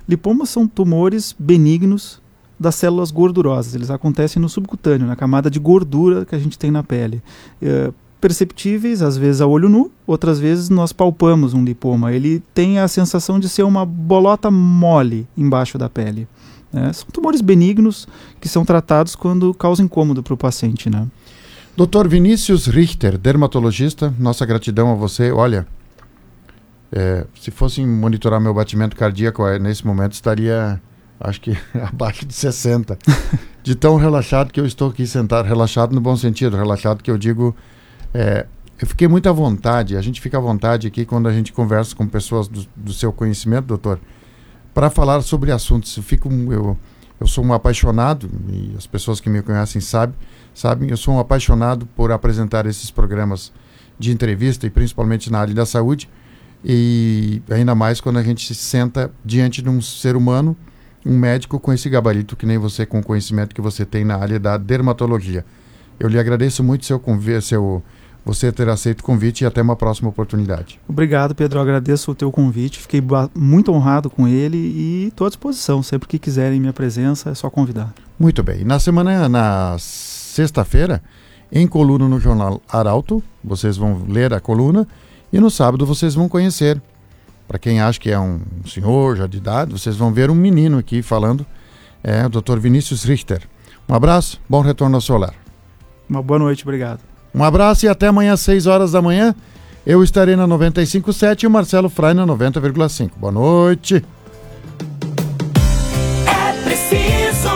Lipomas 0.08 0.48
são 0.48 0.66
tumores 0.66 1.34
benignos 1.38 2.20
das 2.58 2.74
células 2.74 3.10
gordurosas. 3.10 3.74
Eles 3.74 3.90
acontecem 3.90 4.42
no 4.42 4.48
subcutâneo, 4.48 5.06
na 5.06 5.14
camada 5.14 5.48
de 5.48 5.60
gordura 5.60 6.26
que 6.26 6.34
a 6.34 6.38
gente 6.38 6.58
tem 6.58 6.70
na 6.70 6.82
pele. 6.82 7.22
É, 7.62 7.92
perceptíveis, 8.20 9.02
às 9.02 9.16
vezes 9.16 9.40
a 9.40 9.46
olho 9.46 9.68
nu, 9.68 9.90
outras 10.06 10.38
vezes 10.38 10.68
nós 10.68 10.92
palpamos 10.92 11.54
um 11.54 11.64
lipoma. 11.64 12.12
Ele 12.12 12.42
tem 12.54 12.78
a 12.78 12.86
sensação 12.86 13.40
de 13.40 13.48
ser 13.48 13.62
uma 13.62 13.84
bolota 13.84 14.50
mole 14.50 15.26
embaixo 15.36 15.78
da 15.78 15.88
pele. 15.88 16.28
Né? 16.72 16.92
São 16.92 17.08
tumores 17.12 17.40
benignos 17.40 18.06
que 18.40 18.48
são 18.48 18.64
tratados 18.64 19.16
quando 19.16 19.52
causam 19.54 19.86
incômodo 19.86 20.22
para 20.22 20.34
o 20.34 20.36
paciente. 20.36 20.88
Né? 20.90 21.06
Dr. 21.76 22.08
Vinícius 22.08 22.66
Richter, 22.66 23.16
dermatologista, 23.16 24.14
nossa 24.18 24.44
gratidão 24.44 24.92
a 24.92 24.94
você. 24.94 25.32
Olha, 25.32 25.66
é, 26.92 27.26
se 27.40 27.50
fossem 27.50 27.86
monitorar 27.86 28.40
meu 28.40 28.52
batimento 28.52 28.96
cardíaco 28.96 29.46
é, 29.46 29.58
nesse 29.58 29.86
momento, 29.86 30.12
estaria, 30.12 30.80
acho 31.18 31.40
que, 31.40 31.56
abaixo 31.82 32.26
de 32.26 32.34
60. 32.34 32.98
de 33.62 33.74
tão 33.74 33.96
relaxado 33.96 34.52
que 34.52 34.60
eu 34.60 34.66
estou 34.66 34.90
aqui 34.90 35.06
sentado. 35.06 35.46
Relaxado 35.46 35.94
no 35.94 36.00
bom 36.00 36.16
sentido, 36.16 36.56
relaxado 36.56 37.02
que 37.02 37.10
eu 37.10 37.18
digo. 37.18 37.54
É, 38.12 38.46
eu 38.80 38.86
fiquei 38.86 39.06
muito 39.06 39.28
à 39.28 39.32
vontade, 39.32 39.96
a 39.96 40.02
gente 40.02 40.20
fica 40.20 40.38
à 40.38 40.40
vontade 40.40 40.86
aqui 40.86 41.04
quando 41.04 41.28
a 41.28 41.32
gente 41.32 41.52
conversa 41.52 41.94
com 41.94 42.06
pessoas 42.06 42.48
do, 42.48 42.66
do 42.74 42.92
seu 42.92 43.12
conhecimento, 43.12 43.66
doutor 43.66 44.00
para 44.74 44.90
falar 44.90 45.20
sobre 45.22 45.52
assuntos. 45.52 45.96
Eu, 45.96 46.02
fico, 46.02 46.28
eu, 46.50 46.76
eu 47.20 47.26
sou 47.26 47.44
um 47.44 47.52
apaixonado, 47.52 48.30
e 48.48 48.74
as 48.76 48.86
pessoas 48.86 49.20
que 49.20 49.28
me 49.28 49.42
conhecem 49.42 49.80
sabem, 49.80 50.14
sabem, 50.54 50.90
eu 50.90 50.96
sou 50.96 51.14
um 51.14 51.18
apaixonado 51.18 51.86
por 51.86 52.12
apresentar 52.12 52.66
esses 52.66 52.90
programas 52.90 53.52
de 53.98 54.10
entrevista, 54.10 54.66
e 54.66 54.70
principalmente 54.70 55.30
na 55.30 55.40
área 55.40 55.54
da 55.54 55.66
saúde, 55.66 56.08
e 56.64 57.42
ainda 57.50 57.74
mais 57.74 58.00
quando 58.00 58.18
a 58.18 58.22
gente 58.22 58.46
se 58.46 58.54
senta 58.54 59.10
diante 59.24 59.62
de 59.62 59.68
um 59.68 59.80
ser 59.80 60.16
humano, 60.16 60.56
um 61.04 61.18
médico 61.18 61.58
com 61.58 61.72
esse 61.72 61.88
gabarito, 61.88 62.36
que 62.36 62.44
nem 62.44 62.58
você, 62.58 62.84
com 62.84 62.98
o 62.98 63.02
conhecimento 63.02 63.54
que 63.54 63.60
você 63.60 63.86
tem 63.86 64.04
na 64.04 64.16
área 64.16 64.38
da 64.38 64.58
dermatologia. 64.58 65.44
Eu 65.98 66.08
lhe 66.08 66.18
agradeço 66.18 66.62
muito 66.62 66.84
seu, 66.84 67.02
seu 67.40 67.82
você 68.24 68.52
ter 68.52 68.68
aceito 68.68 69.00
o 69.00 69.04
convite 69.04 69.42
e 69.42 69.46
até 69.46 69.62
uma 69.62 69.76
próxima 69.76 70.08
oportunidade. 70.08 70.80
Obrigado, 70.88 71.34
Pedro. 71.34 71.60
Agradeço 71.60 72.10
o 72.10 72.14
teu 72.14 72.30
convite. 72.30 72.78
Fiquei 72.78 73.02
muito 73.34 73.72
honrado 73.72 74.10
com 74.10 74.28
ele 74.28 74.56
e 74.56 75.08
estou 75.08 75.26
à 75.26 75.30
disposição. 75.30 75.82
Sempre 75.82 76.08
que 76.08 76.18
quiserem 76.18 76.60
minha 76.60 76.72
presença, 76.72 77.30
é 77.30 77.34
só 77.34 77.48
convidar. 77.48 77.92
Muito 78.18 78.42
bem. 78.42 78.64
Na 78.64 78.78
semana, 78.78 79.28
na 79.28 79.76
sexta-feira, 79.78 81.02
em 81.50 81.66
coluna 81.66 82.08
no 82.08 82.20
jornal 82.20 82.60
Arauto, 82.68 83.22
vocês 83.42 83.76
vão 83.76 84.04
ler 84.06 84.32
a 84.32 84.40
coluna 84.40 84.86
e 85.32 85.40
no 85.40 85.50
sábado 85.50 85.86
vocês 85.86 86.14
vão 86.14 86.28
conhecer. 86.28 86.80
Para 87.48 87.58
quem 87.58 87.80
acha 87.80 87.98
que 87.98 88.10
é 88.10 88.18
um 88.18 88.40
senhor 88.64 89.16
já 89.16 89.26
de 89.26 89.38
idade, 89.38 89.72
vocês 89.72 89.96
vão 89.96 90.12
ver 90.12 90.30
um 90.30 90.34
menino 90.34 90.78
aqui 90.78 91.02
falando, 91.02 91.44
é 92.04 92.24
o 92.24 92.28
Dr. 92.28 92.58
Vinícius 92.58 93.02
Richter. 93.02 93.42
Um 93.88 93.94
abraço, 93.94 94.40
bom 94.48 94.60
retorno 94.60 94.94
ao 94.94 95.00
solar. 95.00 95.34
Uma 96.08 96.22
boa 96.22 96.38
noite, 96.38 96.62
obrigado. 96.62 97.09
Um 97.34 97.44
abraço 97.44 97.86
e 97.86 97.88
até 97.88 98.08
amanhã 98.08 98.32
às 98.32 98.40
6 98.40 98.66
horas 98.66 98.92
da 98.92 99.00
manhã. 99.02 99.34
Eu 99.86 100.02
estarei 100.02 100.36
na 100.36 100.46
95.7 100.46 101.44
e 101.44 101.46
o 101.46 101.50
Marcelo 101.50 101.88
Frai 101.88 102.12
na 102.12 102.26
90,5. 102.26 103.10
Boa 103.16 103.32
noite. 103.32 104.04
É 106.26 106.52
preciso 106.64 107.50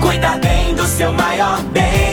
cuidar 0.00 0.38
bem 0.40 0.74
do 0.74 0.84
seu 0.86 1.12
maior 1.12 1.62
bem. 1.72 2.03